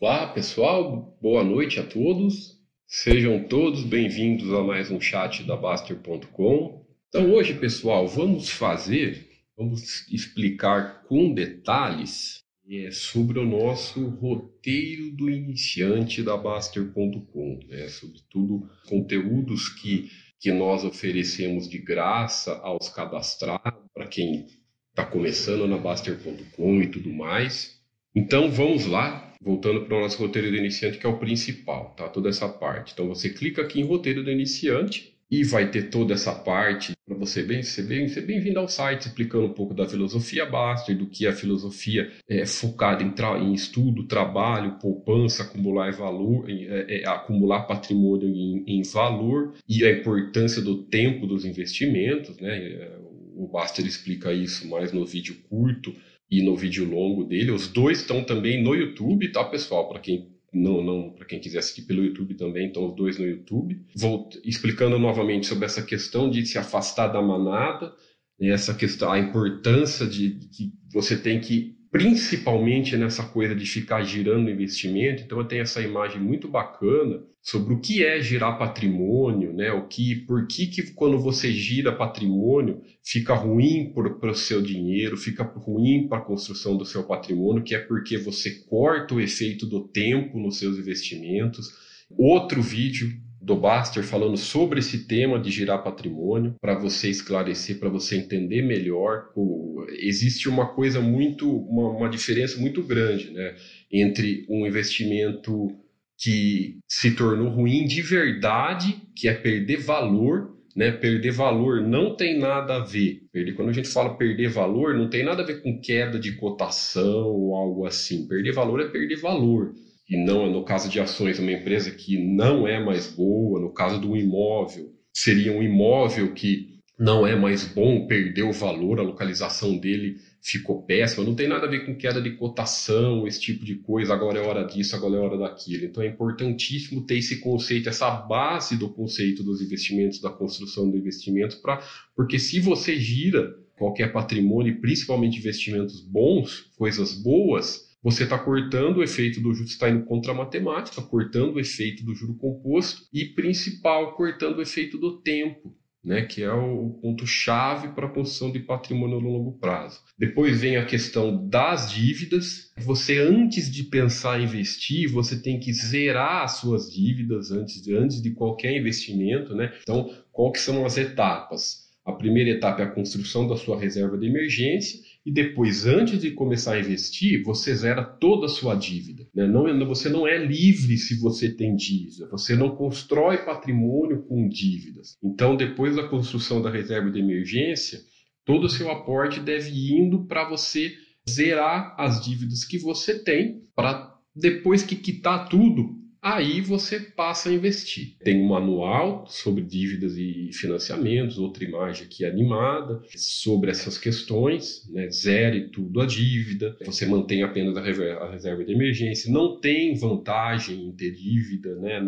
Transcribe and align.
Olá, 0.00 0.28
pessoal. 0.28 1.18
Boa 1.20 1.42
noite 1.42 1.80
a 1.80 1.82
todos. 1.82 2.56
Sejam 2.86 3.42
todos 3.48 3.82
bem-vindos 3.82 4.54
a 4.54 4.62
mais 4.62 4.92
um 4.92 5.00
chat 5.00 5.42
da 5.42 5.56
Baster.com. 5.56 6.86
Então, 7.08 7.32
hoje, 7.32 7.54
pessoal, 7.54 8.06
vamos 8.06 8.48
fazer, 8.48 9.28
vamos 9.56 10.08
explicar 10.08 11.02
com 11.02 11.34
detalhes 11.34 12.44
é, 12.70 12.92
sobre 12.92 13.40
o 13.40 13.44
nosso 13.44 14.08
roteiro 14.08 15.10
do 15.16 15.28
iniciante 15.28 16.22
da 16.22 16.36
Baster.com, 16.36 17.58
né? 17.66 17.88
sobretudo 17.88 18.70
conteúdos 18.88 19.68
que, 19.68 20.12
que 20.38 20.52
nós 20.52 20.84
oferecemos 20.84 21.68
de 21.68 21.78
graça 21.78 22.56
aos 22.58 22.88
cadastrados, 22.88 23.82
para 23.92 24.06
quem 24.06 24.46
está 24.90 25.04
começando 25.04 25.66
na 25.66 25.76
Baster.com 25.76 26.82
e 26.82 26.86
tudo 26.86 27.12
mais. 27.12 27.82
Então, 28.14 28.48
vamos 28.48 28.86
lá, 28.86 29.27
voltando 29.40 29.82
para 29.82 29.96
o 29.96 30.00
nosso 30.00 30.18
roteiro 30.18 30.50
do 30.50 30.56
iniciante, 30.56 30.98
que 30.98 31.06
é 31.06 31.08
o 31.08 31.18
principal, 31.18 31.94
tá? 31.96 32.08
Toda 32.08 32.28
essa 32.28 32.48
parte. 32.48 32.92
Então 32.92 33.08
você 33.08 33.30
clica 33.30 33.62
aqui 33.62 33.80
em 33.80 33.86
roteiro 33.86 34.22
do 34.22 34.30
iniciante 34.30 35.14
e 35.30 35.44
vai 35.44 35.70
ter 35.70 35.90
toda 35.90 36.14
essa 36.14 36.34
parte 36.34 36.92
para 37.06 37.16
você 37.16 37.42
bem 37.42 37.62
ser 37.62 37.82
bem 37.82 38.08
ser 38.08 38.22
bem-vindo 38.22 38.58
ao 38.58 38.68
site 38.68 39.06
explicando 39.06 39.46
um 39.46 39.52
pouco 39.52 39.74
da 39.74 39.86
filosofia 39.86 40.46
Baster, 40.46 40.96
do 40.96 41.06
que 41.06 41.26
a 41.26 41.32
filosofia 41.32 42.10
é 42.28 42.46
focada 42.46 43.02
em, 43.02 43.14
em 43.42 43.54
estudo, 43.54 44.06
trabalho, 44.06 44.78
poupança, 44.80 45.42
acumular 45.42 45.92
valor, 45.92 46.48
é, 46.48 47.00
é, 47.02 47.08
acumular 47.08 47.62
patrimônio 47.62 48.28
em, 48.28 48.64
em, 48.66 48.82
valor 48.82 49.54
e 49.68 49.84
a 49.84 49.90
importância 49.90 50.62
do 50.62 50.82
tempo 50.84 51.26
dos 51.26 51.44
investimentos, 51.44 52.38
né? 52.38 52.56
É, 52.56 52.98
o 53.36 53.46
Baster 53.46 53.86
explica 53.86 54.32
isso 54.32 54.68
mais 54.68 54.92
no 54.92 55.06
vídeo 55.06 55.36
curto 55.48 55.94
e 56.30 56.42
no 56.42 56.56
vídeo 56.56 56.84
longo 56.84 57.24
dele. 57.24 57.50
Os 57.50 57.68
dois 57.68 58.00
estão 58.00 58.22
também 58.22 58.62
no 58.62 58.74
YouTube, 58.74 59.32
tá, 59.32 59.44
pessoal? 59.44 59.88
Para 59.88 60.00
quem 60.00 60.28
não, 60.52 60.82
não 60.82 61.10
para 61.10 61.26
quem 61.26 61.40
quiser 61.40 61.58
assistir 61.58 61.82
pelo 61.82 62.04
YouTube 62.04 62.34
também, 62.34 62.68
estão 62.68 62.86
os 62.86 62.96
dois 62.96 63.18
no 63.18 63.26
YouTube. 63.26 63.80
Vou 63.94 64.28
explicando 64.44 64.98
novamente 64.98 65.46
sobre 65.46 65.66
essa 65.66 65.82
questão 65.82 66.30
de 66.30 66.44
se 66.46 66.58
afastar 66.58 67.08
da 67.08 67.20
manada, 67.20 67.94
né, 68.38 68.48
essa 68.48 68.74
questão, 68.74 69.10
a 69.10 69.18
importância 69.18 70.06
de 70.06 70.38
que 70.52 70.72
você 70.92 71.16
tem 71.16 71.40
que 71.40 71.77
principalmente 71.90 72.96
nessa 72.96 73.22
coisa 73.22 73.54
de 73.54 73.64
ficar 73.64 74.02
girando 74.02 74.50
investimento. 74.50 75.22
Então 75.22 75.38
eu 75.38 75.44
tenho 75.44 75.62
essa 75.62 75.80
imagem 75.80 76.20
muito 76.20 76.48
bacana 76.48 77.22
sobre 77.40 77.72
o 77.72 77.80
que 77.80 78.04
é 78.04 78.20
girar 78.20 78.58
patrimônio, 78.58 79.52
né? 79.54 79.72
O 79.72 79.86
que, 79.88 80.16
por 80.26 80.46
que, 80.46 80.66
que 80.66 80.92
quando 80.92 81.18
você 81.18 81.50
gira 81.50 81.90
patrimônio 81.90 82.82
fica 83.02 83.34
ruim 83.34 83.92
para 83.92 84.30
o 84.30 84.34
seu 84.34 84.60
dinheiro, 84.60 85.16
fica 85.16 85.42
ruim 85.42 86.06
para 86.08 86.18
a 86.18 86.24
construção 86.24 86.76
do 86.76 86.84
seu 86.84 87.04
patrimônio, 87.04 87.62
que 87.62 87.74
é 87.74 87.78
porque 87.78 88.18
você 88.18 88.50
corta 88.66 89.14
o 89.14 89.20
efeito 89.20 89.66
do 89.66 89.88
tempo 89.88 90.38
nos 90.38 90.58
seus 90.58 90.78
investimentos. 90.78 91.68
Outro 92.10 92.60
vídeo 92.60 93.10
do 93.40 93.56
Baster 93.56 94.02
falando 94.02 94.36
sobre 94.36 94.80
esse 94.80 95.06
tema 95.06 95.38
de 95.38 95.50
girar 95.50 95.82
patrimônio, 95.82 96.54
para 96.60 96.78
você 96.78 97.08
esclarecer, 97.08 97.78
para 97.78 97.88
você 97.88 98.16
entender 98.16 98.62
melhor. 98.62 99.30
O, 99.34 99.86
existe 99.90 100.48
uma 100.48 100.66
coisa 100.66 101.00
muito, 101.00 101.50
uma, 101.50 101.90
uma 101.90 102.08
diferença 102.08 102.58
muito 102.58 102.82
grande 102.82 103.30
né, 103.30 103.54
entre 103.90 104.44
um 104.48 104.66
investimento 104.66 105.68
que 106.16 106.78
se 106.88 107.12
tornou 107.12 107.48
ruim 107.48 107.86
de 107.86 108.02
verdade, 108.02 109.02
que 109.14 109.28
é 109.28 109.34
perder 109.34 109.76
valor, 109.76 110.56
né? 110.74 110.90
Perder 110.90 111.30
valor 111.32 111.80
não 111.80 112.16
tem 112.16 112.38
nada 112.38 112.76
a 112.76 112.84
ver. 112.84 113.22
Perder, 113.32 113.54
quando 113.54 113.68
a 113.68 113.72
gente 113.72 113.88
fala 113.88 114.16
perder 114.16 114.48
valor, 114.48 114.94
não 114.94 115.08
tem 115.08 115.24
nada 115.24 115.42
a 115.42 115.46
ver 115.46 115.62
com 115.62 115.80
queda 115.80 116.18
de 116.18 116.32
cotação 116.32 117.28
ou 117.28 117.54
algo 117.54 117.86
assim. 117.86 118.26
Perder 118.26 118.52
valor 118.52 118.80
é 118.80 118.88
perder 118.88 119.16
valor 119.16 119.74
e 120.08 120.16
não 120.16 120.50
no 120.50 120.64
caso 120.64 120.88
de 120.88 120.98
ações 120.98 121.38
uma 121.38 121.52
empresa 121.52 121.90
que 121.90 122.16
não 122.16 122.66
é 122.66 122.82
mais 122.82 123.08
boa, 123.08 123.60
no 123.60 123.72
caso 123.72 124.00
do 124.00 124.16
imóvel, 124.16 124.94
seria 125.12 125.52
um 125.52 125.62
imóvel 125.62 126.32
que 126.32 126.78
não 126.98 127.24
é 127.24 127.36
mais 127.36 127.64
bom, 127.64 128.06
perdeu 128.08 128.48
o 128.48 128.52
valor, 128.52 128.98
a 128.98 129.04
localização 129.04 129.78
dele 129.78 130.16
ficou 130.42 130.82
péssima, 130.82 131.24
não 131.24 131.34
tem 131.34 131.46
nada 131.46 131.66
a 131.66 131.70
ver 131.70 131.86
com 131.86 131.94
queda 131.94 132.20
de 132.20 132.32
cotação, 132.32 133.26
esse 133.26 133.40
tipo 133.40 133.64
de 133.64 133.76
coisa, 133.76 134.12
agora 134.12 134.38
é 134.38 134.42
hora 134.42 134.64
disso, 134.64 134.96
agora 134.96 135.16
é 135.16 135.20
hora 135.20 135.38
daquilo. 135.38 135.84
Então 135.84 136.02
é 136.02 136.08
importantíssimo 136.08 137.06
ter 137.06 137.18
esse 137.18 137.38
conceito, 137.38 137.88
essa 137.88 138.10
base 138.10 138.76
do 138.76 138.88
conceito 138.88 139.44
dos 139.44 139.62
investimentos, 139.62 140.20
da 140.20 140.30
construção 140.30 140.90
do 140.90 140.96
investimento, 140.96 141.60
pra, 141.62 141.80
porque 142.16 142.38
se 142.38 142.58
você 142.58 142.98
gira 142.98 143.54
qualquer 143.76 144.12
patrimônio, 144.12 144.80
principalmente 144.80 145.38
investimentos 145.38 146.00
bons, 146.00 146.68
coisas 146.76 147.12
boas, 147.14 147.87
você 148.02 148.24
está 148.24 148.38
cortando 148.38 148.98
o 148.98 149.02
efeito 149.02 149.40
do 149.40 149.52
juro, 149.52 149.68
está 149.68 149.88
indo 149.88 150.04
contra 150.04 150.32
a 150.32 150.34
matemática, 150.34 151.02
cortando 151.02 151.54
o 151.54 151.60
efeito 151.60 152.04
do 152.04 152.14
juro 152.14 152.34
composto 152.34 153.02
e, 153.12 153.24
principal, 153.24 154.14
cortando 154.14 154.58
o 154.58 154.62
efeito 154.62 154.98
do 154.98 155.20
tempo. 155.20 155.76
Né, 156.04 156.22
que 156.22 156.42
é 156.42 156.52
o 156.52 156.90
ponto-chave 157.02 157.88
para 157.88 158.06
a 158.06 158.10
construção 158.10 158.52
de 158.52 158.60
patrimônio 158.60 159.20
no 159.20 159.30
longo 159.30 159.58
prazo. 159.58 160.00
Depois 160.16 160.60
vem 160.60 160.76
a 160.76 160.86
questão 160.86 161.46
das 161.48 161.92
dívidas. 161.92 162.72
Você, 162.78 163.18
antes 163.18 163.70
de 163.70 163.82
pensar 163.82 164.40
em 164.40 164.44
investir, 164.44 165.10
você 165.10 165.42
tem 165.42 165.58
que 165.58 165.72
zerar 165.72 166.44
as 166.44 166.52
suas 166.52 166.90
dívidas 166.90 167.50
antes 167.50 167.82
de, 167.82 167.94
antes 167.94 168.22
de 168.22 168.30
qualquer 168.30 168.74
investimento. 168.74 169.54
Né? 169.54 169.72
Então, 169.82 170.08
que 170.52 170.60
são 170.60 170.86
as 170.86 170.96
etapas? 170.96 171.88
A 172.06 172.12
primeira 172.12 172.50
etapa 172.50 172.80
é 172.80 172.84
a 172.86 172.90
construção 172.90 173.46
da 173.46 173.56
sua 173.56 173.78
reserva 173.78 174.16
de 174.16 174.28
emergência 174.28 174.98
e 175.28 175.30
depois, 175.30 175.84
antes 175.84 176.22
de 176.22 176.30
começar 176.30 176.72
a 176.72 176.80
investir, 176.80 177.42
você 177.42 177.74
zera 177.74 178.02
toda 178.02 178.46
a 178.46 178.48
sua 178.48 178.74
dívida. 178.74 179.28
Né? 179.34 179.46
Não, 179.46 179.68
é, 179.68 179.84
você 179.84 180.08
não 180.08 180.26
é 180.26 180.38
livre 180.38 180.96
se 180.96 181.20
você 181.20 181.50
tem 181.50 181.76
dívida, 181.76 182.30
você 182.30 182.56
não 182.56 182.74
constrói 182.74 183.36
patrimônio 183.36 184.22
com 184.22 184.48
dívidas. 184.48 185.18
Então, 185.22 185.54
depois 185.54 185.96
da 185.96 186.08
construção 186.08 186.62
da 186.62 186.70
reserva 186.70 187.10
de 187.10 187.18
emergência, 187.18 188.00
todo 188.42 188.64
o 188.64 188.70
seu 188.70 188.90
aporte 188.90 189.38
deve 189.38 189.68
ir 189.68 189.98
indo 189.98 190.24
para 190.24 190.48
você 190.48 190.94
zerar 191.28 191.94
as 191.98 192.24
dívidas 192.24 192.64
que 192.64 192.78
você 192.78 193.22
tem, 193.22 193.64
para 193.76 194.16
depois 194.34 194.82
que 194.82 194.96
quitar 194.96 195.50
tudo, 195.50 195.97
aí 196.22 196.60
você 196.60 197.00
passa 197.00 197.48
a 197.48 197.52
investir. 197.52 198.16
Tem 198.22 198.40
um 198.40 198.48
manual 198.48 199.26
sobre 199.28 199.62
dívidas 199.62 200.16
e 200.16 200.50
financiamentos, 200.52 201.38
outra 201.38 201.64
imagem 201.64 202.06
aqui 202.06 202.24
animada 202.24 203.00
sobre 203.16 203.70
essas 203.70 203.98
questões, 203.98 204.88
né? 204.90 205.08
zere 205.10 205.68
tudo 205.68 206.00
a 206.00 206.06
dívida, 206.06 206.76
você 206.84 207.06
mantém 207.06 207.42
apenas 207.42 207.76
a 207.76 208.30
reserva 208.30 208.64
de 208.64 208.72
emergência, 208.72 209.32
não 209.32 209.60
tem 209.60 209.96
vantagem 209.96 210.86
em 210.86 210.92
ter 210.92 211.12
dívida, 211.12 211.74
né? 211.76 212.00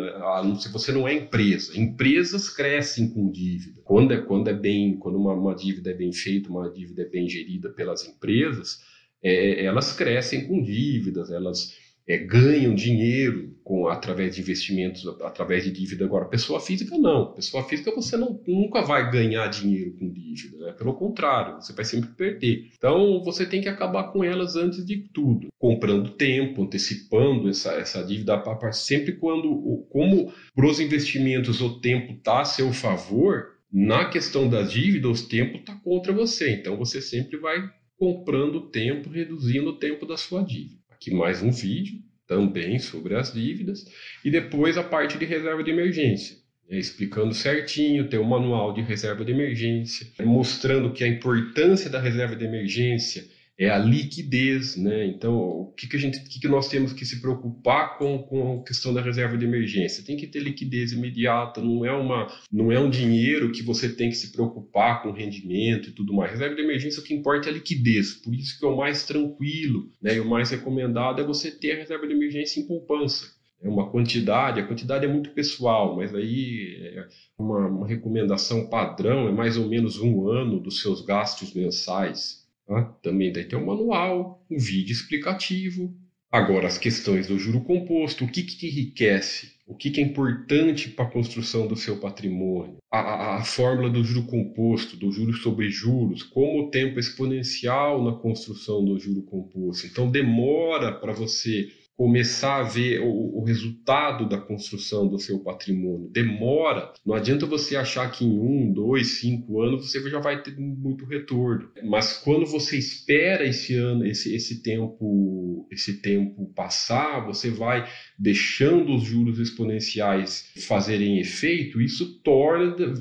se 0.59 0.71
você 0.73 0.93
não 0.93 1.07
é 1.07 1.15
empresa. 1.15 1.79
Empresas 1.79 2.49
crescem 2.49 3.09
com 3.09 3.31
dívida. 3.31 3.81
Quando 3.85 4.13
é, 4.13 4.19
quando 4.19 4.49
é 4.49 4.55
bem, 4.55 4.97
quando 4.97 5.17
uma, 5.17 5.33
uma 5.35 5.55
dívida 5.55 5.91
é 5.91 5.95
bem 5.95 6.13
feita, 6.13 6.51
uma 6.51 6.71
dívida 6.71 7.03
é 7.03 7.07
bem 7.07 7.29
gerida 7.29 7.71
pelas 7.71 8.07
empresas, 8.07 8.79
é, 9.23 9.65
elas 9.65 9.93
crescem 9.93 10.47
com 10.47 10.63
dívidas, 10.63 11.31
elas 11.31 11.77
é, 12.11 12.19
ganham 12.19 12.75
dinheiro 12.75 13.57
com 13.63 13.87
através 13.87 14.35
de 14.35 14.41
investimentos, 14.41 15.07
através 15.23 15.63
de 15.63 15.71
dívida. 15.71 16.05
Agora, 16.05 16.25
pessoa 16.25 16.59
física 16.59 16.99
não. 16.99 17.33
Pessoa 17.33 17.63
física 17.63 17.95
você 17.95 18.17
não, 18.17 18.41
nunca 18.49 18.83
vai 18.83 19.09
ganhar 19.13 19.47
dinheiro 19.47 19.97
com 19.97 20.11
dívida. 20.11 20.59
Né? 20.59 20.73
Pelo 20.73 20.95
contrário, 20.95 21.63
você 21.63 21.73
vai 21.73 21.85
sempre 21.85 22.11
perder. 22.11 22.69
Então, 22.77 23.23
você 23.23 23.47
tem 23.47 23.61
que 23.61 23.69
acabar 23.69 24.11
com 24.13 24.25
elas 24.25 24.57
antes 24.57 24.85
de 24.85 25.09
tudo, 25.13 25.53
comprando 25.57 26.11
tempo, 26.11 26.65
antecipando 26.65 27.49
essa, 27.49 27.75
essa 27.75 28.03
dívida 28.03 28.43
sempre 28.73 29.13
quando, 29.13 29.87
como 29.91 30.33
para 30.53 30.67
os 30.67 30.81
investimentos 30.81 31.61
o 31.61 31.81
tempo 31.81 32.15
está 32.15 32.41
a 32.41 32.45
seu 32.45 32.73
favor. 32.73 33.61
Na 33.73 34.07
questão 34.07 34.49
da 34.49 34.63
dívida, 34.63 35.09
o 35.09 35.15
tempo 35.15 35.59
está 35.59 35.77
contra 35.77 36.13
você. 36.13 36.51
Então, 36.55 36.77
você 36.77 37.01
sempre 37.01 37.39
vai 37.39 37.71
comprando 37.97 38.69
tempo, 38.69 39.09
reduzindo 39.09 39.71
o 39.71 39.79
tempo 39.79 40.05
da 40.05 40.17
sua 40.17 40.43
dívida 40.43 40.80
aqui 41.01 41.15
mais 41.15 41.43
um 41.43 41.51
vídeo 41.51 41.99
também 42.27 42.79
sobre 42.79 43.17
as 43.17 43.33
dívidas 43.33 43.87
e 44.23 44.31
depois 44.31 44.77
a 44.77 44.83
parte 44.83 45.17
de 45.17 45.25
reserva 45.25 45.65
de 45.65 45.71
emergência, 45.71 46.37
né, 46.69 46.79
explicando 46.79 47.33
certinho, 47.33 48.07
tem 48.07 48.21
o 48.21 48.23
um 48.23 48.29
manual 48.29 48.75
de 48.75 48.83
reserva 48.83 49.25
de 49.25 49.33
emergência, 49.33 50.07
mostrando 50.23 50.93
que 50.93 51.03
a 51.03 51.09
importância 51.09 51.89
da 51.89 51.99
reserva 51.99 52.37
de 52.37 52.45
emergência 52.45 53.25
é 53.61 53.69
a 53.69 53.77
liquidez, 53.77 54.75
né? 54.75 55.05
Então, 55.05 55.37
o 55.37 55.73
que, 55.77 55.87
que 55.87 55.95
a 55.95 56.01
gente, 56.01 56.19
o 56.19 56.25
que, 56.25 56.41
que 56.41 56.49
nós 56.49 56.67
temos 56.67 56.95
que 56.95 57.05
se 57.05 57.21
preocupar 57.21 57.99
com, 57.99 58.23
com 58.23 58.61
a 58.61 58.65
questão 58.65 58.95
da 58.95 59.03
reserva 59.03 59.37
de 59.37 59.45
emergência? 59.45 60.03
Tem 60.03 60.17
que 60.17 60.27
ter 60.27 60.39
liquidez 60.39 60.93
imediata, 60.93 61.61
não 61.61 61.85
é 61.85 61.93
uma, 61.93 62.27
não 62.51 62.73
é 62.73 62.81
um 62.81 62.89
dinheiro 62.89 63.53
que 63.53 63.63
você 63.63 63.95
tem 63.95 64.09
que 64.09 64.17
se 64.17 64.33
preocupar 64.33 65.03
com 65.03 65.13
rendimento 65.13 65.91
e 65.91 65.93
tudo 65.93 66.15
mais. 66.15 66.31
Reserva 66.31 66.55
de 66.55 66.63
emergência 66.63 67.03
o 67.03 67.05
que 67.05 67.13
importa 67.13 67.49
é 67.49 67.51
a 67.51 67.55
liquidez, 67.55 68.15
por 68.15 68.35
isso 68.35 68.59
que 68.59 68.65
é 68.65 68.69
o 68.69 68.79
mais 68.79 69.05
tranquilo, 69.05 69.91
né? 70.01 70.17
E 70.17 70.21
o 70.21 70.27
mais 70.27 70.49
recomendado 70.49 71.21
é 71.21 71.25
você 71.25 71.51
ter 71.51 71.73
a 71.73 71.77
reserva 71.77 72.07
de 72.07 72.15
emergência 72.15 72.61
em 72.61 72.67
poupança. 72.67 73.27
É 73.63 73.69
uma 73.69 73.91
quantidade, 73.91 74.59
a 74.59 74.67
quantidade 74.67 75.05
é 75.05 75.09
muito 75.09 75.33
pessoal, 75.33 75.97
mas 75.97 76.15
aí 76.15 76.79
é 76.97 77.07
uma, 77.39 77.67
uma 77.67 77.87
recomendação 77.87 78.71
padrão 78.71 79.29
é 79.29 79.33
mais 79.33 79.59
ou 79.59 79.69
menos 79.69 79.99
um 79.99 80.31
ano 80.31 80.59
dos 80.59 80.81
seus 80.81 81.05
gastos 81.05 81.53
mensais 81.53 82.40
Tá? 82.71 82.85
Também 83.03 83.33
daí 83.33 83.43
tem 83.45 83.59
um 83.59 83.67
manual, 83.67 84.47
um 84.49 84.57
vídeo 84.57 84.93
explicativo, 84.93 85.93
Agora, 86.33 86.69
as 86.69 86.79
questões 86.79 87.27
do 87.27 87.41
juro 87.41 87.61
composto, 87.63 88.25
o 88.25 88.29
que, 88.29 88.45
que 88.45 88.69
enriquece? 88.69 89.55
O 89.67 89.75
que, 89.75 89.91
que 89.91 90.01
é 90.01 90.05
importante 90.05 90.89
para 90.89 91.05
a 91.05 91.11
construção 91.11 91.67
do 91.67 91.75
seu 91.75 91.97
patrimônio? 91.97 92.77
A, 92.89 93.01
a, 93.01 93.37
a, 93.39 93.45
fórmula 93.45 93.91
do 93.91 94.05
juro 94.05 94.29
composto, 94.29 94.97
do 94.97 95.11
juros 95.11 95.43
sobre 95.43 95.69
juros, 95.71 96.23
como 96.23 96.63
o 96.63 96.71
tempo 96.71 97.01
exponencial 97.01 98.05
na 98.05 98.13
construção 98.13 98.85
do 98.85 98.97
juro 98.97 99.23
composto. 99.23 99.89
Então, 99.89 100.09
demora 100.09 100.93
para 100.93 101.13
você 101.13 101.69
começar 102.01 102.61
a 102.61 102.63
ver 102.63 102.99
o, 103.03 103.41
o, 103.41 103.45
resultado 103.45 104.27
da 104.27 104.39
construção 104.39 105.07
do 105.07 105.19
seu 105.19 105.39
patrimônio. 105.41 106.09
Demora. 106.11 106.95
Não 107.05 107.15
adianta 107.15 107.45
você 107.45 107.77
achar 107.77 108.11
que 108.11 108.25
em 108.25 108.41
um, 108.41 108.73
dois, 108.73 109.21
cinco 109.21 109.61
anos 109.61 109.85
você 109.85 110.09
já 110.09 110.19
vai 110.19 110.43
ter 110.43 110.59
muito 110.59 111.05
retorno. 111.05 111.69
Mas 111.85 112.15
quando 112.17 112.47
você 112.47 112.79
espera 112.79 113.47
esse 113.47 113.75
ano, 113.75 114.07
esse, 114.07 114.35
esse 114.35 114.63
tempo, 114.63 115.69
esse 115.71 116.01
tempo 116.01 116.51
passar, 116.57 117.27
você 117.27 117.51
vai 117.51 117.87
deixando 118.19 118.95
os 118.95 119.03
juros 119.03 119.39
exponenciais 119.39 120.51
fazerem 120.67 121.19
efeito. 121.19 121.83
Isso 121.83 122.23
torna 122.23 122.95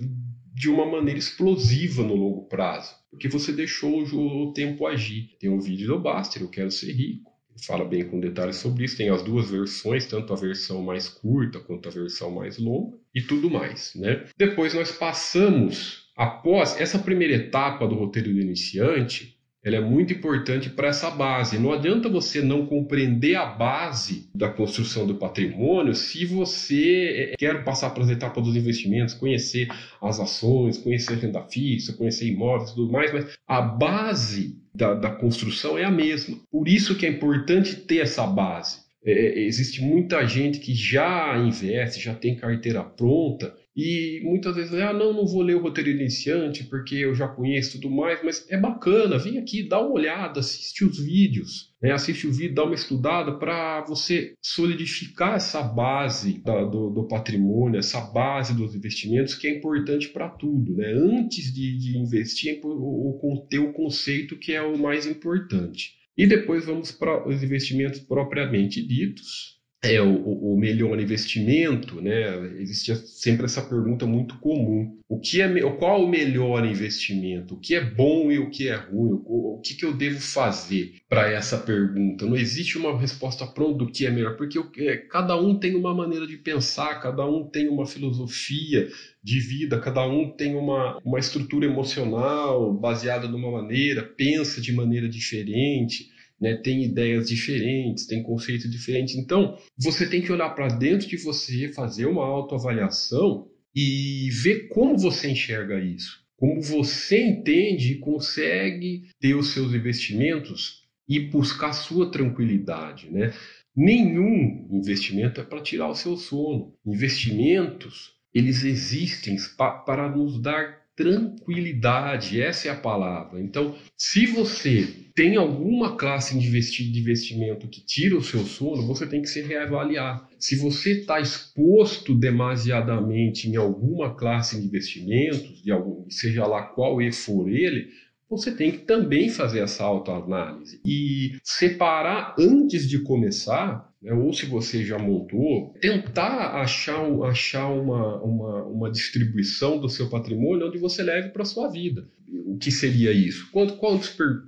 de 0.54 0.69
uma 0.69 0.86
maneira 0.86 1.18
explosiva 1.18 2.04
no 2.04 2.16
longo 2.16 2.50
prazo, 2.50 2.94
porque 3.10 3.30
você 3.30 3.54
deixou 3.54 4.04
o, 4.04 4.52
tempo 4.52 4.86
agir. 4.86 5.38
Tem 5.40 5.50
um 5.50 5.62
vídeo 5.62 5.88
do 5.88 6.02
Baster, 6.02 6.42
eu 6.42 6.50
quero 6.50 6.69
ser 6.69 6.92
rico 6.92 7.29
fala 7.66 7.86
bem 7.86 8.06
com 8.06 8.20
detalhes 8.20 8.58
sobre 8.58 8.86
isso. 8.86 8.98
Tem 8.98 9.10
as 9.10 9.22
duas 9.22 9.50
versões, 9.50 10.06
tanto 10.06 10.34
a 10.34 10.36
versão 10.36 10.82
mais 10.82 11.08
curta 11.08 11.60
quanto 11.60 11.88
a 11.90 11.92
versão 11.92 12.32
mais 12.32 12.58
longa 12.58 12.98
e 13.14 13.22
tudo 13.22 13.50
mais, 13.50 13.94
né? 13.96 14.26
Depois 14.38 14.74
nós 14.74 14.92
passamos 14.92 16.10
após 16.16 16.80
essa 16.80 17.00
primeira 17.00 17.36
etapa 17.36 17.88
do 17.88 17.96
roteiro 17.96 18.34
do 18.34 18.42
iniciante, 18.42 19.39
ela 19.64 19.76
é 19.76 19.82
muito 19.82 20.14
importante 20.14 20.70
para 20.70 20.88
essa 20.88 21.10
base. 21.10 21.60
Não 21.60 21.74
adianta 21.74 22.08
você 22.08 22.42
não 22.42 22.66
compreender 22.66 23.36
a 23.36 23.46
base 23.46 24.30
da 24.34 24.50
construção 24.50 25.06
do 25.06 25.16
patrimônio 25.16 25.94
se 25.94 26.26
você 26.26 27.32
é, 27.34 27.38
quer 27.38 27.64
passar 27.64 27.90
pelas 27.90 28.10
etapas 28.10 28.44
dos 28.44 28.56
investimentos, 28.56 29.14
conhecer 29.14 29.68
as 30.02 30.20
ações, 30.20 30.78
conhecer 30.78 31.18
renda 31.18 31.42
fixa, 31.44 31.94
conhecer 31.94 32.28
imóveis 32.28 32.72
e 32.72 32.76
tudo 32.76 32.92
mais, 32.92 33.12
mas 33.12 33.38
a 33.48 33.62
base 33.62 34.58
da, 34.74 34.94
da 34.94 35.12
construção 35.12 35.78
é 35.78 35.84
a 35.84 35.92
mesma. 35.92 36.38
Por 36.50 36.68
isso 36.68 36.96
que 36.96 37.06
é 37.06 37.10
importante 37.10 37.76
ter 37.76 37.98
essa 37.98 38.26
base. 38.26 38.90
É, 39.04 39.12
é, 39.12 39.40
existe 39.42 39.82
muita 39.82 40.26
gente 40.26 40.60
que 40.60 40.74
já 40.74 41.38
investe, 41.38 42.04
já 42.04 42.14
tem 42.14 42.36
carteira 42.36 42.84
pronta 42.84 43.54
e 43.80 44.22
muitas 44.24 44.56
vezes, 44.58 44.74
ah, 44.74 44.92
não, 44.92 45.14
não 45.14 45.26
vou 45.26 45.42
ler 45.42 45.56
o 45.56 45.62
roteiro 45.62 45.90
iniciante 45.90 46.66
porque 46.66 46.96
eu 46.96 47.16
já 47.16 47.30
conheço 47.30 47.80
tudo 47.80 47.90
mais, 47.90 48.20
mas 48.22 48.46
é 48.50 48.58
bacana, 48.58 49.18
vem 49.18 49.38
aqui, 49.38 49.64
dá 49.64 49.80
uma 49.80 49.94
olhada, 49.94 50.42
assiste 50.42 50.84
os 50.84 51.00
vídeos, 51.00 51.74
né? 51.81 51.94
assiste 51.94 52.28
o 52.28 52.34
vídeo, 52.34 52.56
dá 52.56 52.66
uma 52.66 52.76
estudada 52.76 53.40
para 53.40 53.86
você 53.86 54.34
solidificar 54.42 55.36
essa 55.36 55.62
base 55.62 56.42
da, 56.44 56.66
do, 56.66 56.90
do, 56.90 57.08
patrimônio, 57.08 57.80
essa 57.80 58.02
base 58.02 58.54
dos 58.54 58.76
investimentos 58.76 59.34
que 59.34 59.48
é 59.48 59.58
importante 59.58 60.10
para 60.10 60.28
tudo. 60.28 60.76
Né? 60.76 60.92
Antes 60.92 61.54
de, 61.54 61.78
de 61.78 61.98
investir, 61.98 62.60
o, 62.62 63.18
o, 63.22 63.48
ter 63.50 63.60
o 63.60 63.72
conceito 63.72 64.38
que 64.38 64.52
é 64.52 64.62
o 64.62 64.78
mais 64.78 65.06
importante. 65.06 65.94
E 66.18 66.28
depois 66.28 66.66
vamos 66.66 66.92
para 66.92 67.26
os 67.26 67.42
investimentos 67.42 68.02
propriamente 68.02 68.86
ditos, 68.86 69.59
é 69.81 70.02
o, 70.02 70.54
o, 70.54 70.58
melhor 70.58 71.00
investimento, 71.00 72.02
né? 72.02 72.38
Existia 72.60 72.96
sempre 72.96 73.46
essa 73.46 73.62
pergunta 73.62 74.06
muito 74.06 74.38
comum: 74.40 75.00
o 75.08 75.20
que 75.20 75.42
é 75.42 75.62
qual 75.72 76.04
o 76.04 76.10
melhor 76.10 76.66
investimento? 76.66 77.56
O 77.56 77.60
que 77.60 77.76
é 77.76 77.81
bom 77.81 78.30
e 78.30 78.38
o 78.40 78.50
que 78.50 78.68
é 78.68 78.76
ruim? 78.76 79.22
O, 79.26 79.56
o 79.56 79.62
que, 79.62 79.76
que 79.76 79.86
eu 79.86 79.94
devo 79.94 80.20
fazer 80.20 80.96
para 81.08 81.31
essa 81.31 81.58
pergunta? 81.58 82.26
Não 82.26 82.36
existe 82.36 82.78
uma 82.78 83.00
resposta 83.00 83.48
pronta 83.48 83.78
do 83.78 83.92
que 83.92 84.06
é 84.06 84.12
melhor, 84.12 84.36
porque 84.36 84.60
é, 84.80 84.98
cada 84.98 85.40
um 85.40 85.58
tem 85.58 85.76
uma 85.76 85.94
maneira 85.94 86.28
de 86.28 86.36
pensar, 86.36 87.02
cada 87.02 87.26
um 87.26 87.48
tem 87.48 87.70
uma 87.70 87.86
filosofia 87.86 88.90
de 89.24 89.40
vida, 89.40 89.80
cada 89.80 90.06
um 90.06 90.30
tem 90.30 90.56
uma, 90.56 90.98
uma 91.06 91.20
estrutura 91.20 91.66
emocional 91.66 92.74
baseada 92.74 93.30
numa 93.30 93.50
maneira, 93.50 94.04
pensa 94.04 94.60
de 94.60 94.74
maneira 94.74 95.08
diferente 95.08 96.19
né, 96.40 96.56
tem 96.56 96.84
ideias 96.84 97.28
diferentes, 97.28 98.06
tem 98.06 98.24
conceitos 98.24 98.70
diferentes. 98.70 99.16
Então, 99.16 99.58
você 99.78 100.08
tem 100.08 100.22
que 100.22 100.32
olhar 100.32 100.50
para 100.52 100.68
dentro 100.68 101.08
de 101.08 101.18
você, 101.18 101.72
fazer 101.74 102.06
uma 102.06 102.26
autoavaliação 102.26 103.48
e 103.76 104.30
ver 104.32 104.68
como 104.70 104.98
você 104.98 105.30
enxerga 105.30 105.80
isso. 105.80 106.20
Como 106.38 106.62
você 106.62 107.22
entende 107.22 107.94
e 107.94 108.00
consegue 108.00 109.04
ter 109.20 109.36
os 109.36 109.50
seus 109.50 109.74
investimentos 109.74 110.84
e 111.08 111.20
buscar 111.20 111.74
sua 111.74 112.10
tranquilidade, 112.10 113.10
né? 113.12 113.34
Nenhum 113.76 114.68
investimento 114.72 115.42
é 115.42 115.44
para 115.44 115.62
tirar 115.62 115.90
o 115.90 115.96
seu 115.96 116.16
sono. 116.18 116.74
Investimentos, 116.86 118.14
eles 118.34 118.64
existem 118.64 119.38
para 119.58 120.10
nos 120.10 120.42
dar 120.42 120.79
tranquilidade, 121.00 122.42
essa 122.42 122.68
é 122.68 122.72
a 122.72 122.75
palavra. 122.75 123.40
Então, 123.40 123.74
se 123.96 124.25
você 124.25 124.86
tem 125.16 125.38
alguma 125.38 125.96
classe 125.96 126.38
de 126.38 127.00
investimento 127.00 127.69
que 127.69 127.80
tira 127.80 128.18
o 128.18 128.22
seu 128.22 128.42
sono, 128.42 128.86
você 128.86 129.07
tem 129.07 129.22
que 129.22 129.30
se 129.30 129.42
reavaliar. 129.42 130.28
Se 130.38 130.57
você 130.57 131.00
está 131.00 131.22
exposto 131.22 132.13
demasiadamente 132.13 133.48
em 133.48 133.56
alguma 133.56 134.13
classe 134.13 134.60
de 134.60 134.68
investimentos, 134.68 135.63
de 135.63 135.72
algum, 135.72 136.04
seja 136.10 136.46
lá 136.46 136.63
qual 136.63 136.98
for 137.13 137.50
ele, 137.50 137.88
você 138.30 138.52
tem 138.52 138.69
que 138.69 138.80
também 138.80 139.30
fazer 139.30 139.60
essa 139.60 139.86
autoanálise 139.86 140.81
e 140.86 141.38
separar 141.42 142.36
antes 142.38 142.88
de 142.88 143.00
começar 143.00 143.89
ou 144.04 144.34
se 144.34 144.46
você 144.46 144.84
já 144.84 144.98
montou, 144.98 145.74
tentar 145.81 146.62
achar, 146.62 147.06
achar 147.24 147.68
uma, 147.68 148.22
uma, 148.24 148.63
uma 148.63 148.92
distribuição 148.92 149.78
do 149.78 149.90
seu 149.90 150.10
patrimônio 150.10 150.68
onde 150.68 150.78
você 150.78 151.04
leve 151.04 151.30
para 151.30 151.44
a 151.44 151.46
sua 151.46 151.68
vida 151.68 152.07
o 152.31 152.57
que 152.57 152.72
seria 152.72 153.12
isso? 153.12 153.50
Quanto, 153.51 153.75
qual, 153.78 154.00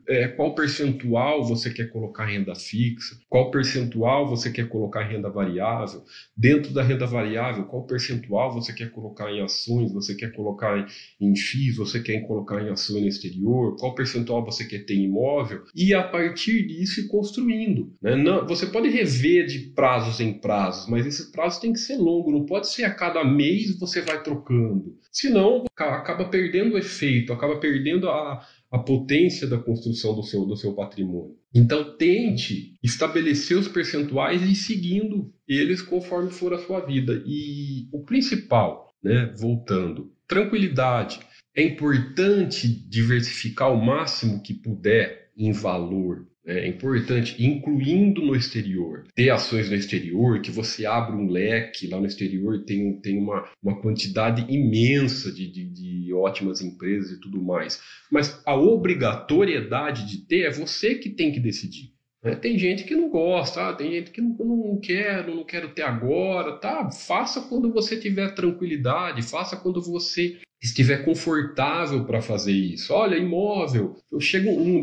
é, 0.08 0.28
qual 0.28 0.54
percentual 0.54 1.44
você 1.44 1.70
quer 1.70 1.90
colocar 1.90 2.26
renda 2.26 2.56
fixa? 2.56 3.18
Qual 3.30 3.50
percentual 3.50 4.28
você 4.28 4.52
quer 4.52 4.68
colocar 4.68 5.04
renda 5.04 5.30
variável? 5.30 6.04
Dentro 6.36 6.74
da 6.74 6.84
renda 6.84 7.06
variável, 7.06 7.66
qual 7.66 7.86
percentual 7.86 8.54
você 8.54 8.74
quer 8.74 8.92
colocar 8.92 9.32
em 9.32 9.42
ações? 9.42 9.92
Você 9.94 10.16
quer 10.16 10.32
colocar 10.32 10.88
em, 11.20 11.36
FIIs? 11.36 11.78
Você 11.78 12.00
quer 12.00 12.22
colocar 12.22 12.62
em 12.62 12.70
ações 12.70 13.02
no 13.02 13.08
exterior? 13.08 13.76
Qual 13.78 13.96
percentual 13.96 14.44
você 14.44 14.66
quer 14.66 14.86
ter 14.86 14.96
em 14.96 15.06
imóvel? 15.06 15.64
E 15.76 15.94
a 15.94 16.04
partir 16.04 16.68
disso 16.68 17.08
construindo. 17.08 17.94
Né? 18.02 18.16
Não, 18.16 18.46
você 18.46 18.66
pode 18.68 18.90
rever 18.90 19.41
de 19.44 19.60
prazos 19.76 20.20
em 20.20 20.34
prazos, 20.34 20.90
mas 20.90 21.06
esse 21.06 21.32
prazo 21.32 21.62
tem 21.62 21.74
que 21.74 21.80
ser 21.80 21.98
longo, 21.98 22.32
não 22.32 22.46
pode 22.46 22.70
ser 22.70 22.84
a 22.84 22.94
cada 22.94 23.24
mês 23.24 23.78
você 23.80 24.02
vai 24.02 24.22
trocando. 24.22 24.98
Senão 25.12 25.66
acaba 25.76 26.26
perdendo 26.26 26.76
o 26.76 26.78
efeito, 26.78 27.34
acaba 27.34 27.60
perdendo 27.60 28.10
a, 28.10 28.46
a 28.72 28.80
potência 28.80 29.48
da 29.48 29.58
construção 29.58 30.16
do 30.16 30.24
seu, 30.24 30.46
do 30.46 30.56
seu 30.56 30.74
patrimônio. 30.74 31.36
Então 31.54 31.98
tente 31.98 32.76
estabelecer 32.82 33.58
os 33.58 33.68
percentuais 33.68 34.42
e 34.42 34.52
ir 34.52 34.56
seguindo 34.56 35.34
eles 35.48 35.82
conforme 35.82 36.32
for 36.32 36.54
a 36.54 36.60
sua 36.60 36.80
vida. 36.80 37.22
E 37.26 37.88
o 37.92 38.04
principal, 38.04 38.94
né, 39.04 39.34
voltando, 39.38 40.12
tranquilidade. 40.28 41.20
É 41.54 41.62
importante 41.62 42.68
diversificar 42.68 43.74
o 43.74 43.86
máximo 43.86 44.42
que 44.42 44.54
puder 44.54 45.30
em 45.36 45.52
valor. 45.52 46.26
É 46.46 46.68
importante, 46.68 47.44
incluindo 47.44 48.22
no 48.22 48.36
exterior, 48.36 49.06
ter 49.14 49.30
ações 49.30 49.70
no 49.70 49.76
exterior, 49.76 50.42
que 50.42 50.50
você 50.50 50.88
abre 50.88 51.16
um 51.16 51.30
leque 51.30 51.86
lá 51.86 52.00
no 52.00 52.08
exterior, 52.08 52.64
tem, 52.66 53.00
tem 53.00 53.18
uma, 53.20 53.48
uma 53.62 53.80
quantidade 53.80 54.52
imensa 54.52 55.32
de, 55.32 55.48
de, 55.48 55.66
de 55.66 56.14
ótimas 56.14 56.60
empresas 56.60 57.12
e 57.12 57.20
tudo 57.20 57.40
mais. 57.42 57.80
Mas 58.12 58.42
a 58.44 58.56
obrigatoriedade 58.56 60.08
de 60.08 60.26
ter 60.26 60.42
é 60.42 60.52
você 60.52 60.96
que 60.96 61.12
tem 61.12 61.32
que 61.32 61.40
decidir. 61.40 61.94
Né? 62.24 62.36
Tem 62.36 62.58
gente 62.58 62.86
que 62.86 62.96
não 62.96 63.10
gosta, 63.10 63.70
ah, 63.70 63.74
tem 63.74 63.92
gente 63.92 64.12
que 64.12 64.22
não, 64.22 64.36
não 64.36 64.80
quero, 64.80 65.36
não 65.36 65.44
quero 65.44 65.70
ter 65.70 65.84
agora, 65.84 66.58
tá? 66.58 66.90
Faça 66.92 67.42
quando 67.42 67.72
você 67.72 68.00
tiver 68.00 68.34
tranquilidade, 68.34 69.22
faça 69.22 69.56
quando 69.56 69.82
você 69.82 70.40
estiver 70.62 71.04
confortável 71.04 72.06
para 72.06 72.22
fazer 72.22 72.52
isso. 72.52 72.94
Olha, 72.94 73.18
imóvel, 73.18 73.96
eu 74.12 74.20
chego 74.20 74.52
um, 74.52 74.80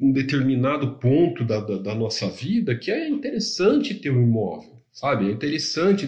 um 0.00 0.12
determinado 0.12 0.98
ponto 0.98 1.44
da, 1.44 1.60
da, 1.60 1.78
da, 1.78 1.94
nossa 1.94 2.28
vida 2.28 2.76
que 2.76 2.90
é 2.90 3.08
interessante 3.08 3.94
ter 3.94 4.10
um 4.10 4.22
imóvel, 4.22 4.82
sabe? 4.90 5.28
É 5.28 5.32
interessante, 5.32 6.04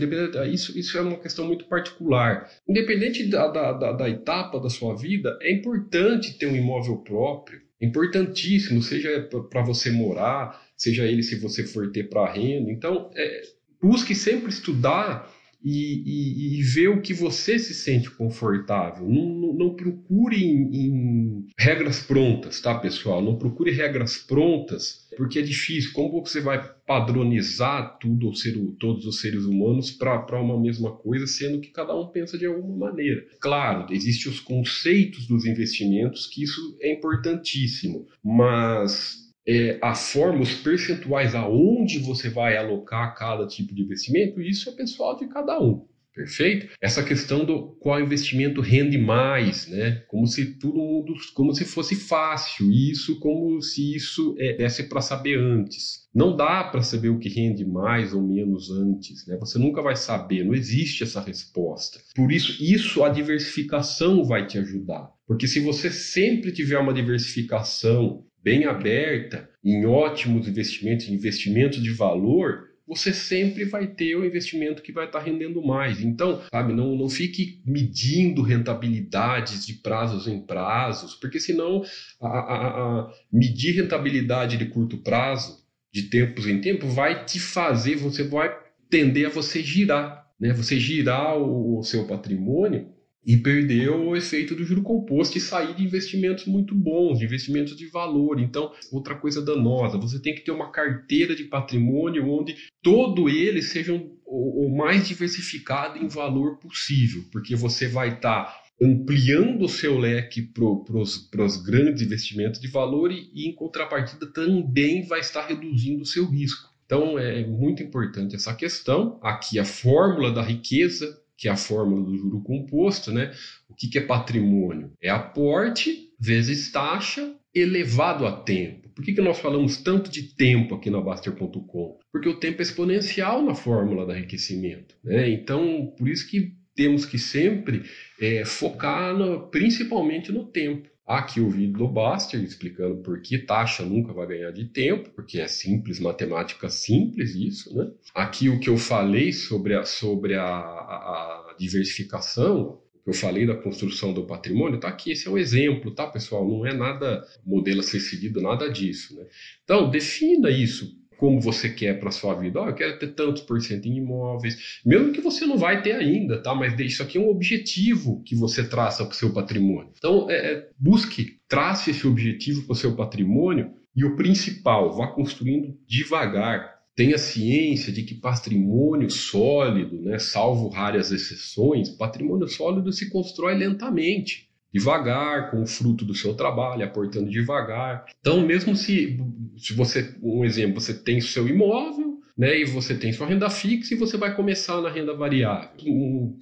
isso, 0.53 0.77
isso 0.77 0.99
é 0.99 1.01
uma 1.01 1.19
questão 1.19 1.47
muito 1.47 1.67
particular. 1.67 2.51
Independente 2.69 3.25
da, 3.29 3.47
da, 3.47 3.93
da 3.93 4.11
etapa 4.11 4.59
da 4.59 4.69
sua 4.69 4.97
vida, 4.97 5.39
é 5.41 5.53
importante 5.53 6.37
ter 6.37 6.47
um 6.47 6.57
imóvel 6.57 6.97
próprio, 6.99 7.61
é 7.81 7.87
importantíssimo, 7.87 8.83
seja 8.83 9.29
para 9.51 9.63
você 9.63 9.91
morar, 9.91 10.61
seja 10.77 11.05
ele 11.05 11.23
se 11.23 11.39
você 11.39 11.65
for 11.65 11.93
ter 11.93 12.09
para 12.09 12.33
renda. 12.33 12.73
Então, 12.73 13.11
é, 13.15 13.43
busque 13.81 14.15
sempre 14.15 14.49
estudar 14.49 15.31
e, 15.69 16.03
e, 16.07 16.61
e, 16.61 16.63
ver 16.63 16.87
o 16.91 17.03
que 17.03 17.13
você 17.13 17.59
se 17.59 17.75
sente 17.75 18.09
confortável. 18.09 19.05
Não, 19.09 19.27
não, 19.27 19.53
não 19.53 19.75
procure 19.75 20.37
em, 20.37 20.77
em, 20.77 21.47
regras 21.59 21.99
prontas, 21.99 22.61
tá, 22.61 22.79
pessoal? 22.79 23.21
Não 23.21 23.37
procure 23.37 23.73
regras 23.73 24.17
prontas 24.17 25.09
porque 25.17 25.41
é 25.41 25.43
difícil. 25.43 25.93
Como 25.93 26.25
você 26.25 26.41
vai 26.41 26.63
padronizar 26.87 27.99
tudo, 27.99 28.33
ser, 28.37 28.57
todos 28.79 29.07
os 29.07 29.21
seres 29.21 29.45
humanos 29.45 29.91
para 29.91 30.41
uma 30.41 30.61
mesma 30.61 30.93
coisa, 30.93 31.27
sendo 31.27 31.61
que 31.61 31.73
cada 31.73 31.99
um 31.99 32.07
pensa 32.07 32.39
de 32.39 32.47
alguma 32.47 32.91
maneira? 32.91 33.27
Claro, 33.41 33.93
existem 33.93 34.31
os 34.31 34.39
conceitos 34.39 35.27
dos 35.27 35.47
investimentos, 35.47 36.29
que 36.29 36.45
isso 36.45 36.79
é 36.81 36.93
importantíssimo, 36.93 38.07
mas 38.23 39.26
é, 39.47 39.79
a 39.81 39.95
forma, 39.95 40.43
os 40.43 40.55
percentuais 40.55 41.35
aonde 41.35 41.99
você 41.99 42.29
vai 42.29 42.57
alocar 42.57 43.15
cada 43.15 43.47
tipo 43.47 43.75
de 43.75 43.83
investimento, 43.83 44.41
isso 44.41 44.69
é 44.69 44.73
pessoal 44.73 45.17
de 45.17 45.29
cada 45.29 45.61
um. 45.61 45.87
Perfeito? 46.17 46.69
Essa 46.81 47.05
questão 47.05 47.45
do 47.45 47.77
qual 47.79 48.01
investimento 48.01 48.63
rende 48.63 48.97
mais, 48.97 49.69
né? 49.69 50.03
Como 50.09 50.27
se 50.27 50.59
todo 50.59 50.79
mundo, 50.79 51.13
como 51.35 51.53
se 51.53 51.67
fosse 51.67 51.95
fácil, 51.95 52.73
isso 52.73 53.21
como 53.21 53.61
se 53.61 53.95
isso 53.95 54.35
é, 54.39 54.57
desse 54.57 54.85
para 54.85 55.03
saber 55.03 55.39
antes. 55.39 56.09
Não 56.15 56.35
dá 56.35 56.65
para 56.65 56.81
saber 56.81 57.11
o 57.11 57.19
que 57.19 57.29
rende 57.29 57.67
mais 57.67 58.15
ou 58.15 58.27
menos 58.27 58.71
antes, 58.71 59.27
né? 59.27 59.37
Você 59.39 59.59
nunca 59.59 59.83
vai 59.83 59.95
saber, 59.95 60.43
não 60.43 60.55
existe 60.55 61.03
essa 61.03 61.21
resposta. 61.21 62.01
Por 62.15 62.33
isso, 62.33 62.65
isso 62.65 63.05
a 63.05 63.11
diversificação 63.11 64.25
vai 64.25 64.47
te 64.47 64.57
ajudar. 64.57 65.11
Porque 65.27 65.47
se 65.47 65.61
você 65.61 65.91
sempre 65.91 66.51
tiver 66.51 66.79
uma 66.79 66.95
diversificação 66.95 68.25
bem 68.47 68.65
aberta 68.65 69.51
em 69.65 69.85
ótimos 69.87 70.47
investimentos, 70.47 71.09
investimentos 71.09 71.83
de 71.83 71.91
valor, 71.91 72.69
você 72.87 73.13
sempre 73.13 73.65
vai 73.65 73.89
ter 73.89 74.15
o 74.15 74.25
investimento 74.25 74.83
que 74.83 74.93
vai 74.93 75.07
estar 75.07 75.19
rendendo 75.19 75.61
mais. 75.61 76.01
Então, 76.01 76.41
sabe, 76.55 76.73
não, 76.73 76.95
não 76.95 77.09
fique 77.09 77.61
medindo 77.67 78.43
rentabilidades 78.43 79.67
de 79.67 79.75
prazos 79.75 80.29
em 80.29 80.41
prazos, 80.41 81.17
porque 81.17 81.41
senão 81.41 81.83
a, 82.23 82.29
a, 82.29 83.01
a 83.01 83.13
medir 83.33 83.75
rentabilidade 83.75 84.57
de 84.57 84.67
curto 84.67 84.99
prazo, 84.99 85.67
de 85.93 86.05
tempos 86.05 86.47
em 86.47 86.61
tempo, 86.61 86.87
vai 86.87 87.25
te 87.25 87.41
fazer, 87.41 87.97
você 87.97 88.23
vai 88.23 88.57
tender 88.89 89.27
a 89.27 89.31
você 89.31 89.61
girar, 89.61 90.25
né? 90.39 90.53
Você 90.53 90.79
girar 90.79 91.37
o, 91.37 91.81
o 91.81 91.83
seu 91.83 92.07
patrimônio 92.07 92.95
e 93.27 93.37
perder 93.37 93.91
o 93.91 94.15
efeito 94.15 94.55
do 94.55 94.65
juro 94.65 94.83
composto 94.83 95.37
e 95.37 95.41
sair 95.41 95.75
de 95.75 95.83
investimentos 95.83 96.47
muito 96.47 96.77
bons, 96.77 97.19
de 97.19 97.25
investimentos 97.25 97.77
de 97.77 97.89
valor. 97.89 98.39
Então, 98.39 98.73
outra 98.93 99.17
coisa 99.17 99.43
danosa, 99.43 99.99
você 99.99 100.21
tem 100.21 100.33
que 100.33 100.43
ter 100.43 100.53
uma 100.53 100.71
carteira 100.71 101.35
de 101.35 101.43
patrimônio 101.43 102.31
onde 102.31 102.55
todo 102.81 103.29
ele 103.29 103.61
seja 103.63 103.93
o, 104.25 104.73
mais 104.77 105.09
diversificado 105.09 105.99
em 105.99 106.07
valor 106.07 106.59
possível, 106.59 107.25
porque 107.33 107.57
você 107.57 107.89
vai 107.89 108.15
estar 108.15 108.45
tá 108.45 108.63
ampliando 108.81 109.63
o 109.65 109.69
seu 109.69 109.99
leque 109.99 110.43
para 110.43 111.43
os 111.45 111.57
grandes 111.65 112.03
investimentos 112.03 112.61
de 112.61 112.69
valor 112.69 113.11
e, 113.11 113.29
e, 113.35 113.49
em 113.49 113.55
contrapartida, 113.55 114.27
também 114.27 115.05
vai 115.05 115.19
estar 115.19 115.47
reduzindo 115.47 116.03
o 116.03 116.07
seu 116.07 116.27
risco. 116.27 116.71
Então, 116.85 117.19
é 117.19 117.45
muito 117.45 117.83
importante 117.83 118.37
essa 118.37 118.55
questão. 118.55 119.19
Aqui, 119.21 119.59
a 119.59 119.65
fórmula 119.65 120.31
da 120.31 120.43
riqueza 120.43 121.21
que 121.37 121.49
é 121.49 121.51
a 121.51 121.57
fórmula 121.57 122.05
do 122.05 122.17
juro 122.17 122.43
composto, 122.43 123.13
né? 123.13 123.33
O 123.69 123.75
que, 123.75 123.89
que 123.89 123.99
é 123.99 124.03
patrimônio? 124.03 124.93
É 125.01 125.11
aporte 125.11 126.11
vezes 126.19 126.71
taxa 126.73 127.35
elevado 127.55 128.27
a 128.27 128.33
tempo. 128.33 128.89
Por 128.91 129.05
que, 129.05 129.13
que 129.13 129.21
nós 129.21 129.39
falamos 129.39 129.77
tanto 129.79 130.11
de 130.11 130.35
tempo 130.35 130.75
aqui 130.75 130.91
na 130.91 131.01
Baster.com? 131.01 131.99
Porque 132.11 132.29
o 132.29 132.41
tempo 132.41 132.61
é 132.61 132.63
exponencial 132.63 133.43
na 133.43 133.55
fórmula 133.55 134.07
do 134.07 134.13
enriquecimento. 134.13 134.95
Né? 135.05 135.31
Então, 135.31 135.95
por 135.99 136.09
isso 136.09 136.29
que 136.29 136.55
temos 136.75 137.05
que 137.07 137.19
sempre 137.19 137.83
é, 138.21 138.45
focar 138.45 139.17
no, 139.17 139.49
principalmente 139.49 140.31
no 140.31 140.45
tempo. 140.45 140.89
Aqui 141.07 141.41
o 141.41 141.49
vídeo 141.49 141.79
do 141.79 141.87
Baster 141.87 142.43
explicando 142.43 142.97
por 142.97 143.23
que 143.23 143.39
taxa 143.39 143.85
nunca 143.85 144.13
vai 144.13 144.27
ganhar 144.27 144.51
de 144.51 144.65
tempo, 144.65 145.11
porque 145.11 145.39
é 145.39 145.47
simples, 145.47 146.01
matemática 146.01 146.69
simples 146.69 147.37
isso, 147.37 147.77
né? 147.77 147.93
Aqui 148.13 148.49
o 148.49 148.59
que 148.59 148.69
eu 148.69 148.77
falei 148.77 149.33
sobre 149.33 149.75
a, 149.75 149.85
sobre 149.85 150.35
a, 150.35 150.49
a, 150.49 151.55
diversificação, 151.57 152.83
eu 153.07 153.15
falei 153.15 153.47
da 153.47 153.55
construção 153.55 154.13
do 154.13 154.27
patrimônio, 154.27 154.81
tá 154.81 154.89
aqui, 154.89 155.13
esse 155.13 155.29
é 155.29 155.31
um 155.31 155.39
exemplo, 155.39 155.95
tá, 155.95 156.09
pessoal? 156.09 156.45
Não 156.47 156.67
é 156.67 156.75
nada 156.75 157.25
modelo 157.45 157.79
a 157.79 157.85
ser 157.85 158.01
seguido, 158.01 158.43
nada 158.43 158.69
disso, 158.69 159.15
né? 159.15 159.27
Então, 159.63 159.89
defina 159.89 160.51
isso 160.51 160.93
como 161.17 161.41
você 161.41 161.69
quer 161.69 161.99
para 161.99 162.11
sua 162.11 162.35
vida. 162.35 162.61
Oh, 162.61 162.69
eu 162.69 162.75
quero 162.75 162.99
ter 162.99 163.09
tantos 163.09 163.43
por 163.43 163.61
cento 163.61 163.87
em 163.87 163.97
imóveis, 163.97 164.81
mesmo 164.85 165.13
que 165.13 165.21
você 165.21 165.47
não 165.47 165.57
vai 165.57 165.83
ter 165.83 165.93
ainda, 165.93 166.43
tá? 166.43 166.55
Mas 166.55 166.79
isso 166.79 167.03
aqui 167.03 167.19
é 167.19 167.21
um 167.21 167.29
objetivo 167.29 168.23
que 168.25 168.35
você 168.35 168.67
traça 168.69 169.05
para 169.05 169.13
o 169.13 169.17
seu 169.17 169.33
patrimônio. 169.33 169.93
Então, 169.97 170.31
é, 170.31 170.53
é, 170.53 170.69
busque, 170.79 171.39
trace 171.49 171.91
esse 171.91 172.07
objetivo 172.07 172.65
para 172.65 172.73
o 172.73 172.77
seu 172.77 172.95
patrimônio 172.95 173.73
e 173.95 174.05
o 174.05 174.17
principal, 174.17 174.95
vá 174.95 175.09
construindo 175.09 175.77
devagar. 175.87 176.77
Tenha 176.95 177.19
ciência 177.19 177.93
de 177.93 178.03
que 178.03 178.15
patrimônio 178.15 179.11
sólido, 179.11 180.01
né, 180.01 180.19
salvo 180.19 180.69
raras 180.69 181.13
exceções, 181.13 181.91
patrimônio 181.91 182.49
sólido 182.49 182.91
se 182.93 183.11
constrói 183.11 183.55
lentamente 183.55 184.47
devagar, 184.77 185.51
com 185.51 185.63
o 185.63 185.67
fruto 185.67 186.05
do 186.05 186.15
seu 186.15 186.35
trabalho, 186.35 186.85
aportando 186.85 187.31
devagar. 187.31 188.05
Então, 188.21 188.41
mesmo 188.47 188.77
se, 188.77 189.19
se 189.57 189.73
você, 189.73 190.15
um 190.23 190.45
exemplo, 190.45 190.81
você 190.81 190.93
tem 190.93 191.19
o 191.19 191.23
seu 191.23 191.49
imóvel, 191.49 192.17
né, 192.37 192.61
e 192.61 192.65
você 192.67 192.95
tem 192.95 193.15
sua 193.15 193.27
renda 193.27 193.49
fixa 193.49 193.95
e 193.95 193.97
você 193.97 194.19
vai 194.19 194.37
começar 194.37 194.83
na 194.83 194.91
renda 194.91 195.15
variável. 195.15 195.71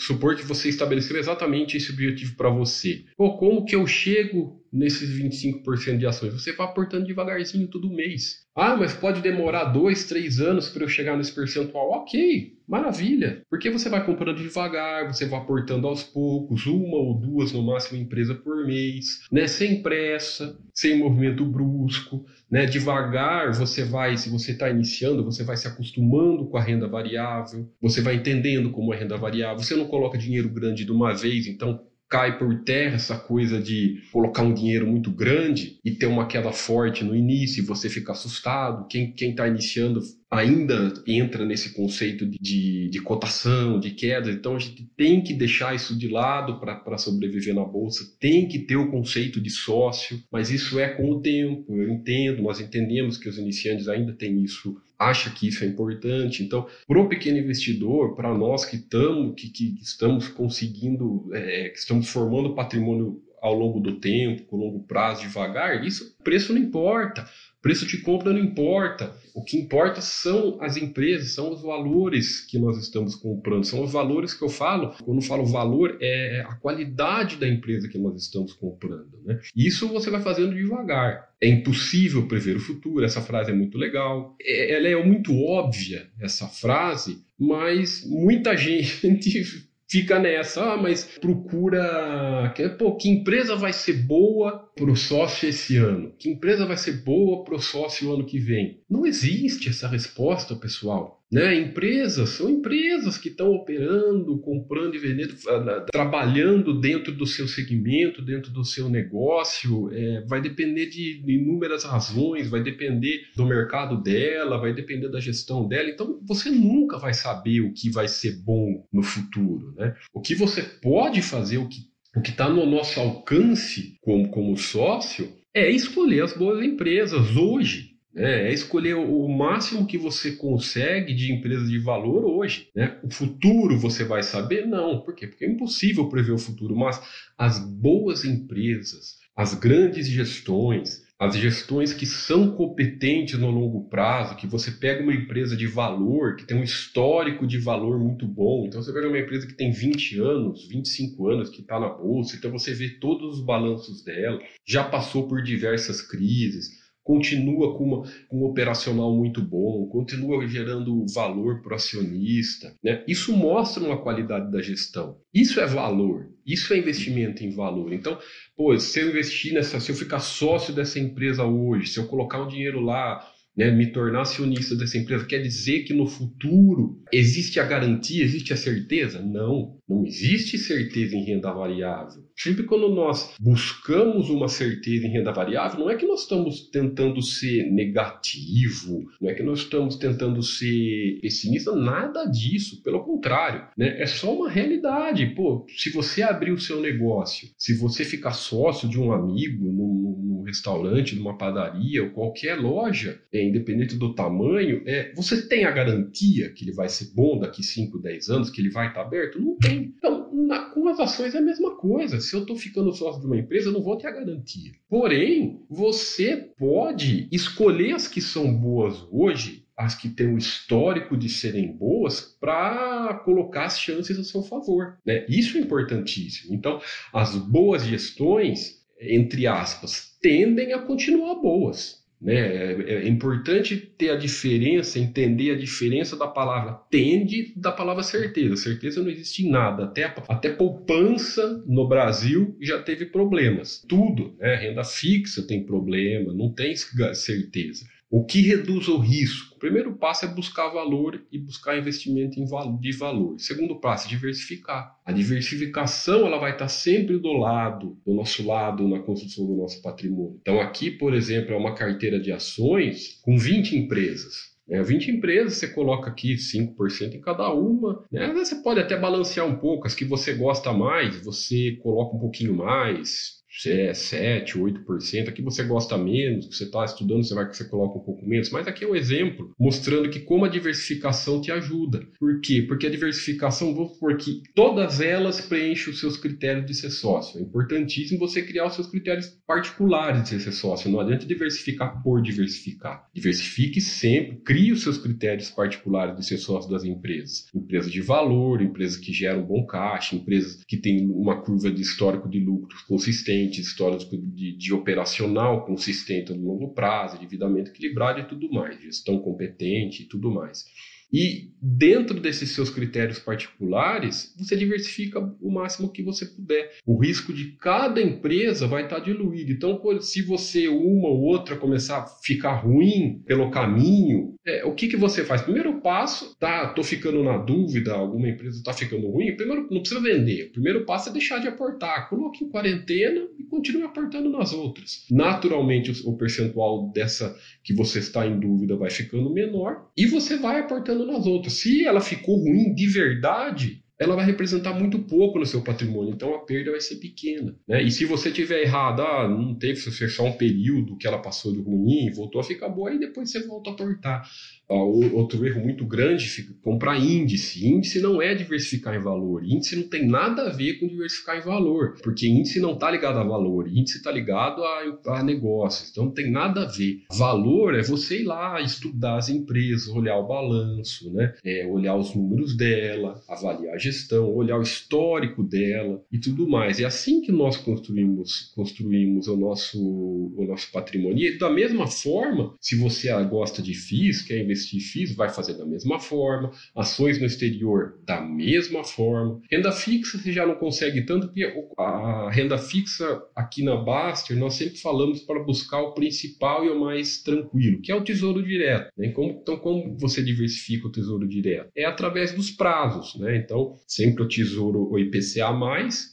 Supor 0.00 0.35
que 0.35 0.43
você 0.43 0.69
estabeleceu 0.69 1.17
exatamente 1.17 1.76
esse 1.76 1.93
objetivo 1.93 2.35
para 2.37 2.50
você. 2.50 3.05
Pô, 3.17 3.37
como 3.37 3.64
que 3.64 3.76
eu 3.76 3.87
chego 3.87 4.61
nesses 4.75 5.09
25% 5.11 5.99
de 5.99 6.07
ações? 6.07 6.33
Você 6.33 6.52
vai 6.52 6.66
aportando 6.66 7.07
devagarzinho 7.07 7.69
todo 7.69 7.88
mês. 7.88 8.45
Ah, 8.57 8.76
mas 8.76 8.93
pode 8.93 9.21
demorar 9.21 9.64
dois, 9.64 10.04
três 10.04 10.40
anos 10.40 10.69
para 10.69 10.85
eu 10.85 10.88
chegar 10.88 11.16
nesse 11.16 11.35
percentual. 11.35 11.90
Ok, 11.90 12.52
maravilha. 12.69 13.43
Porque 13.50 13.69
você 13.71 13.88
vai 13.88 14.04
comprando 14.04 14.43
devagar, 14.43 15.12
você 15.12 15.26
vai 15.26 15.40
aportando 15.40 15.88
aos 15.88 16.02
poucos, 16.02 16.66
uma 16.66 16.97
ou 16.97 17.19
duas 17.19 17.52
no 17.52 17.62
máximo 17.62 18.00
empresa 18.00 18.35
por 18.35 18.64
mês, 18.64 19.21
né? 19.31 19.47
Sem 19.49 19.83
pressa, 19.83 20.57
sem 20.73 20.99
movimento 20.99 21.45
brusco, 21.45 22.25
né? 22.50 22.66
Devagar 22.66 23.52
você 23.52 23.85
vai, 23.85 24.16
se 24.16 24.28
você 24.28 24.52
está 24.52 24.71
iniciando, 24.71 25.25
você 25.25 25.43
vai 25.43 25.57
se 25.57 25.66
acostumando 25.66 26.47
com 26.47 26.57
a 26.57 26.62
renda 26.62 26.87
variável, 26.87 27.69
você 27.81 28.00
vai 28.00 28.16
entendendo 28.16 28.71
como 28.71 28.95
é 28.95 28.99
renda 28.99 29.16
variável. 29.16 29.62
Você 29.62 29.75
não 29.75 29.87
coloca 29.87 30.16
dinheiro 30.19 30.49
grande 30.49 30.85
de 30.85 30.93
uma 30.93 31.12
vez, 31.12 31.47
então 31.47 31.81
cai 32.14 32.38
por 32.38 32.62
terra 32.62 32.94
essa 32.94 33.18
coisa 33.18 33.61
de 33.61 34.00
colocar 34.12 34.42
um 34.42 34.54
dinheiro 34.54 34.87
muito 34.87 35.11
grande 35.11 35.80
e 35.85 35.90
ter 35.90 36.06
uma 36.06 36.28
queda 36.28 36.52
forte 36.52 37.02
no 37.02 37.12
início 37.12 37.61
e 37.61 37.66
você 37.66 37.90
fica 37.90 38.12
assustado. 38.12 38.87
Quem 38.87 39.12
está 39.18 39.49
iniciando 39.49 40.00
ainda 40.35 40.93
entra 41.07 41.45
nesse 41.45 41.75
conceito 41.75 42.26
de, 42.26 42.38
de, 42.38 42.88
de, 42.88 43.00
cotação, 43.00 43.79
de 43.79 43.91
queda. 43.91 44.31
Então 44.31 44.57
a 44.57 44.59
gente 44.59 44.88
tem 44.97 45.23
que 45.23 45.33
deixar 45.33 45.75
isso 45.75 45.97
de 45.97 46.09
lado 46.09 46.59
para 46.59 46.99
sobreviver 46.99 47.55
na 47.55 47.64
bolsa, 47.64 48.05
tem 48.19 48.49
que 48.49 48.59
ter 48.59 48.76
o 48.76 48.91
conceito 48.91 49.41
de 49.41 49.50
sócio, 49.50 50.23
mas 50.31 50.50
isso 50.50 50.79
é 50.79 50.88
com 50.88 51.11
o 51.11 51.21
tempo. 51.21 51.75
Eu 51.75 51.88
entendo, 51.88 52.43
nós 52.43 52.61
entendemos 52.61 53.17
que 53.17 53.29
os 53.29 53.38
iniciantes 53.38 53.88
ainda 53.88 54.12
têm 54.12 54.43
isso 54.43 54.76
acha 54.99 55.29
que 55.31 55.49
isso 55.49 55.64
é 55.64 55.67
importante. 55.67 56.43
Então, 56.43 56.67
para 56.87 57.00
o 57.00 57.09
pequeno 57.09 57.38
investidor, 57.38 58.14
para 58.14 58.33
nós 58.33 58.64
que, 58.64 58.79
tamo, 58.79 59.35
que, 59.35 59.49
que 59.50 59.76
estamos 59.83 60.29
conseguindo, 60.29 61.29
é, 61.33 61.69
que 61.69 61.79
estamos 61.79 62.09
formando 62.09 62.55
patrimônio 62.55 63.21
ao 63.43 63.55
longo 63.55 63.79
do 63.79 64.00
tempo, 64.00 64.45
com 64.45 64.57
longo 64.57 64.85
prazo, 64.85 65.23
devagar, 65.23 65.85
isso 65.85 66.17
preço 66.25 66.55
não 66.55 66.61
importa. 66.61 67.29
Preço 67.64 67.87
de 67.87 67.97
compra 67.97 68.30
não 68.30 68.38
importa. 68.38 69.16
O 69.35 69.42
que 69.42 69.56
importa 69.56 70.02
são 70.02 70.59
as 70.61 70.76
empresas, 70.76 71.30
são 71.30 71.50
os 71.50 71.62
valores 71.62 72.40
que 72.40 72.59
nós 72.59 72.76
estamos 72.76 73.14
comprando, 73.14 73.64
são 73.64 73.83
os 73.83 73.90
valores 73.90 74.35
que 74.35 74.44
eu 74.44 74.50
falo. 74.50 74.94
Quando 75.02 75.23
eu 75.23 75.26
falo 75.26 75.47
valor, 75.47 75.97
é 75.99 76.44
a 76.47 76.56
qualidade 76.56 77.37
da 77.37 77.49
empresa 77.49 77.88
que 77.88 77.97
nós 77.97 78.21
estamos 78.21 78.52
comprando. 78.52 79.18
Né? 79.25 79.40
Isso 79.56 79.88
você 79.88 80.11
vai 80.11 80.21
fazendo 80.21 80.54
devagar. 80.54 81.30
É 81.40 81.49
impossível 81.49 82.28
prever 82.28 82.56
o 82.56 82.61
futuro. 82.61 83.02
Essa 83.02 83.23
frase 83.23 83.50
é 83.50 83.54
muito 83.54 83.78
legal. 83.78 84.37
É, 84.42 84.75
ela 84.75 84.87
é 84.87 85.02
muito 85.02 85.35
óbvia, 85.35 86.06
essa 86.21 86.47
frase, 86.47 87.25
mas 87.40 88.04
muita 88.06 88.54
gente 88.59 89.71
fica 89.88 90.19
nessa, 90.19 90.75
ah, 90.75 90.76
mas 90.76 91.05
procura. 91.05 92.53
Pô, 92.79 92.97
que 92.97 93.09
empresa 93.09 93.57
vai 93.57 93.73
ser 93.73 93.95
boa 93.95 94.71
para 94.75 94.91
o 94.91 94.97
sócio 94.97 95.49
esse 95.49 95.76
ano? 95.76 96.12
Que 96.19 96.31
empresa 96.31 96.67
vai 96.67 96.76
ser 96.76 97.05
boa 97.05 97.45
para 97.45 97.55
o 97.55 97.61
sócio 97.61 98.09
o 98.09 98.14
ano 98.14 98.26
que 98.26 98.38
vem? 98.38 98.83
Não 98.88 99.07
existe 99.07 99.69
essa 99.69 99.88
resposta, 99.88 100.55
pessoal. 100.57 101.24
Né? 101.33 101.57
Empresas 101.57 102.31
são 102.31 102.49
empresas 102.49 103.19
que 103.19 103.28
estão 103.28 103.52
operando, 103.52 104.38
comprando 104.40 104.95
e 104.95 104.99
vendendo, 104.99 105.35
ah, 105.49 105.85
trabalhando 105.90 106.78
dentro 106.81 107.12
do 107.12 107.26
seu 107.26 107.49
segmento, 107.49 108.23
dentro 108.23 108.52
do 108.52 108.64
seu 108.64 108.88
negócio. 108.88 109.90
É, 109.93 110.25
vai 110.28 110.40
depender 110.40 110.87
de 110.87 111.23
inúmeras 111.26 111.85
razões, 111.85 112.49
vai 112.49 112.62
depender 112.62 113.23
do 113.35 113.47
mercado 113.47 114.00
dela, 114.00 114.59
vai 114.59 114.73
depender 114.73 115.09
da 115.09 115.21
gestão 115.21 115.66
dela. 115.66 115.90
Então 115.90 116.21
você 116.23 116.50
nunca 116.50 116.99
vai 116.99 117.14
saber 117.14 117.61
o 117.62 117.73
que 117.73 117.90
vai 117.90 118.07
ser 118.07 118.43
bom 118.43 118.87
no 118.93 119.02
futuro. 119.02 119.75
Né? 119.76 119.95
O 120.12 120.21
que 120.21 120.35
você 120.35 120.62
pode 120.62 121.21
fazer, 121.23 121.59
o 121.59 121.69
que 121.69 121.95
o 122.16 122.23
que 122.23 122.31
está 122.31 122.49
no 122.49 122.64
nosso 122.64 123.00
alcance 123.00 123.99
como, 124.00 124.28
como 124.31 124.57
sócio 124.57 125.33
é 125.52 125.69
escolher 125.69 126.23
as 126.23 126.33
boas 126.33 126.64
empresas 126.64 127.37
hoje? 127.37 127.94
É 128.16 128.52
escolher 128.52 128.94
o 128.94 129.28
máximo 129.28 129.87
que 129.87 129.99
você 129.99 130.33
consegue 130.33 131.14
de 131.14 131.33
empresas 131.33 131.68
de 131.68 131.78
valor 131.78 132.25
hoje. 132.25 132.68
Né? 132.75 132.99
O 133.02 133.11
futuro 133.11 133.78
você 133.78 134.04
vai 134.04 134.23
saber? 134.23 134.66
Não. 134.66 135.00
Por 135.00 135.14
quê? 135.14 135.26
Porque 135.26 135.44
é 135.44 135.50
impossível 135.50 136.09
prever 136.09 136.33
o 136.33 136.38
futuro, 136.38 136.76
mas 136.76 137.00
as 137.37 137.59
boas 137.59 138.25
empresas, 138.25 139.18
as 139.37 139.54
grandes 139.54 140.06
gestões, 140.06 141.04
as 141.18 141.37
gestões 141.37 141.92
que 141.92 142.06
são 142.06 142.50
competentes 142.52 143.38
no 143.38 143.50
longo 143.50 143.88
prazo, 143.88 144.37
que 144.37 144.47
você 144.47 144.71
pega 144.71 145.02
uma 145.02 145.14
empresa 145.14 145.56
de 145.56 145.66
valor, 145.66 146.37
que 146.37 146.44
tem 146.44 146.56
um 146.56 146.62
histórico 146.64 147.47
de 147.47 147.56
valor 147.59 147.99
muito 147.99 148.26
bom. 148.26 148.66
Então, 148.66 148.83
você 148.83 148.92
pega 148.92 149.09
uma 149.09 149.18
empresa 149.18 149.47
que 149.47 149.54
tem 149.54 149.71
20 149.71 150.18
anos, 150.18 150.68
25 150.68 151.28
anos, 151.28 151.50
que 151.50 151.62
está 151.62 151.78
na 151.78 151.88
bolsa, 151.88 152.37
então 152.37 152.50
você 152.50 152.75
vê 152.75 152.90
todos 152.90 153.38
os 153.38 153.44
balanços 153.44 154.02
dela, 154.02 154.40
já 154.66 154.85
passou 154.85 155.28
por 155.28 155.42
diversas 155.42 156.02
crises 156.02 156.84
continua 157.05 157.77
com, 157.77 157.85
uma, 157.85 158.03
com 158.29 158.41
um 158.41 158.45
operacional 158.45 159.15
muito 159.15 159.43
bom, 159.43 159.87
continua 159.89 160.49
gerando 160.49 161.05
valor 161.15 161.61
para 161.61 161.73
o 161.73 161.77
acionista. 161.77 162.75
Né? 162.83 163.05
Isso 163.07 163.37
mostra 163.37 163.85
uma 163.85 164.01
qualidade 164.01 164.51
da 164.51 164.63
gestão. 164.63 165.19
Isso 165.33 165.61
é 165.61 165.67
valor, 165.67 166.31
isso 166.47 166.73
é 166.73 166.79
investimento 166.79 167.45
em 167.45 167.55
valor. 167.55 167.93
Então, 167.93 168.19
pô, 168.57 168.77
se 168.79 169.01
eu 169.01 169.11
investir 169.11 169.53
nessa, 169.53 169.79
se 169.79 169.93
eu 169.93 169.95
ficar 169.95 170.19
sócio 170.19 170.75
dessa 170.75 170.99
empresa 170.99 171.45
hoje, 171.45 171.89
se 171.89 171.99
eu 171.99 172.07
colocar 172.07 172.43
um 172.43 172.49
dinheiro 172.49 172.81
lá 172.81 173.23
né, 173.57 173.71
me 173.71 173.87
tornar 173.93 174.23
acionista 174.23 174.75
dessa 174.75 174.99
empresa, 174.99 175.27
quer 175.27 175.41
dizer 175.41 175.85
que 175.85 175.95
no 175.95 176.07
futuro 176.07 177.01
existe 177.13 177.61
a 177.61 177.65
garantia, 177.65 178.25
existe 178.25 178.53
a 178.53 178.57
certeza? 178.57 179.21
Não, 179.21 179.77
não 179.88 180.07
existe 180.07 180.57
certeza 180.57 181.14
em 181.14 181.25
renda 181.25 181.53
variável. 181.53 182.25
Sempre 182.37 182.64
quando 182.64 182.88
nós 182.88 183.35
buscamos 183.38 184.31
uma 184.31 184.49
certeza 184.49 185.07
em 185.07 185.11
renda 185.11 185.31
variável, 185.31 185.81
não 185.81 185.91
é 185.91 185.97
que 185.97 186.07
nós 186.07 186.23
estamos 186.23 186.69
tentando 186.71 187.21
ser 187.21 187.71
negativo, 187.71 189.05
não 189.21 189.31
é 189.31 189.35
que 189.35 189.43
nós 189.43 189.61
estamos 189.61 189.97
tentando 189.97 190.43
ser 190.43 191.19
pessimista, 191.21 191.76
nada 191.76 192.25
disso. 192.25 192.83
Pelo 192.83 193.05
contrário, 193.05 193.67
né? 193.76 194.00
é 194.00 194.07
só 194.07 194.35
uma 194.35 194.49
realidade. 194.49 195.26
Pô, 195.35 195.67
se 195.76 195.91
você 195.91 196.23
abrir 196.23 196.53
o 196.53 196.61
seu 196.61 196.81
negócio, 196.81 197.49
se 197.59 197.76
você 197.76 198.05
ficar 198.05 198.33
sócio 198.33 198.88
de 198.88 198.99
um 198.99 199.12
amigo 199.12 199.64
num, 199.64 200.23
num 200.23 200.43
restaurante, 200.43 201.14
numa 201.14 201.37
padaria 201.37 202.03
ou 202.03 202.11
qualquer 202.11 202.59
loja, 202.59 203.21
é, 203.33 203.43
independente 203.43 203.97
do 203.97 204.14
tamanho, 204.14 204.83
é, 204.87 205.12
você 205.14 205.47
tem 205.47 205.64
a 205.64 205.71
garantia 205.71 206.50
que 206.53 206.64
ele 206.64 206.73
vai 206.73 206.88
ser 206.88 207.12
bom 207.14 207.38
daqui 207.38 207.62
5, 207.62 207.99
10 207.99 208.29
anos, 208.31 208.50
que 208.50 208.61
ele 208.61 208.71
vai 208.71 208.88
estar 208.88 209.03
aberto? 209.03 209.41
Não 209.41 209.57
tem. 209.57 209.74
Então, 209.75 210.31
na, 210.33 210.71
com 210.71 210.88
as 210.88 211.00
ações 211.00 211.35
é 211.35 211.38
a 211.38 211.43
mesma 211.43 211.76
coisa. 211.76 212.21
Se 212.21 212.35
eu 212.35 212.40
estou 212.40 212.57
ficando 212.57 212.93
sócio 212.93 213.21
de 213.21 213.26
uma 213.26 213.37
empresa, 213.37 213.69
eu 213.69 213.73
não 213.73 213.83
vou 213.83 213.97
ter 213.97 214.07
a 214.07 214.12
garantia. 214.12 214.73
Porém, 214.88 215.62
você 215.69 216.37
pode 216.59 217.28
escolher 217.33 217.93
as 217.93 218.09
que 218.09 218.21
são 218.21 218.52
boas 218.52 219.07
hoje, 219.11 219.64
as 219.76 219.95
que 219.95 220.09
têm 220.09 220.35
o 220.35 220.38
histórico 220.38 221.16
de 221.16 221.28
serem 221.28 221.73
boas, 221.73 222.21
para 222.40 223.14
colocar 223.25 223.64
as 223.64 223.78
chances 223.78 224.19
a 224.19 224.25
seu 224.25 224.43
favor. 224.43 224.99
Né? 225.04 225.26
Isso 225.28 225.57
é 225.57 225.61
importantíssimo. 225.61 226.54
Então, 226.54 226.81
as 227.12 227.35
boas 227.35 227.85
gestões, 227.85 228.85
entre 229.00 229.47
aspas, 229.47 230.16
tendem 230.21 230.73
a 230.73 230.78
continuar 230.78 231.35
boas. 231.37 232.04
Né? 232.25 232.35
É, 232.35 232.95
é 232.95 233.09
importante 233.09 233.76
ter 233.76 234.11
a 234.11 234.16
diferença, 234.16 234.99
entender 234.99 235.50
a 235.50 235.59
diferença 235.59 236.16
da 236.16 236.26
palavra 236.26 236.73
tende 236.90 237.52
da 237.54 237.71
palavra 237.71 238.02
certeza. 238.02 238.57
Certeza 238.57 239.02
não 239.02 239.11
existe 239.11 239.47
em 239.47 239.50
nada. 239.50 239.85
Até, 239.85 240.04
até 240.04 240.49
poupança 240.50 241.62
no 241.66 241.87
Brasil 241.87 242.57
já 242.61 242.83
teve 242.83 243.04
problemas. 243.04 243.85
Tudo, 243.87 244.35
né? 244.38 244.54
renda 244.57 244.83
fixa 244.83 245.47
tem 245.47 245.64
problema, 245.64 246.33
não 246.33 246.50
tem 246.50 246.75
certeza. 247.12 247.85
O 248.16 248.25
que 248.25 248.42
reduz 248.42 248.87
o 248.87 248.97
risco? 248.97 249.56
O 249.56 249.59
primeiro 249.59 249.92
passo 249.97 250.25
é 250.25 250.28
buscar 250.28 250.68
valor 250.68 251.21
e 251.33 251.37
buscar 251.37 251.76
investimento 251.76 252.40
de 252.79 252.92
valor. 252.92 253.35
O 253.35 253.38
segundo 253.40 253.81
passo 253.81 254.07
é 254.07 254.11
diversificar. 254.11 254.96
A 255.05 255.11
diversificação 255.11 256.24
ela 256.24 256.38
vai 256.38 256.53
estar 256.53 256.68
sempre 256.68 257.18
do 257.18 257.33
lado, 257.33 257.98
do 258.07 258.14
nosso 258.14 258.46
lado 258.46 258.87
na 258.87 259.00
construção 259.00 259.44
do 259.44 259.57
nosso 259.57 259.83
patrimônio. 259.83 260.38
Então 260.40 260.61
aqui, 260.61 260.92
por 260.92 261.12
exemplo, 261.12 261.55
é 261.55 261.57
uma 261.57 261.74
carteira 261.74 262.20
de 262.20 262.31
ações 262.31 263.20
com 263.20 263.37
20 263.37 263.77
empresas. 263.77 264.55
É, 264.70 264.81
20 264.81 265.11
empresas, 265.11 265.55
você 265.55 265.66
coloca 265.66 266.09
aqui 266.09 266.37
5% 266.37 267.14
em 267.14 267.20
cada 267.20 267.53
uma. 267.53 268.05
Né? 268.12 268.33
Você 268.33 268.62
pode 268.62 268.79
até 268.79 268.96
balancear 268.96 269.44
um 269.44 269.57
pouco. 269.57 269.88
As 269.88 269.94
que 269.94 270.05
você 270.05 270.35
gosta 270.35 270.72
mais, 270.72 271.16
você 271.24 271.72
coloca 271.83 272.16
um 272.16 272.20
pouquinho 272.20 272.55
mais 272.55 273.42
é 273.67 273.95
7, 273.95 274.59
8%, 274.59 275.29
aqui 275.29 275.43
você 275.43 275.62
gosta 275.62 275.97
menos, 275.97 276.47
que 276.47 276.57
você 276.57 276.64
está 276.64 276.85
estudando, 276.85 277.25
você 277.25 277.35
vai 277.35 277.49
que 277.49 277.57
você 277.57 277.64
coloca 277.64 277.99
um 277.99 278.03
pouco 278.03 278.27
menos, 278.27 278.51
mas 278.51 278.67
aqui 278.67 278.85
é 278.85 278.88
um 278.88 278.97
exemplo 278.97 279.55
mostrando 279.59 280.11
que 280.11 280.21
como 280.21 280.45
a 280.45 280.49
diversificação 280.49 281.40
te 281.40 281.53
ajuda. 281.53 282.07
Por 282.19 282.40
quê? 282.40 282.62
Porque 282.62 282.87
a 282.87 282.90
diversificação, 282.90 283.75
vou 283.75 283.88
supor 283.88 284.17
que 284.17 284.43
todas 284.55 285.01
elas 285.01 285.40
preenchem 285.40 285.93
os 285.93 286.01
seus 286.01 286.17
critérios 286.17 286.67
de 286.67 286.75
ser 286.75 286.90
sócio. 286.90 287.38
É 287.38 287.43
importantíssimo 287.43 288.19
você 288.19 288.43
criar 288.43 288.67
os 288.67 288.75
seus 288.75 288.88
critérios 288.88 289.29
particulares 289.47 290.25
de 290.25 290.43
ser 290.43 290.53
sócio. 290.53 290.90
Não 290.90 291.01
adianta 291.01 291.27
diversificar 291.27 292.03
por 292.03 292.21
diversificar. 292.21 293.09
Diversifique 293.14 293.81
sempre, 293.81 294.37
crie 294.45 294.73
os 294.73 294.83
seus 294.83 294.99
critérios 294.99 295.51
particulares 295.51 296.17
de 296.17 296.27
ser 296.27 296.38
sócio 296.38 296.71
das 296.71 296.85
empresas. 296.85 297.47
Empresas 297.55 297.93
de 297.93 298.01
valor, 298.01 298.61
empresas 298.61 298.97
que 298.97 299.12
geram 299.12 299.43
bom 299.43 299.64
caixa, 299.64 300.17
empresas 300.17 300.64
que 300.67 300.77
têm 300.77 301.07
uma 301.07 301.40
curva 301.40 301.71
de 301.71 301.83
histórico 301.83 302.29
de 302.29 302.40
lucros 302.40 302.83
consistente 302.83 303.43
histórias 303.50 304.09
de, 304.09 304.57
de 304.57 304.72
operacional 304.72 305.64
consistente 305.64 306.33
no 306.33 306.44
longo 306.44 306.74
prazo, 306.74 307.16
endividamento 307.16 307.70
equilibrado 307.70 308.20
e 308.20 308.28
tudo 308.28 308.50
mais, 308.50 308.80
gestão 308.80 309.18
competente 309.18 310.02
e 310.02 310.07
tudo 310.07 310.30
mais. 310.30 310.64
E 311.12 311.52
dentro 311.62 312.18
desses 312.18 312.50
seus 312.50 312.70
critérios 312.70 313.20
particulares, 313.20 314.35
você 314.37 314.57
diversifica 314.57 315.20
o 315.40 315.48
máximo 315.48 315.92
que 315.92 316.02
você 316.02 316.26
puder. 316.26 316.72
O 316.85 316.98
risco 317.00 317.33
de 317.33 317.52
cada 317.52 318.02
empresa 318.02 318.66
vai 318.66 318.83
estar 318.83 318.98
diluído. 318.98 319.52
Então, 319.52 319.80
se 320.00 320.22
você 320.22 320.66
uma 320.66 321.09
ou 321.09 321.20
outra 321.20 321.57
começar 321.57 321.98
a 321.98 322.07
ficar 322.24 322.54
ruim 322.54 323.22
pelo 323.24 323.48
caminho, 323.48 324.34
é, 324.46 324.64
o 324.64 324.74
que, 324.74 324.88
que 324.88 324.96
você 324.96 325.24
faz? 325.24 325.40
Primeiro 325.42 325.80
passo, 325.80 326.37
tá? 326.38 326.68
Tô 326.68 326.83
ficando 326.83 327.22
na 327.22 327.38
dúvida, 327.38 327.94
alguma 327.94 328.28
empresa 328.28 328.59
está 328.59 328.72
ficando 328.72 329.09
ruim. 329.09 329.35
Primeiro, 329.37 329.68
não 329.70 329.80
precisa 329.80 330.00
vender. 330.00 330.48
O 330.48 330.52
primeiro 330.52 330.85
passo 330.85 331.09
é 331.09 331.12
deixar 331.12 331.38
de 331.38 331.48
aportar. 331.48 332.09
Coloque 332.11 332.44
em 332.44 332.48
quarentena 332.50 333.26
e 333.38 333.44
continue 333.44 333.85
aportando 333.85 334.28
nas 334.28 334.52
outras. 334.52 335.07
Naturalmente, 335.11 335.92
o 336.07 336.16
percentual 336.16 336.90
dessa 336.92 337.35
que 337.62 337.72
você 337.72 338.00
está 338.00 338.26
em 338.26 338.38
dúvida 338.38 338.76
vai 338.76 338.90
ficando 338.90 339.33
menor 339.33 339.88
e 339.96 340.07
você 340.07 340.37
vai 340.37 340.61
aportando 340.61 341.07
nas 341.07 341.26
outras. 341.26 341.54
Se 341.54 341.87
ela 341.87 342.00
ficou 342.00 342.37
ruim 342.37 342.74
de 342.74 342.87
verdade, 342.87 343.84
ela 343.98 344.16
vai 344.16 344.24
representar 344.24 344.72
muito 344.72 344.98
pouco 345.00 345.38
no 345.38 345.46
seu 345.46 345.62
patrimônio, 345.62 346.12
então 346.12 346.35
a 346.35 346.44
perda 346.44 346.72
vai 346.72 346.80
ser 346.80 346.96
pequena. 346.96 347.57
Né? 347.66 347.83
E 347.83 347.90
se 347.90 348.04
você 348.04 348.30
tiver 348.30 348.62
errado, 348.62 349.02
ah, 349.02 349.28
não 349.28 349.54
teve 349.54 349.76
só 349.76 350.24
um 350.24 350.33
período 350.33 350.96
que 350.96 351.07
ela 351.07 351.22
passou 351.22 351.52
de 351.52 351.61
ruim, 351.61 352.11
voltou 352.12 352.40
a 352.40 352.44
ficar 352.44 352.68
boa, 352.68 352.90
aí 352.90 352.98
depois 352.98 353.30
você 353.30 353.46
volta 353.46 353.70
a 353.70 353.72
aportar. 353.72 354.28
Outro 354.68 355.46
erro 355.46 355.61
muito 355.61 355.85
grande 355.85 356.24
comprar 356.62 356.98
índice. 356.98 357.66
Índice 357.66 358.00
não 358.00 358.20
é 358.20 358.35
diversificar 358.35 358.94
em 358.94 359.00
valor. 359.00 359.44
Índice 359.44 359.77
não 359.77 359.88
tem 359.88 360.07
nada 360.07 360.48
a 360.48 360.50
ver 360.50 360.74
com 360.74 360.87
diversificar 360.87 361.38
em 361.38 361.42
valor, 361.42 361.96
porque 362.03 362.27
índice 362.27 362.61
não 362.61 362.72
está 362.72 362.90
ligado 362.90 363.18
a 363.18 363.24
valor, 363.24 363.68
índice 363.68 363.98
está 363.98 364.11
ligado 364.11 364.62
a, 364.62 364.98
a, 365.18 365.22
negócios. 365.22 365.90
Então 365.90 366.07
não 366.07 366.12
tem 366.12 366.31
nada 366.31 366.62
a 366.62 366.66
ver. 366.66 367.03
Valor 367.11 367.74
é 367.74 367.83
você 367.83 368.20
ir 368.20 368.24
lá 368.24 368.61
estudar 368.61 369.18
as 369.18 369.29
empresas, 369.29 369.88
olhar 369.88 370.16
o 370.16 370.27
balanço, 370.27 371.12
né? 371.12 371.35
É, 371.44 371.66
olhar 371.66 371.96
os 371.96 372.14
números 372.14 372.57
dela, 372.57 373.20
avaliar 373.29 373.74
a 373.74 373.79
gestão, 373.79 374.35
olhar 374.35 374.59
o 374.59 374.62
histórico 374.62 375.42
dela 375.42 376.03
e 376.11 376.18
tudo 376.18 376.48
mais. 376.48 376.81
É 376.81 376.85
assim 376.85 377.20
que 377.20 377.31
nós 377.31 377.57
construímos, 377.57 378.53
construímos 378.55 379.29
o 379.29 379.37
nosso, 379.37 379.79
o 379.79 380.44
nosso 380.48 380.70
patrimônio. 380.72 381.27
E 381.27 381.38
da 381.38 381.50
mesma 381.50 381.87
forma, 381.87 382.55
se 382.61 382.77
você 382.77 383.12
gosta 383.24 383.62
de 383.62 383.74
FIIs, 383.74 384.22
quer 384.22 384.42
investir 384.42 384.63
FIIs 384.70 385.14
vai 385.14 385.29
fazer 385.29 385.55
da 385.55 385.66
mesma 385.66 385.98
forma, 385.98 386.50
ações 386.74 387.18
no 387.18 387.27
exterior 387.27 387.98
da 388.05 388.20
mesma 388.20 388.85
forma. 388.85 389.40
Renda 389.50 389.72
fixa 389.72 390.18
você 390.18 390.33
já 390.33 390.46
não 390.46 390.55
consegue 390.55 391.03
tanto, 391.03 391.27
porque 391.27 391.44
a 391.79 392.31
renda 392.31 392.59
fixa 392.59 393.22
aqui 393.35 393.62
na 393.62 393.77
Baster 393.77 394.37
nós 394.37 394.55
sempre 394.55 394.79
falamos 394.79 395.20
para 395.20 395.42
buscar 395.42 395.81
o 395.81 395.92
principal 395.94 396.64
e 396.64 396.70
o 396.70 396.81
mais 396.81 397.22
tranquilo, 397.22 397.81
que 397.81 397.92
é 397.92 397.94
o 397.94 398.05
tesouro 398.05 398.42
direto. 398.42 398.90
Né? 398.96 399.09
Como, 399.11 399.31
então, 399.42 399.57
como 399.59 399.96
você 399.98 400.22
diversifica 400.22 400.87
o 400.87 400.92
tesouro 400.92 401.27
direto? 401.27 401.70
É 401.77 401.85
através 401.85 402.33
dos 402.33 402.50
prazos. 402.50 403.18
Né? 403.18 403.37
Então, 403.37 403.77
sempre 403.87 404.22
o 404.22 404.29
tesouro, 404.29 404.90
o 404.90 404.98
IPCA, 404.98 405.44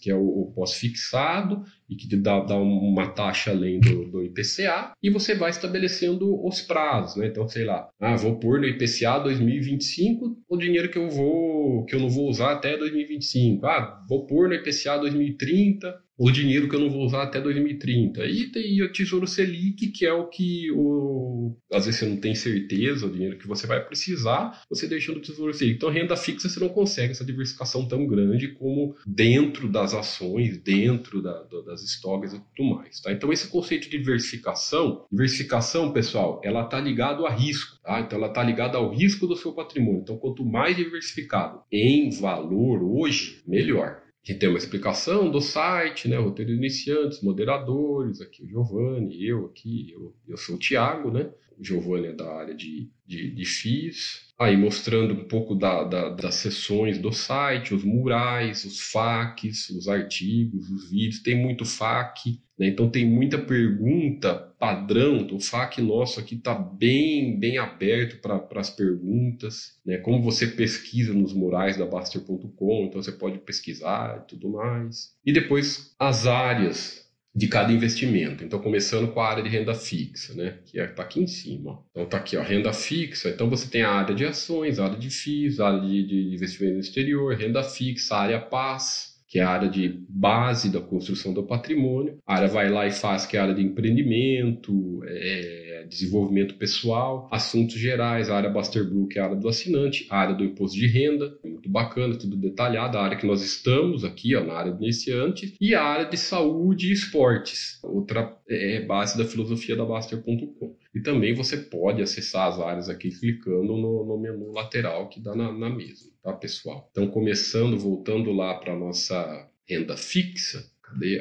que 0.02 0.10
é 0.10 0.16
o 0.16 0.52
pós-fixado, 0.56 1.64
e 1.92 1.96
que 1.96 2.16
dá, 2.16 2.40
dá 2.40 2.56
uma 2.56 3.10
taxa 3.10 3.52
além 3.52 3.82
do, 3.82 4.10
do, 4.10 4.24
IPCA, 4.24 4.94
e 5.04 5.10
você 5.10 5.36
vai 5.36 5.50
estabelecendo 5.50 6.42
os 6.48 6.62
prazos, 6.62 7.18
né? 7.18 7.28
Então, 7.28 7.46
sei 7.50 7.66
lá, 7.66 7.90
ah, 8.00 8.16
vou 8.16 8.40
pôr 8.40 8.62
no 8.62 8.66
IPCA 8.66 9.20
2025 9.20 10.38
o 10.50 10.58
dinheiro 10.58 10.90
que 10.90 10.98
eu 10.98 11.10
vou 11.10 11.84
que 11.86 11.94
eu 11.94 12.00
não 12.00 12.10
vou 12.10 12.30
usar 12.30 12.54
até 12.54 12.78
2025. 12.78 13.66
Ah, 13.66 14.06
vou 14.08 14.26
pôr 14.26 14.48
no 14.48 14.56
IPCA 14.56 14.98
2030 15.00 15.94
o 16.22 16.30
dinheiro 16.30 16.70
que 16.70 16.76
eu 16.76 16.80
não 16.80 16.90
vou 16.92 17.04
usar 17.04 17.24
até 17.24 17.42
2030. 17.42 18.24
E 18.28 18.52
tem 18.52 18.80
o 18.84 18.92
Tesouro 18.92 19.26
Selic, 19.26 19.88
que 19.88 20.06
é 20.06 20.14
o 20.14 20.28
que 20.28 20.70
o, 20.72 21.58
às 21.74 21.86
vezes 21.86 22.00
você 22.00 22.06
não 22.06 22.18
tem 22.18 22.36
certeza 22.36 23.08
o 23.08 23.12
dinheiro 23.12 23.40
que 23.40 23.48
você 23.48 23.66
vai 23.66 23.84
precisar, 23.84 24.64
você 24.70 24.88
deixa 24.88 25.12
no 25.12 25.20
Tesouro 25.20 25.52
Selic. 25.52 25.78
Então, 25.78 25.90
renda 25.90 26.16
fixa 26.16 26.48
você 26.48 26.60
não 26.60 26.70
consegue 26.70 27.10
essa 27.10 27.26
diversificação 27.26 27.88
tão 27.88 28.06
grande 28.06 28.50
como 28.50 28.96
dentro 29.04 29.68
das 29.68 29.96
ações, 29.96 30.60
dentro 30.60 31.24
da, 31.24 31.42
das 31.66 31.82
estoques 31.82 32.34
e 32.34 32.42
tudo 32.56 32.70
mais. 32.76 33.00
Tá? 33.00 33.12
Então, 33.12 33.34
esse 33.34 33.48
conceito 33.48 33.90
de 33.90 33.98
diversificação, 33.98 35.08
diversificação, 35.12 35.92
pessoal, 35.92 36.40
ela 36.44 36.66
está 36.66 36.80
ligado 36.80 37.26
a 37.26 37.32
risco. 37.32 37.80
Tá? 37.82 38.00
Então, 38.00 38.20
ela 38.20 38.28
está 38.28 38.44
ligada 38.44 38.78
ao 38.78 38.94
risco 38.94 39.26
do 39.26 39.36
seu 39.36 39.54
patrimônio. 39.54 40.02
Então, 40.02 40.18
quanto 40.18 40.46
mais 40.46 40.76
diversificado 40.78 41.64
em 41.72 42.12
valor 42.12 42.84
hoje, 42.84 43.42
melhor. 43.48 44.01
Que 44.24 44.34
tem 44.34 44.50
uma 44.50 44.58
explicação 44.58 45.32
do 45.32 45.42
site, 45.42 46.08
né? 46.08 46.18
Roteiro 46.18 46.52
iniciantes, 46.52 47.22
moderadores, 47.22 48.22
aqui 48.22 48.44
o 48.44 48.48
Giovanni, 48.48 49.26
eu 49.26 49.46
aqui, 49.46 49.92
eu, 49.92 50.16
eu 50.28 50.38
sou 50.38 50.56
o 50.56 50.60
Thiago, 50.60 51.12
né? 51.12 51.32
O 51.58 51.64
Giovanni 51.64 52.08
é 52.08 52.14
da 52.14 52.32
área 52.32 52.56
de, 52.56 52.90
de, 53.06 53.32
de 53.32 53.46
FIIs. 53.46 54.31
Aí 54.42 54.58
mostrando 54.58 55.14
um 55.14 55.24
pouco 55.26 55.54
da, 55.54 55.84
da, 55.84 56.10
das 56.10 56.34
sessões 56.34 56.98
do 56.98 57.14
site, 57.14 57.76
os 57.76 57.84
murais, 57.84 58.66
os 58.66 58.80
FAQs, 58.92 59.70
os 59.70 59.88
artigos, 59.88 60.68
os 60.68 60.90
vídeos. 60.90 61.22
Tem 61.22 61.36
muito 61.36 61.64
FAQ, 61.64 62.40
né? 62.58 62.66
Então 62.66 62.90
tem 62.90 63.06
muita 63.06 63.38
pergunta 63.38 64.34
padrão. 64.58 65.28
O 65.32 65.40
FAQ 65.40 65.84
nosso 65.84 66.20
aqui 66.20 66.34
está 66.34 66.56
bem, 66.56 67.40
bem 67.40 67.60
aberto 67.60 68.20
para 68.20 68.60
as 68.60 68.72
perguntas. 68.72 69.80
Né? 69.86 69.98
Como 69.98 70.24
você 70.24 70.48
pesquisa 70.48 71.14
nos 71.14 71.34
murais 71.34 71.78
da 71.78 71.86
Baster.com, 71.86 72.86
então 72.86 73.00
você 73.00 73.12
pode 73.12 73.38
pesquisar 73.38 74.24
e 74.24 74.28
tudo 74.28 74.50
mais. 74.50 75.16
E 75.24 75.32
depois 75.32 75.94
as 76.00 76.26
áreas 76.26 77.01
de 77.34 77.48
cada 77.48 77.72
investimento. 77.72 78.44
Então, 78.44 78.60
começando 78.60 79.12
com 79.14 79.22
a 79.22 79.30
área 79.30 79.44
de 79.44 79.50
renda 79.50 79.74
fixa, 79.74 80.34
né? 80.34 80.60
Que 80.66 80.80
está 80.80 81.02
é, 81.02 81.06
aqui 81.06 81.22
em 81.22 81.28
cima. 81.28 81.84
Então, 81.92 82.04
está 82.04 82.18
aqui, 82.18 82.36
ó, 82.36 82.42
renda 82.42 82.74
fixa. 82.74 83.30
Então, 83.30 83.50
você 83.50 83.70
tem 83.70 83.84
a 83.84 83.92
área 83.92 84.14
de 84.14 84.26
ações, 84.26 84.80
a 84.80 84.86
área 84.86 85.00
de 85.00 85.10
FIIs, 85.10 85.60
a 85.60 85.70
área 85.70 85.82
de, 85.82 86.06
de 86.06 86.36
investimento 86.36 86.76
no 86.76 86.82
exterior, 86.82 87.34
renda 87.36 87.64
fixa, 87.64 88.18
área 88.18 88.40
PAS, 88.40 89.11
que 89.32 89.40
é 89.40 89.44
a 89.44 89.50
área 89.50 89.70
de 89.70 90.04
base 90.10 90.70
da 90.70 90.82
construção 90.82 91.34
do 91.34 91.42
patrimônio. 91.44 92.18
A 92.28 92.36
área 92.36 92.50
vai 92.50 92.70
lá 92.70 92.86
e 92.86 92.92
faz, 92.92 93.26
que 93.26 93.38
é 93.38 93.40
a 93.40 93.44
área 93.44 93.56
de 93.56 93.62
empreendimento, 93.62 95.02
é, 95.06 95.86
desenvolvimento 95.88 96.56
pessoal, 96.56 97.30
assuntos 97.32 97.76
gerais, 97.76 98.30
a 98.30 98.36
área 98.36 98.50
Buster 98.50 98.84
Blue, 98.84 99.08
que 99.08 99.18
é 99.18 99.22
a 99.22 99.26
área 99.26 99.38
do 99.38 99.48
assinante, 99.48 100.06
a 100.10 100.18
área 100.18 100.36
do 100.36 100.44
imposto 100.44 100.78
de 100.78 100.86
renda, 100.86 101.34
muito 101.46 101.70
bacana, 101.70 102.18
tudo 102.18 102.36
detalhado, 102.36 102.98
a 102.98 103.04
área 103.04 103.18
que 103.18 103.26
nós 103.26 103.42
estamos 103.42 104.04
aqui, 104.04 104.36
ó, 104.36 104.44
na 104.44 104.54
área 104.54 104.74
do 104.74 104.84
iniciante, 104.84 105.56
e 105.62 105.74
a 105.74 105.82
área 105.82 106.10
de 106.10 106.18
saúde 106.18 106.90
e 106.90 106.92
esportes, 106.92 107.80
outra 107.82 108.38
é, 108.50 108.82
base 108.82 109.18
da 109.18 109.24
filosofia 109.24 109.78
da 109.78 109.86
Baster.com. 109.86 110.76
E 110.94 111.00
também 111.00 111.34
você 111.34 111.58
pode 111.58 112.02
acessar 112.02 112.48
as 112.48 112.60
áreas 112.60 112.90
aqui 112.90 113.10
clicando 113.12 113.78
no, 113.78 114.06
no 114.06 114.20
menu 114.20 114.52
lateral 114.52 115.08
que 115.10 115.22
dá 115.22 115.34
na, 115.34 115.52
na 115.52 115.70
mesma, 115.70 116.12
tá, 116.22 116.34
pessoal? 116.34 116.90
Então, 116.92 117.08
começando, 117.08 117.78
voltando 117.78 118.32
lá 118.32 118.56
para 118.56 118.74
a 118.74 118.80
nossa 118.80 119.50
renda 119.68 119.96
fixa? 119.96 120.70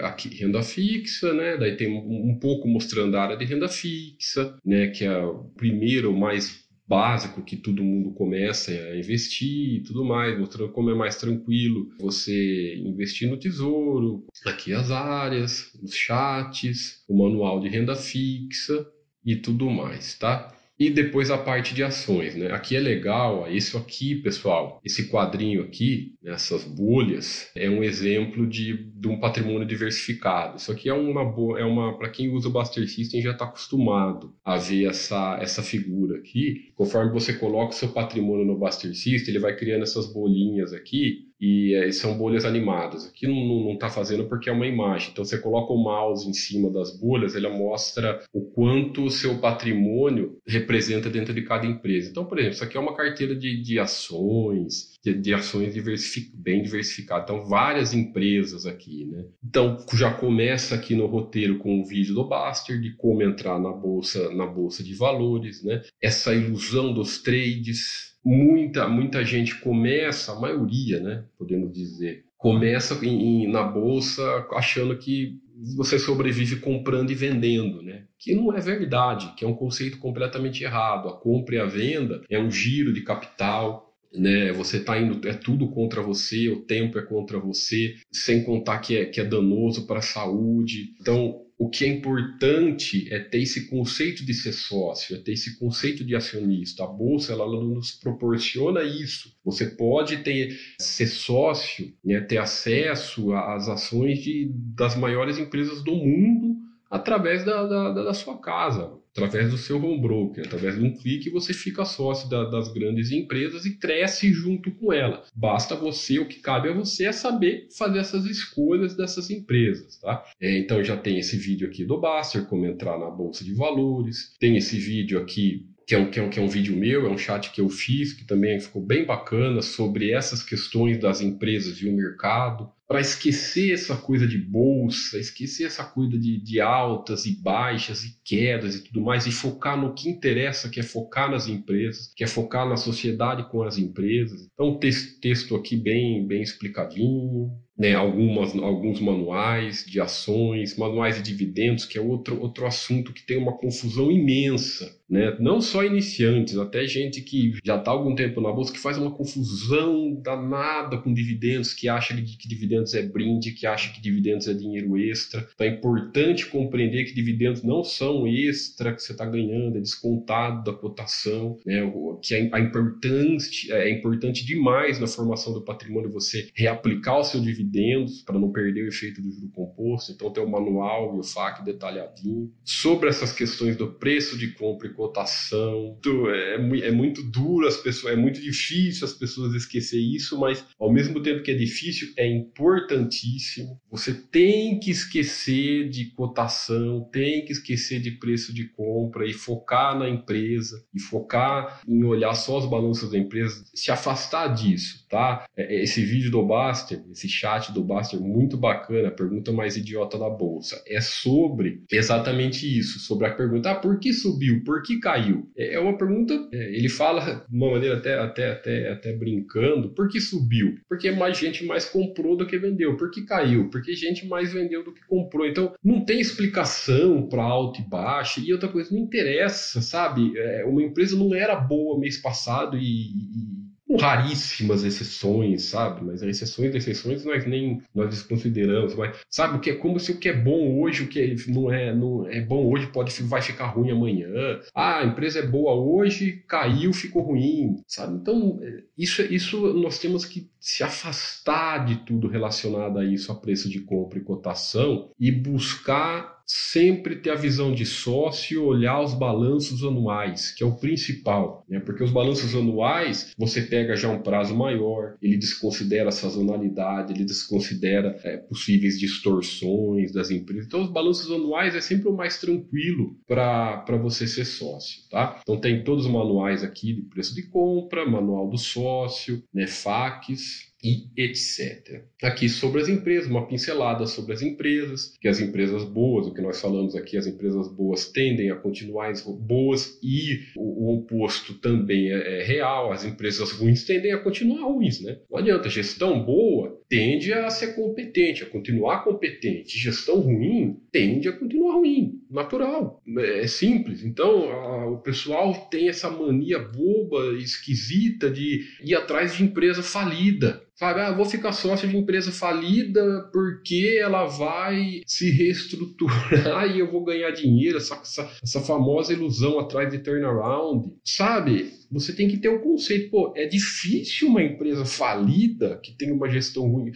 Aqui, 0.03 0.29
renda 0.29 0.63
fixa, 0.63 1.33
né? 1.33 1.57
Daí 1.57 1.77
tem 1.77 1.89
um, 1.89 2.31
um 2.31 2.39
pouco 2.41 2.67
mostrando 2.67 3.17
a 3.17 3.23
área 3.23 3.37
de 3.37 3.45
renda 3.45 3.69
fixa, 3.69 4.59
né? 4.65 4.89
Que 4.89 5.05
é 5.05 5.17
o 5.17 5.45
primeiro, 5.57 6.13
mais 6.17 6.69
básico 6.91 7.45
que 7.45 7.57
todo 7.57 7.85
mundo 7.85 8.11
começa 8.15 8.73
a 8.73 8.99
investir 8.99 9.77
e 9.77 9.83
tudo 9.85 10.05
mais, 10.05 10.37
mostrando 10.37 10.73
como 10.73 10.91
é 10.91 10.95
mais 10.95 11.15
tranquilo 11.15 11.89
você 12.01 12.75
investir 12.79 13.31
no 13.31 13.39
tesouro. 13.39 14.27
Aqui 14.45 14.73
as 14.73 14.91
áreas, 14.91 15.73
os 15.81 15.95
chats, 15.95 17.05
o 17.09 17.17
manual 17.17 17.61
de 17.61 17.69
renda 17.69 17.95
fixa, 17.95 18.85
e 19.25 19.37
tudo 19.37 19.71
mais, 19.71 20.15
tá? 20.19 20.55
E 20.81 20.89
depois 20.89 21.31
a 21.31 21.37
parte 21.37 21.75
de 21.75 21.83
ações, 21.83 22.35
né? 22.35 22.51
Aqui 22.53 22.75
é 22.75 22.81
legal, 22.81 23.47
isso 23.53 23.77
aqui, 23.77 24.15
pessoal, 24.15 24.81
esse 24.83 25.11
quadrinho 25.11 25.63
aqui, 25.63 26.15
essas 26.25 26.65
bolhas, 26.65 27.51
é 27.55 27.69
um 27.69 27.85
exemplo 27.85 28.47
de, 28.47 28.91
de 28.95 29.07
um 29.07 29.21
patrimônio 29.21 29.67
diversificado. 29.67 30.57
Isso 30.57 30.73
aqui 30.73 30.89
é 30.89 30.95
uma 30.95 31.23
boa, 31.23 31.61
é 31.61 31.65
uma 31.65 31.99
para 31.99 32.09
quem 32.09 32.31
usa 32.31 32.49
o 32.49 32.51
Buster 32.51 32.89
System 32.89 33.21
já 33.21 33.33
está 33.33 33.45
acostumado 33.45 34.35
a 34.43 34.57
ver 34.57 34.87
essa, 34.87 35.39
essa 35.43 35.63
figura 35.63 36.17
aqui. 36.17 36.73
Conforme 36.75 37.13
você 37.13 37.35
coloca 37.35 37.75
o 37.75 37.77
seu 37.77 37.91
patrimônio 37.91 38.47
no 38.47 38.59
Buster 38.59 38.95
System, 38.95 39.35
ele 39.35 39.39
vai 39.39 39.55
criando 39.55 39.83
essas 39.83 40.11
bolinhas 40.11 40.73
aqui 40.73 41.30
e 41.41 41.75
é, 41.75 41.91
são 41.91 42.19
bolhas 42.19 42.45
animadas. 42.45 43.07
Aqui 43.07 43.27
não 43.27 43.73
está 43.73 43.89
fazendo 43.89 44.29
porque 44.29 44.51
é 44.51 44.53
uma 44.53 44.67
imagem. 44.67 45.11
Então 45.11 45.25
você 45.25 45.39
coloca 45.39 45.73
o 45.73 45.83
mouse 45.83 46.29
em 46.29 46.35
cima 46.35 46.71
das 46.71 46.99
bolhas, 46.99 47.35
ela 47.35 47.49
mostra 47.49 48.21
o 48.33 48.43
quanto 48.43 49.05
o 49.05 49.11
seu 49.11 49.39
patrimônio 49.39 50.39
representa 50.47 51.09
dentro 51.09 51.33
de 51.33 51.43
cada 51.43 51.67
empresa. 51.67 52.11
Então, 52.11 52.25
por 52.25 52.39
exemplo, 52.39 52.55
isso 52.55 52.65
aqui 52.65 52.77
é 52.77 52.81
uma 52.81 52.97
carteira 52.97 53.35
de, 53.35 53.63
de 53.63 53.79
ações, 53.79 54.99
de, 55.03 55.15
de 55.15 55.33
ações 55.33 55.73
diversific, 55.73 56.31
bem 56.37 56.63
diversificadas. 56.63 57.25
Então, 57.25 57.49
várias 57.49 57.95
empresas 57.95 58.67
aqui, 58.67 59.07
né? 59.07 59.25
Então, 59.43 59.79
já 59.95 60.13
começa 60.13 60.75
aqui 60.75 60.95
no 60.95 61.07
roteiro 61.07 61.59
com 61.59 61.81
o 61.81 61.85
vídeo 61.85 62.15
do 62.15 62.29
Baster 62.29 62.81
de 62.81 62.95
como 62.97 63.23
entrar 63.23 63.59
na 63.59 63.73
bolsa, 63.73 64.35
na 64.35 64.47
bolsa 64.47 64.83
de 64.83 64.95
valores, 64.95 65.65
né? 65.65 65.81
Essa 66.03 66.35
ilusão 66.35 66.93
dos 66.93 67.23
trades, 67.23 68.10
muita, 68.25 68.89
muita 68.89 69.25
gente 69.25 69.57
começa, 69.57 70.33
a 70.33 70.41
maioria, 70.41 71.01
né, 71.01 71.25
podemos 71.39 71.73
dizer, 71.73 72.25
começa 72.37 72.95
em, 73.05 73.45
em, 73.45 73.49
na 73.49 73.63
bolsa 73.63 74.23
achando 74.53 74.97
que 74.97 75.39
você 75.77 75.99
sobrevive 75.99 76.57
comprando 76.57 77.11
e 77.11 77.15
vendendo, 77.15 77.83
né? 77.83 78.05
Que 78.19 78.35
não 78.35 78.55
é 78.55 78.61
verdade, 78.61 79.35
que 79.37 79.45
é 79.45 79.49
um 79.49 79.55
conceito 79.55 79.99
completamente 79.99 80.65
errado. 80.65 81.09
A 81.09 81.13
compra 81.13 81.57
e 81.57 81.59
a 81.59 81.67
venda 81.67 82.23
é 82.31 82.39
um 82.39 82.51
giro 82.51 82.95
de 82.95 83.03
capital, 83.03 83.95
né? 84.13 84.53
Você 84.53 84.79
está 84.79 84.99
indo, 84.99 85.27
é 85.29 85.35
tudo 85.35 85.69
contra 85.69 86.01
você, 86.03 86.49
o 86.49 86.63
tempo 86.63 86.99
é 86.99 87.03
contra 87.03 87.39
você, 87.39 87.95
sem 88.11 88.43
contar 88.43 88.79
que 88.79 88.97
é, 88.97 89.05
que 89.05 89.21
é 89.21 89.25
danoso 89.25 89.87
para 89.87 89.99
a 89.99 90.03
saúde. 90.03 90.95
Então, 90.99 91.43
o 91.61 91.69
que 91.69 91.85
é 91.85 91.89
importante 91.89 93.07
é 93.13 93.19
ter 93.19 93.43
esse 93.43 93.69
conceito 93.69 94.25
de 94.25 94.33
ser 94.33 94.53
sócio, 94.53 95.15
é 95.15 95.19
ter 95.19 95.33
esse 95.33 95.59
conceito 95.59 96.03
de 96.03 96.17
acionista. 96.17 96.85
A 96.85 96.87
bolsa 96.87 97.35
ela 97.35 97.47
nos 97.47 97.93
proporciona 97.93 98.83
isso. 98.83 99.37
Você 99.45 99.67
pode 99.67 100.23
ter 100.23 100.59
ser 100.81 101.07
sócio, 101.07 101.93
né, 102.03 102.19
ter 102.23 102.39
acesso 102.39 103.35
às 103.35 103.69
ações 103.69 104.21
de, 104.21 104.51
das 104.75 104.97
maiores 104.97 105.37
empresas 105.37 105.85
do 105.85 105.95
mundo 105.95 106.57
através 106.91 107.45
da, 107.45 107.67
da, 107.67 108.05
da 108.05 108.15
sua 108.15 108.41
casa 108.41 108.99
através 109.13 109.51
do 109.51 109.59
seu 109.59 109.83
home 109.83 110.01
broker, 110.01 110.45
através 110.45 110.77
de 110.77 110.85
um 110.85 110.95
clique 110.95 111.31
você 111.31 111.53
fica 111.53 111.85
sócio 111.85 112.29
da, 112.29 112.45
das 112.45 112.73
grandes 112.73 113.11
empresas 113.11 113.65
e 113.65 113.77
cresce 113.77 114.33
junto 114.33 114.71
com 114.71 114.93
ela. 114.93 115.23
Basta 115.35 115.75
você, 115.75 116.19
o 116.19 116.27
que 116.27 116.41
cabe 116.41 116.69
a 116.69 116.73
você 116.73 117.07
é 117.07 117.13
saber 117.13 117.69
fazer 117.77 117.99
essas 117.99 118.25
escolhas 118.25 118.97
dessas 118.97 119.31
empresas, 119.31 119.99
tá? 119.99 120.25
É, 120.41 120.59
então 120.59 120.83
já 120.83 120.97
tem 120.97 121.19
esse 121.19 121.37
vídeo 121.37 121.69
aqui 121.69 121.85
do 121.85 122.01
Baster, 122.01 122.47
como 122.47 122.67
entrar 122.67 122.99
na 122.99 123.11
bolsa 123.11 123.45
de 123.45 123.55
valores, 123.55 124.35
tem 124.39 124.57
esse 124.57 124.79
vídeo 124.79 125.19
aqui 125.19 125.67
que 125.87 125.97
é, 125.97 125.99
um, 125.99 126.09
que, 126.09 126.21
é 126.21 126.23
um, 126.23 126.31
que 126.31 126.39
é 126.39 126.43
um 126.43 126.49
vídeo 126.49 126.77
meu, 126.77 127.05
é 127.05 127.11
um 127.11 127.19
chat 127.19 127.51
que 127.51 127.61
eu 127.61 127.69
fiz, 127.69 128.13
que 128.13 128.25
também 128.25 128.61
ficou 128.61 128.81
bem 128.81 129.05
bacana 129.05 129.61
sobre 129.61 130.13
essas 130.13 130.41
questões 130.41 131.01
das 131.01 131.21
empresas 131.21 131.79
e 131.79 131.89
o 131.89 131.93
mercado 131.93 132.71
para 132.91 133.01
esquecer 133.01 133.73
essa 133.73 133.97
coisa 133.97 134.27
de 134.27 134.37
bolsa, 134.37 135.17
esquecer 135.17 135.63
essa 135.63 135.85
coisa 135.85 136.19
de, 136.19 136.41
de, 136.43 136.61
altas 136.61 137.25
e 137.25 137.41
baixas 137.41 138.03
e 138.03 138.17
quedas 138.25 138.75
e 138.75 138.83
tudo 138.83 139.01
mais, 139.01 139.29
e 139.29 139.31
focar 139.31 139.81
no 139.81 139.95
que 139.95 140.09
interessa, 140.09 140.69
que 140.69 140.81
é 140.81 140.83
focar 140.83 141.31
nas 141.31 141.47
empresas, 141.47 142.13
que 142.17 142.25
é 142.25 142.27
focar 142.27 142.69
na 142.69 142.77
sociedade 142.77 143.49
com 143.49 143.63
as 143.63 143.79
empresas. 143.79 144.49
Então, 144.53 144.77
texto, 144.77 145.21
texto 145.21 145.55
aqui 145.55 145.77
bem, 145.77 146.27
bem 146.27 146.43
explicadinho, 146.43 147.53
né, 147.79 147.95
algumas, 147.95 148.57
alguns 148.57 149.01
manuais 149.01 149.85
de 149.87 150.01
ações, 150.01 150.77
manuais 150.77 151.15
de 151.15 151.23
dividendos, 151.23 151.85
que 151.85 151.97
é 151.97 152.01
outro, 152.01 152.41
outro 152.41 152.67
assunto 152.67 153.13
que 153.13 153.25
tem 153.25 153.39
uma 153.39 153.57
confusão 153.57 154.11
imensa. 154.11 155.00
Né? 155.11 155.37
Não 155.41 155.61
só 155.61 155.85
iniciantes, 155.85 156.57
até 156.57 156.87
gente 156.87 157.21
que 157.21 157.55
já 157.65 157.77
está 157.77 157.91
há 157.91 157.95
algum 157.95 158.15
tempo 158.15 158.41
na 158.41 158.53
bolsa, 158.53 158.73
que 158.73 158.79
faz 158.79 158.97
uma 158.99 159.11
confusão 159.11 160.15
danada 160.23 160.99
com 160.99 161.13
dividendos, 161.13 161.75
que 161.75 161.89
acha 161.89 162.15
que, 162.15 162.49
dividendos 162.49 162.95
é 162.95 163.03
brinde, 163.03 163.53
que 163.53 163.67
acha 163.67 163.93
que 163.93 164.01
dividendos 164.01 164.47
é 164.49 164.55
dinheiro 164.55 164.97
extra. 164.97 165.47
Então 165.55 165.67
é 165.67 165.71
importante 165.71 166.47
compreender 166.47 167.05
que 167.05 167.15
dividendos 167.15 167.63
não 167.63 167.83
são 167.83 168.27
extra 168.27 168.95
que 168.95 169.03
você 169.03 169.13
está 169.13 169.25
ganhando, 169.25 169.79
é 169.79 169.81
descontado 169.81 170.71
da 170.71 170.77
cotação, 170.77 171.59
né? 171.65 171.81
que 172.23 172.35
é, 172.35 172.59
importante, 172.61 173.73
é 173.73 173.91
importante 173.91 174.45
demais 174.45 175.01
na 175.01 175.07
formação 175.07 175.53
do 175.53 175.63
patrimônio 175.63 176.11
você 176.11 176.49
reaplicar 176.55 177.19
o 177.19 177.25
seu 177.25 177.41
dividendo 177.41 177.61
dividendos 177.61 178.23
para 178.23 178.39
não 178.39 178.51
perder 178.51 178.85
o 178.85 178.89
efeito 178.89 179.21
do 179.21 179.31
juro 179.31 179.49
composto. 179.49 180.13
Então 180.13 180.33
tem 180.33 180.43
o 180.43 180.49
manual 180.49 181.17
e 181.17 181.21
o 181.21 181.23
FAQ 181.23 181.65
detalhadinho 181.65 182.53
sobre 182.65 183.09
essas 183.09 183.33
questões 183.33 183.77
do 183.77 183.93
preço 183.93 184.39
de 184.39 184.53
compra 184.53 184.89
e 184.89 184.93
cotação. 185.01 185.99
É, 186.29 186.89
é 186.89 186.91
muito 186.91 187.23
duro 187.23 187.67
as 187.67 187.79
pessoas, 187.79 188.13
é 188.13 188.17
muito 188.17 188.39
difícil 188.39 189.07
as 189.07 189.15
pessoas 189.15 189.55
esquecer 189.55 189.99
isso, 189.99 190.39
mas 190.39 190.63
ao 190.79 190.93
mesmo 190.93 191.23
tempo 191.23 191.43
que 191.43 191.51
é 191.51 191.55
difícil, 191.55 192.09
é 192.19 192.27
importantíssimo. 192.27 193.81
Você 193.91 194.13
tem 194.13 194.79
que 194.79 194.91
esquecer 194.91 195.89
de 195.89 196.11
cotação, 196.13 197.09
tem 197.11 197.47
que 197.47 197.53
esquecer 197.53 198.01
de 198.01 198.11
preço 198.11 198.53
de 198.53 198.69
compra 198.69 199.27
e 199.27 199.33
focar 199.33 199.99
na 199.99 200.07
empresa 200.07 200.85
e 200.95 201.01
focar 201.01 201.81
em 201.89 202.05
olhar 202.05 202.35
só 202.35 202.59
os 202.59 202.69
balanços 202.69 203.11
da 203.11 203.19
empresa, 203.19 203.65
se 203.75 203.91
afastar 203.91 204.49
disso, 204.49 205.00
tá? 205.11 205.45
É, 205.57 205.75
é, 205.75 205.83
esse 205.83 206.03
vídeo 206.05 206.31
do 206.31 206.47
Baster, 206.47 207.03
esse 207.11 207.29
chat 207.29 207.73
do 207.73 207.83
Baster, 207.83 208.21
muito 208.21 208.57
bacana, 208.57 209.09
a 209.09 209.13
pergunta 209.13 209.53
mais 209.53 209.77
idiota 209.77 210.17
da 210.19 210.31
bolsa, 210.31 210.83
é 210.87 211.01
sobre 211.01 211.83
exatamente 211.91 212.67
isso, 212.79 213.01
sobre 213.01 213.27
a 213.27 213.35
pergunta, 213.35 213.73
ah, 213.73 213.75
por 213.75 213.99
que 213.99 214.13
subiu, 214.13 214.63
por 214.65 214.83
que 214.83 215.01
caiu? 215.01 215.51
É, 215.57 215.75
é 215.75 215.81
uma 215.81 215.99
pergunta, 215.99 216.49
ele 216.53 216.89
fala 216.89 217.45
de 217.49 217.57
uma 217.57 217.73
maneira 217.73 217.97
até, 217.97 218.15
até, 218.19 218.51
até, 218.53 218.93
até 218.93 219.13
brincando, 219.13 219.91
por 219.91 220.09
que 220.09 220.21
subiu? 220.21 220.77
Porque 220.89 221.11
mais 221.11 221.37
gente 221.39 221.65
mais 221.65 221.85
comprou 221.85 222.37
do 222.37 222.47
que 222.47 222.59
vendeu. 222.59 222.97
Por 222.97 223.11
que 223.11 223.23
caiu? 223.23 223.69
Porque 223.71 223.95
gente 223.95 224.27
mais 224.27 224.53
vendeu 224.53 224.85
do 224.85 224.93
que 224.93 225.05
comprou. 225.07 225.47
Então, 225.47 225.75
não 225.83 226.05
tem 226.05 226.21
explicação 226.21 227.29
para 227.29 227.43
alto 227.43 227.81
e 227.81 227.85
baixo. 227.85 228.41
E 228.41 228.53
outra 228.53 228.69
coisa, 228.69 228.95
não 228.95 229.03
interessa, 229.03 229.81
sabe? 229.81 230.33
É, 230.37 230.65
uma 230.65 230.83
empresa 230.83 231.17
não 231.17 231.35
era 231.35 231.57
boa 231.57 231.99
mês 231.99 232.19
passado 232.19 232.77
e, 232.77 232.83
e 232.83 233.60
com 233.91 233.97
raríssimas 233.97 234.85
exceções, 234.85 235.65
sabe? 235.65 236.05
Mas 236.05 236.23
as 236.23 236.29
exceções 236.29 236.73
exceções 236.73 237.25
nós 237.25 237.45
nem 237.45 237.83
nós 237.93 238.09
desconsideramos, 238.09 238.95
mas 238.95 239.19
sabe 239.29 239.57
o 239.57 239.61
que 239.61 239.71
é 239.71 239.75
como 239.75 239.99
se 239.99 240.13
o 240.13 240.19
que 240.19 240.29
é 240.29 240.33
bom 240.33 240.81
hoje, 240.81 241.03
o 241.03 241.09
que 241.09 241.35
não 241.49 241.73
é 241.73 241.93
não 241.93 242.25
é 242.29 242.41
bom 242.41 242.71
hoje 242.71 242.87
pode 242.87 243.11
vai 243.25 243.43
ficar 243.43 243.67
ruim 243.67 243.91
amanhã. 243.91 244.29
Ah, 244.73 245.01
a 245.01 245.05
empresa 245.05 245.41
é 245.41 245.47
boa 245.47 245.75
hoje, 245.75 246.45
caiu, 246.47 246.93
ficou 246.93 247.23
ruim, 247.23 247.83
sabe? 247.85 248.15
Então 248.15 248.61
isso 248.97 249.23
isso 249.23 249.75
nós 249.75 249.99
temos 249.99 250.25
que 250.25 250.49
se 250.61 250.85
afastar 250.85 251.85
de 251.85 252.05
tudo 252.05 252.29
relacionado 252.29 252.97
a 252.97 253.05
isso, 253.05 253.33
a 253.33 253.35
preço 253.35 253.69
de 253.69 253.81
compra 253.81 254.21
e 254.21 254.23
cotação 254.23 255.11
e 255.19 255.33
buscar 255.33 256.40
sempre 256.53 257.15
ter 257.15 257.31
a 257.31 257.37
visão 257.37 257.73
de 257.73 257.87
sócio 257.87 258.65
olhar 258.65 259.01
os 259.01 259.15
balanços 259.15 259.85
anuais, 259.85 260.51
que 260.51 260.65
é 260.65 260.67
o 260.67 260.77
principal, 260.77 261.65
né? 261.69 261.79
porque 261.79 262.03
os 262.03 262.11
balanços 262.11 262.57
anuais 262.57 263.33
você 263.39 263.63
pega 263.63 263.95
já 263.95 264.09
um 264.09 264.21
prazo 264.21 264.57
maior, 264.57 265.17
ele 265.23 265.37
desconsidera 265.37 266.09
a 266.09 266.13
sazonalidade, 266.13 267.13
ele 267.13 267.25
desconsidera 267.25 268.19
é, 268.25 268.37
possíveis 268.37 268.99
distorções 268.99 270.13
das 270.13 270.33
empresas. 270.33 270.67
Então, 270.67 270.83
os 270.83 270.91
balanços 270.91 271.31
anuais 271.31 271.77
é 271.77 271.81
sempre 271.81 272.09
o 272.09 272.17
mais 272.17 272.41
tranquilo 272.41 273.17
para 273.29 273.97
você 274.03 274.27
ser 274.27 274.45
sócio. 274.45 275.03
Tá? 275.09 275.39
Então, 275.43 275.61
tem 275.61 275.85
todos 275.85 276.07
os 276.07 276.11
manuais 276.11 276.65
aqui 276.65 276.95
de 276.95 277.03
preço 277.03 277.33
de 277.33 277.43
compra, 277.43 278.05
manual 278.05 278.49
do 278.51 278.59
sócio, 278.59 279.41
né, 279.55 279.69
FAQs, 279.69 280.70
e 280.83 281.09
etc. 281.17 282.05
Aqui 282.23 282.49
sobre 282.49 282.81
as 282.81 282.89
empresas, 282.89 283.31
uma 283.31 283.47
pincelada 283.47 284.07
sobre 284.07 284.33
as 284.33 284.43
empresas, 284.43 285.17
que 285.21 285.29
as 285.29 285.41
empresas 285.41 285.85
boas, 285.85 286.27
o 286.27 286.35
que 286.35 286.41
nós 286.41 286.61
falamos 286.61 286.95
aqui, 286.95 287.17
as 287.17 287.27
empresas 287.27 287.69
boas 287.69 288.11
tendem 288.11 288.51
a 288.51 288.57
continuar 288.57 289.13
boas 289.39 289.99
e 290.03 290.41
o, 290.57 290.87
o 290.87 290.99
oposto 290.99 291.55
também 291.55 292.11
é, 292.11 292.41
é, 292.41 292.45
real, 292.45 292.93
as 292.93 293.05
empresas 293.05 293.51
ruins 293.53 293.85
tendem 293.85 294.13
a 294.13 294.19
continuar 294.19 294.65
ruins, 294.65 295.01
né? 295.01 295.19
Não 295.31 295.39
adianta, 295.39 295.69
gestão 295.69 296.25
boa 296.25 296.79
tende 296.89 297.33
a 297.33 297.49
ser 297.51 297.75
competente, 297.75 298.43
a 298.43 298.47
continuar 298.47 299.05
competente, 299.05 299.79
gestão 299.79 300.21
ruim 300.21 300.77
tende 300.91 301.29
a 301.29 301.33
continuar 301.33 301.75
ruim, 301.75 302.21
natural, 302.29 303.01
é 303.19 303.47
simples. 303.47 304.05
Então 304.05 304.51
a, 304.51 304.91
o 304.91 304.99
pessoal 304.99 305.55
tem 305.71 305.89
essa 305.89 306.11
mania 306.11 306.59
boba, 306.59 307.39
esquisita 307.39 308.31
de 308.31 308.65
ir 308.83 308.95
atrás 308.95 309.37
de 309.37 309.45
empresa 309.45 309.83
falida 309.83 310.63
Sabe, 310.81 311.01
ah, 311.01 311.13
vou 311.13 311.27
ficar 311.27 311.53
sócio 311.53 311.87
de 311.87 311.95
empresa 311.95 312.33
falida 312.33 313.29
porque 313.35 313.99
ela 314.01 314.25
vai 314.25 315.03
se 315.07 315.31
reestruturar 315.31 316.65
e 316.75 316.79
eu 316.79 316.91
vou 316.91 317.05
ganhar 317.05 317.31
dinheiro, 317.33 317.77
essa, 317.77 317.97
essa, 317.97 318.31
essa 318.43 318.61
famosa 318.63 319.13
ilusão 319.13 319.59
atrás 319.59 319.91
de 319.91 319.99
turnaround. 319.99 320.91
Sabe, 321.05 321.71
você 321.93 322.15
tem 322.15 322.29
que 322.29 322.39
ter 322.39 322.49
o 322.49 322.57
um 322.57 322.63
conceito, 322.63 323.11
pô, 323.11 323.31
é 323.37 323.45
difícil 323.45 324.29
uma 324.29 324.43
empresa 324.43 324.87
falida 324.87 325.79
que 325.85 325.93
tem 325.99 326.11
uma 326.11 326.31
gestão 326.31 326.67
ruim, 326.67 326.93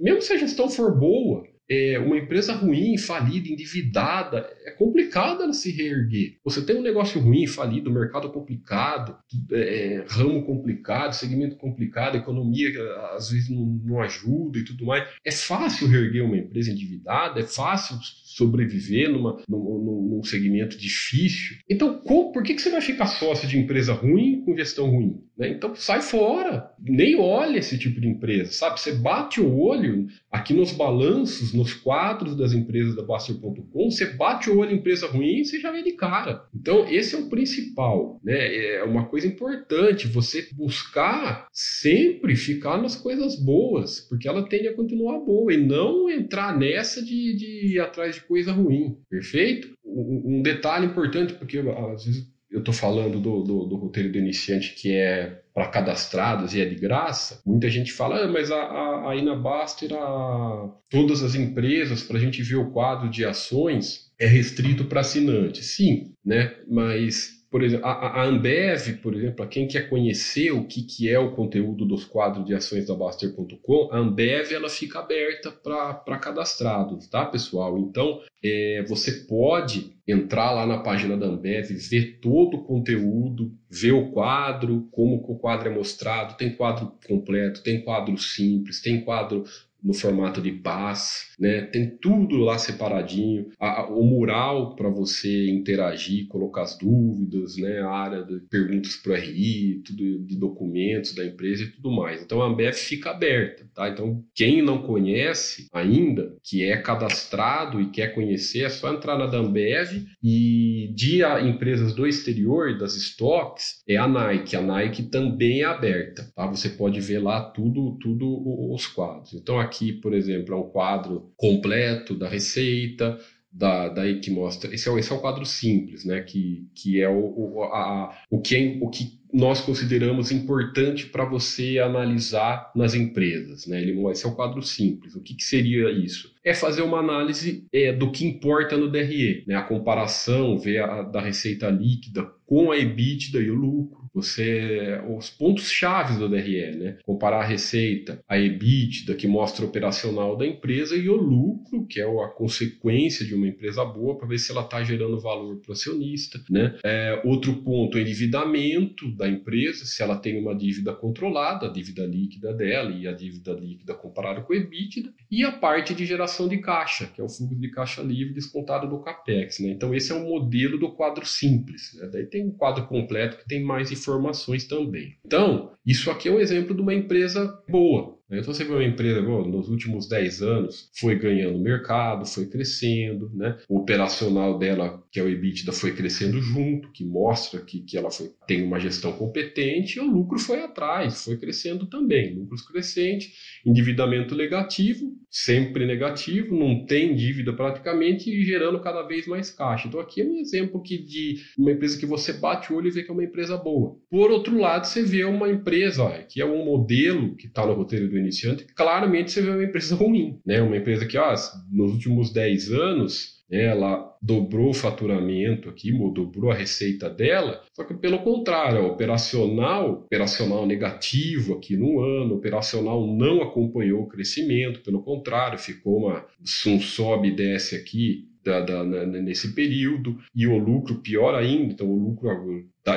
mesmo 0.00 0.20
se 0.20 0.32
a 0.32 0.38
gestão 0.38 0.68
for 0.68 0.98
boa, 0.98 1.44
é, 1.68 1.98
uma 1.98 2.16
empresa 2.16 2.52
ruim, 2.52 2.98
falida, 2.98 3.48
endividada, 3.48 4.46
é 4.64 4.72
complicado 4.72 5.42
ela 5.42 5.52
se 5.52 5.70
reerguer. 5.70 6.38
Você 6.44 6.64
tem 6.64 6.76
um 6.76 6.82
negócio 6.82 7.20
ruim, 7.20 7.46
falido, 7.46 7.90
mercado 7.90 8.30
complicado, 8.30 9.16
é, 9.52 10.04
ramo 10.08 10.44
complicado, 10.44 11.12
segmento 11.12 11.56
complicado, 11.56 12.16
economia 12.16 12.70
às 13.14 13.30
vezes 13.30 13.48
não, 13.48 13.64
não 13.84 14.00
ajuda 14.00 14.58
e 14.58 14.64
tudo 14.64 14.86
mais. 14.86 15.08
É 15.24 15.30
fácil 15.30 15.88
reerguer 15.88 16.24
uma 16.24 16.36
empresa 16.36 16.70
endividada, 16.70 17.40
é 17.40 17.44
fácil 17.44 17.96
sobreviver 18.36 19.10
numa, 19.10 19.38
num, 19.48 20.08
num 20.10 20.22
segmento 20.22 20.76
difícil. 20.76 21.56
Então, 21.68 22.02
por 22.02 22.42
que, 22.42 22.54
que 22.54 22.62
você 22.62 22.70
vai 22.70 22.80
ficar 22.80 23.06
sócio 23.06 23.48
de 23.48 23.58
empresa 23.58 23.92
ruim 23.92 24.42
com 24.44 24.56
gestão 24.56 24.90
ruim? 24.90 25.20
Né? 25.36 25.48
Então, 25.48 25.74
sai 25.74 26.02
fora. 26.02 26.70
Nem 26.78 27.16
olha 27.16 27.58
esse 27.58 27.78
tipo 27.78 28.00
de 28.00 28.08
empresa, 28.08 28.52
sabe? 28.52 28.80
Você 28.80 28.92
bate 28.92 29.40
o 29.40 29.58
olho 29.58 30.06
aqui 30.30 30.52
nos 30.52 30.72
balanços, 30.72 31.52
nos 31.52 31.72
quadros 31.72 32.36
das 32.36 32.52
empresas 32.52 32.94
da 32.94 33.02
Baster.com, 33.02 33.90
você 33.90 34.06
bate 34.06 34.50
o 34.50 34.58
olho 34.58 34.72
em 34.72 34.76
empresa 34.76 35.06
ruim 35.06 35.40
e 35.40 35.44
você 35.44 35.58
já 35.58 35.70
vê 35.70 35.82
de 35.82 35.92
cara. 35.92 36.44
Então, 36.54 36.88
esse 36.88 37.14
é 37.14 37.18
o 37.18 37.28
principal. 37.28 38.20
Né? 38.22 38.76
É 38.76 38.84
uma 38.84 39.06
coisa 39.06 39.26
importante 39.26 40.06
você 40.06 40.48
buscar 40.52 41.46
sempre 41.52 42.36
ficar 42.36 42.80
nas 42.80 42.96
coisas 42.96 43.36
boas, 43.36 44.00
porque 44.00 44.28
ela 44.28 44.48
tende 44.48 44.68
a 44.68 44.74
continuar 44.74 45.20
boa 45.20 45.52
e 45.52 45.56
não 45.56 46.10
entrar 46.10 46.56
nessa 46.56 47.02
de, 47.02 47.36
de 47.36 47.74
ir 47.74 47.80
atrás 47.80 48.16
de 48.16 48.21
coisa 48.26 48.52
ruim, 48.52 48.98
perfeito? 49.08 49.72
Um 49.84 50.42
detalhe 50.42 50.86
importante, 50.86 51.34
porque 51.34 51.58
às 51.58 52.04
vezes 52.04 52.32
eu 52.50 52.58
estou 52.58 52.74
falando 52.74 53.18
do, 53.18 53.42
do, 53.42 53.64
do, 53.64 53.76
roteiro 53.76 54.12
do 54.12 54.18
iniciante 54.18 54.74
que 54.74 54.92
é 54.92 55.40
para 55.54 55.68
cadastrados 55.68 56.54
e 56.54 56.60
é 56.60 56.64
de 56.64 56.74
graça, 56.74 57.40
muita 57.46 57.68
gente 57.68 57.92
fala, 57.92 58.24
ah, 58.24 58.28
mas 58.28 58.50
a 58.50 59.14
Inabaster, 59.16 59.92
a, 59.92 60.70
todas 60.90 61.22
as 61.22 61.34
empresas, 61.34 62.02
para 62.02 62.18
a 62.18 62.20
gente 62.20 62.42
ver 62.42 62.56
o 62.56 62.70
quadro 62.70 63.10
de 63.10 63.24
ações, 63.24 64.10
é 64.18 64.26
restrito 64.26 64.84
para 64.84 65.00
assinantes. 65.00 65.74
Sim, 65.74 66.12
né? 66.24 66.54
mas 66.68 67.41
por 67.52 67.62
exemplo, 67.62 67.84
a, 67.84 68.22
a 68.22 68.24
Ambev, 68.24 68.94
por 69.02 69.14
exemplo, 69.14 69.36
para 69.36 69.46
quem 69.46 69.68
quer 69.68 69.90
conhecer 69.90 70.50
o 70.52 70.64
que, 70.64 70.82
que 70.82 71.10
é 71.10 71.18
o 71.18 71.32
conteúdo 71.32 71.84
dos 71.84 72.02
quadros 72.02 72.46
de 72.46 72.54
ações 72.54 72.86
da 72.86 72.94
Baster.com, 72.94 73.90
a 73.92 73.98
Ambev 73.98 74.50
ela 74.54 74.70
fica 74.70 75.00
aberta 75.00 75.50
para 75.52 76.18
cadastrados, 76.18 77.06
tá, 77.08 77.26
pessoal? 77.26 77.78
Então, 77.78 78.22
é, 78.42 78.82
você 78.88 79.12
pode 79.26 79.94
entrar 80.08 80.50
lá 80.52 80.66
na 80.66 80.78
página 80.78 81.14
da 81.14 81.26
Ambev, 81.26 81.70
ver 81.90 82.18
todo 82.22 82.56
o 82.56 82.64
conteúdo, 82.64 83.52
ver 83.70 83.92
o 83.92 84.10
quadro, 84.10 84.88
como 84.90 85.16
o 85.16 85.38
quadro 85.38 85.68
é 85.68 85.74
mostrado. 85.74 86.38
Tem 86.38 86.56
quadro 86.56 86.94
completo, 87.06 87.62
tem 87.62 87.82
quadro 87.82 88.16
simples, 88.16 88.80
tem 88.80 89.04
quadro 89.04 89.44
no 89.82 89.92
formato 89.92 90.40
de 90.40 90.52
paz, 90.52 91.31
né? 91.42 91.62
Tem 91.62 91.90
tudo 92.00 92.36
lá 92.36 92.58
separadinho, 92.58 93.48
a, 93.58 93.82
a, 93.82 93.88
o 93.88 94.02
mural 94.04 94.74
para 94.76 94.88
você 94.88 95.50
interagir, 95.50 96.28
colocar 96.28 96.62
as 96.62 96.78
dúvidas, 96.78 97.56
né? 97.56 97.80
A 97.80 97.90
área 97.90 98.22
de 98.22 98.40
perguntas 98.48 98.96
para 98.96 99.12
o 99.12 99.16
RI, 99.16 99.82
tudo 99.84 100.24
de 100.24 100.36
documentos 100.36 101.14
da 101.14 101.24
empresa 101.24 101.64
e 101.64 101.72
tudo 101.72 101.90
mais. 101.90 102.22
Então 102.22 102.40
a 102.40 102.46
Ambev 102.46 102.74
fica 102.74 103.10
aberta, 103.10 103.68
tá? 103.74 103.88
Então 103.88 104.24
quem 104.34 104.62
não 104.62 104.82
conhece 104.82 105.68
ainda, 105.72 106.34
que 106.42 106.62
é 106.62 106.76
cadastrado 106.76 107.80
e 107.80 107.90
quer 107.90 108.14
conhecer, 108.14 108.64
é 108.64 108.68
só 108.68 108.92
entrar 108.92 109.18
na 109.18 109.26
da 109.26 109.38
Ambev 109.38 110.06
e 110.22 110.92
de 110.94 111.22
empresas 111.44 111.94
do 111.94 112.06
exterior, 112.06 112.78
das 112.78 112.94
estoques, 112.94 113.82
é 113.88 113.96
a 113.96 114.06
Nike. 114.06 114.56
A 114.56 114.62
Nike 114.62 115.04
também 115.04 115.62
é 115.62 115.64
aberta, 115.64 116.30
tá? 116.34 116.46
Você 116.46 116.70
pode 116.70 117.00
ver 117.00 117.18
lá 117.18 117.42
tudo, 117.42 117.98
tudo 118.00 118.72
os 118.72 118.86
quadros. 118.86 119.34
Então 119.34 119.58
aqui 119.58 119.82
aqui, 119.82 119.92
por 119.92 120.14
exemplo, 120.14 120.54
é 120.54 120.58
um 120.58 120.70
quadro 120.70 121.31
completo 121.36 122.14
da 122.14 122.28
receita, 122.28 123.18
da, 123.52 123.88
daí 123.88 124.20
que 124.20 124.30
mostra. 124.30 124.74
Esse 124.74 124.88
é, 124.88 124.98
esse 124.98 125.12
é 125.12 125.14
o 125.14 125.20
quadro 125.20 125.44
simples, 125.44 126.04
né? 126.04 126.22
Que, 126.22 126.66
que 126.74 127.00
é 127.00 127.08
o, 127.08 127.18
o, 127.18 127.62
a, 127.64 128.16
o, 128.30 128.40
que, 128.40 128.56
é, 128.56 128.78
o 128.80 128.88
que 128.88 129.20
nós 129.32 129.60
consideramos 129.60 130.30
importante 130.30 131.06
para 131.06 131.24
você 131.24 131.78
analisar 131.78 132.70
nas 132.74 132.94
empresas. 132.94 133.66
Né? 133.66 133.80
Ele, 133.80 134.10
esse 134.10 134.24
é 134.24 134.28
o 134.28 134.34
quadro 134.34 134.62
simples. 134.62 135.14
O 135.14 135.22
que, 135.22 135.34
que 135.34 135.44
seria 135.44 135.90
isso? 135.90 136.32
É 136.44 136.54
fazer 136.54 136.82
uma 136.82 136.98
análise 136.98 137.66
é, 137.72 137.92
do 137.92 138.10
que 138.10 138.26
importa 138.26 138.76
no 138.76 138.90
DRE, 138.90 139.44
né? 139.46 139.54
a 139.54 139.62
comparação, 139.62 140.58
ver 140.58 140.82
a, 140.82 141.02
da 141.02 141.20
receita 141.20 141.68
líquida 141.70 142.24
com 142.46 142.70
a 142.70 142.78
EBITDA 142.78 143.38
e 143.40 143.50
o 143.50 143.54
lucro 143.54 144.01
você 144.14 145.00
os 145.08 145.30
pontos 145.30 145.70
chaves 145.70 146.18
do 146.18 146.28
DRE, 146.28 146.76
né? 146.76 146.98
Comparar 147.04 147.40
a 147.40 147.46
receita, 147.46 148.22
a 148.28 148.38
EBITDA 148.38 149.14
que 149.14 149.26
mostra 149.26 149.64
o 149.64 149.68
operacional 149.68 150.36
da 150.36 150.46
empresa 150.46 150.96
e 150.96 151.08
o 151.08 151.16
lucro, 151.16 151.86
que 151.86 152.00
é 152.00 152.04
a 152.04 152.28
consequência 152.28 153.24
de 153.24 153.34
uma 153.34 153.48
empresa 153.48 153.84
boa, 153.84 154.16
para 154.18 154.28
ver 154.28 154.38
se 154.38 154.50
ela 154.50 154.62
está 154.62 154.82
gerando 154.82 155.20
valor 155.20 155.56
para 155.56 155.70
o 155.70 155.72
acionista, 155.72 156.40
né? 156.50 156.78
É, 156.84 157.20
outro 157.24 157.54
ponto, 157.62 157.96
o 157.96 158.00
endividamento 158.00 159.10
da 159.16 159.28
empresa, 159.28 159.84
se 159.84 160.02
ela 160.02 160.16
tem 160.16 160.38
uma 160.38 160.54
dívida 160.54 160.92
controlada, 160.92 161.66
a 161.66 161.72
dívida 161.72 162.04
líquida 162.04 162.52
dela 162.52 162.90
e 162.90 163.06
a 163.06 163.12
dívida 163.12 163.52
líquida 163.52 163.94
comparada 163.94 164.40
com 164.42 164.52
a 164.52 164.56
EBITDA, 164.56 165.12
e 165.30 165.44
a 165.44 165.52
parte 165.52 165.94
de 165.94 166.04
geração 166.04 166.48
de 166.48 166.58
caixa, 166.58 167.06
que 167.06 167.20
é 167.20 167.24
o 167.24 167.28
fluxo 167.28 167.54
de 167.54 167.70
caixa 167.70 168.02
livre 168.02 168.34
descontado 168.34 168.88
do 168.88 169.00
capex, 169.00 169.58
né? 169.60 169.70
Então 169.70 169.94
esse 169.94 170.12
é 170.12 170.14
um 170.14 170.28
modelo 170.28 170.78
do 170.78 170.92
quadro 170.92 171.24
simples, 171.24 171.94
né? 171.94 172.08
Daí 172.12 172.26
tem 172.26 172.46
um 172.46 172.50
quadro 172.50 172.86
completo 172.86 173.38
que 173.38 173.48
tem 173.48 173.62
mais 173.62 173.90
informações 174.02 174.64
também. 174.64 175.16
Então, 175.24 175.72
isso 175.86 176.10
aqui 176.10 176.28
é 176.28 176.32
um 176.32 176.40
exemplo 176.40 176.74
de 176.74 176.82
uma 176.82 176.94
empresa 176.94 177.58
boa. 177.68 178.18
Né? 178.32 178.38
Então 178.38 178.52
você 178.54 178.64
vê 178.64 178.72
uma 178.72 178.84
empresa 178.84 179.20
bom, 179.20 179.46
nos 179.46 179.68
últimos 179.68 180.08
10 180.08 180.42
anos 180.42 180.90
foi 180.98 181.18
ganhando 181.18 181.58
mercado, 181.58 182.24
foi 182.24 182.46
crescendo, 182.46 183.30
né? 183.34 183.58
o 183.68 183.78
operacional 183.80 184.58
dela, 184.58 185.02
que 185.10 185.20
é 185.20 185.22
o 185.22 185.28
EBITDA, 185.28 185.70
foi 185.70 185.94
crescendo 185.94 186.40
junto, 186.40 186.90
que 186.92 187.04
mostra 187.04 187.60
que, 187.60 187.82
que 187.82 187.96
ela 187.96 188.10
foi, 188.10 188.30
tem 188.46 188.62
uma 188.62 188.80
gestão 188.80 189.12
competente, 189.12 189.98
e 189.98 190.00
o 190.00 190.10
lucro 190.10 190.38
foi 190.38 190.62
atrás, 190.62 191.24
foi 191.24 191.36
crescendo 191.36 191.86
também. 191.86 192.34
Lucros 192.34 192.62
crescentes, 192.62 193.34
endividamento 193.66 194.34
negativo, 194.34 195.14
sempre 195.32 195.86
negativo, 195.86 196.54
não 196.54 196.84
tem 196.84 197.14
dívida 197.14 197.54
praticamente 197.54 198.30
e 198.30 198.44
gerando 198.44 198.78
cada 198.80 199.02
vez 199.02 199.26
mais 199.26 199.50
caixa. 199.50 199.88
Então 199.88 199.98
aqui 199.98 200.20
é 200.20 200.24
um 200.24 200.36
exemplo 200.36 200.82
que 200.82 200.98
de 200.98 201.36
uma 201.58 201.72
empresa 201.72 201.98
que 201.98 202.04
você 202.04 202.34
bate 202.34 202.70
o 202.70 202.76
olho 202.76 202.88
e 202.88 202.90
vê 202.90 203.02
que 203.02 203.10
é 203.10 203.14
uma 203.14 203.24
empresa 203.24 203.56
boa. 203.56 203.96
Por 204.10 204.30
outro 204.30 204.58
lado, 204.58 204.84
você 204.84 205.02
vê 205.02 205.24
uma 205.24 205.48
empresa 205.48 206.02
ó, 206.02 206.10
que 206.28 206.40
é 206.42 206.44
um 206.44 206.64
modelo 206.64 207.34
que 207.34 207.46
está 207.46 207.66
no 207.66 207.72
roteiro 207.72 208.10
do 208.10 208.18
iniciante, 208.18 208.66
claramente 208.74 209.30
você 209.30 209.40
vê 209.40 209.50
uma 209.50 209.64
empresa 209.64 209.94
ruim, 209.96 210.38
né? 210.44 210.60
Uma 210.60 210.76
empresa 210.76 211.06
que, 211.06 211.16
ó, 211.16 211.34
nos 211.70 211.92
últimos 211.92 212.30
10 212.30 212.70
anos, 212.72 213.41
ela 213.50 214.10
dobrou 214.20 214.70
o 214.70 214.74
faturamento 214.74 215.68
aqui, 215.68 215.92
dobrou 216.12 216.50
a 216.50 216.54
receita 216.54 217.10
dela, 217.10 217.62
só 217.74 217.84
que 217.84 217.94
pelo 217.94 218.20
contrário, 218.20 218.86
operacional, 218.86 220.04
operacional 220.04 220.66
negativo 220.66 221.54
aqui 221.54 221.76
no 221.76 222.00
ano, 222.00 222.36
operacional 222.36 223.06
não 223.06 223.42
acompanhou 223.42 224.02
o 224.02 224.08
crescimento, 224.08 224.80
pelo 224.80 225.02
contrário, 225.02 225.58
ficou 225.58 225.98
uma, 225.98 226.26
um 226.66 226.80
sobe 226.80 227.28
e 227.28 227.36
desce 227.36 227.76
aqui 227.76 228.31
da, 228.44 228.60
da, 228.60 229.06
nesse 229.06 229.54
período, 229.54 230.18
e 230.34 230.46
o 230.46 230.58
lucro 230.58 230.96
pior 230.96 231.34
ainda, 231.34 231.72
então 231.72 231.88
o 231.88 231.96
lucro 231.96 232.28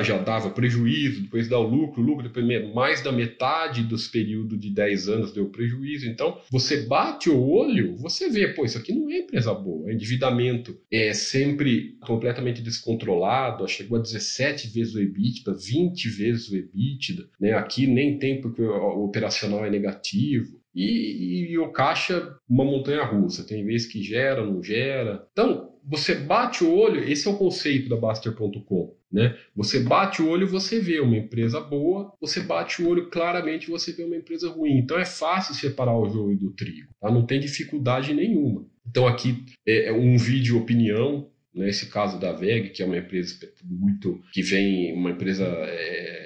já 0.02 0.18
dava 0.18 0.50
prejuízo, 0.50 1.22
depois 1.22 1.48
dá 1.48 1.58
o 1.58 1.68
lucro, 1.68 2.02
o 2.02 2.04
lucro 2.04 2.24
depois 2.24 2.74
mais 2.74 3.02
da 3.02 3.12
metade 3.12 3.84
dos 3.84 4.08
períodos 4.08 4.58
de 4.58 4.70
10 4.70 5.08
anos 5.08 5.32
deu 5.32 5.48
prejuízo. 5.48 6.08
Então, 6.08 6.40
você 6.50 6.82
bate 6.86 7.30
o 7.30 7.40
olho, 7.40 7.96
você 7.96 8.28
vê, 8.28 8.48
pô, 8.48 8.64
isso 8.64 8.78
aqui 8.78 8.92
não 8.92 9.08
é 9.10 9.18
empresa 9.18 9.54
boa. 9.54 9.92
Endividamento 9.92 10.76
é 10.90 11.12
sempre 11.12 11.96
completamente 12.00 12.60
descontrolado, 12.62 13.68
chegou 13.68 13.98
a 13.98 14.02
17 14.02 14.68
vezes 14.68 14.94
o 14.94 15.00
EBITDA, 15.00 15.52
20 15.54 16.08
vezes 16.08 16.50
o 16.50 16.56
EBITDA, 16.56 17.28
né? 17.40 17.52
Aqui 17.52 17.86
nem 17.86 18.18
tem 18.18 18.40
porque 18.40 18.62
o 18.62 19.04
operacional 19.04 19.64
é 19.64 19.70
negativo. 19.70 20.60
E, 20.76 21.52
e, 21.52 21.58
o 21.58 21.72
caixa, 21.72 22.36
uma 22.46 22.64
montanha 22.64 23.02
russa. 23.02 23.42
Tem 23.42 23.64
vezes 23.64 23.86
que 23.86 24.02
gera, 24.02 24.44
não 24.44 24.62
gera. 24.62 25.26
Então, 25.32 25.72
você 25.82 26.14
bate 26.14 26.62
o 26.62 26.74
olho, 26.74 27.02
esse 27.02 27.26
é 27.26 27.30
o 27.30 27.38
conceito 27.38 27.88
da 27.88 27.96
Baster.com. 27.96 28.94
Né? 29.10 29.34
Você 29.54 29.80
bate 29.80 30.20
o 30.20 30.28
olho, 30.28 30.46
você 30.46 30.78
vê 30.80 31.00
uma 31.00 31.16
empresa 31.16 31.60
boa, 31.60 32.12
você 32.20 32.40
bate 32.40 32.82
o 32.82 32.88
olho 32.88 33.08
claramente, 33.08 33.70
você 33.70 33.92
vê 33.92 34.04
uma 34.04 34.16
empresa 34.16 34.50
ruim. 34.50 34.76
Então 34.78 34.98
é 34.98 35.06
fácil 35.06 35.54
separar 35.54 35.96
o 35.96 36.08
joio 36.10 36.36
do 36.36 36.50
trigo, 36.50 36.92
tá? 37.00 37.10
não 37.10 37.24
tem 37.24 37.40
dificuldade 37.40 38.12
nenhuma. 38.12 38.66
Então 38.86 39.06
aqui 39.06 39.44
é, 39.66 39.88
é 39.88 39.92
um 39.92 40.16
vídeo 40.18 40.58
opinião, 40.58 41.30
nesse 41.54 41.86
né? 41.86 41.90
caso 41.92 42.20
da 42.20 42.32
VEG, 42.32 42.70
que 42.70 42.82
é 42.82 42.86
uma 42.86 42.98
empresa 42.98 43.48
muito 43.64 44.20
que 44.32 44.42
vem, 44.42 44.92
uma 44.92 45.12
empresa 45.12 45.44
é, 45.44 46.25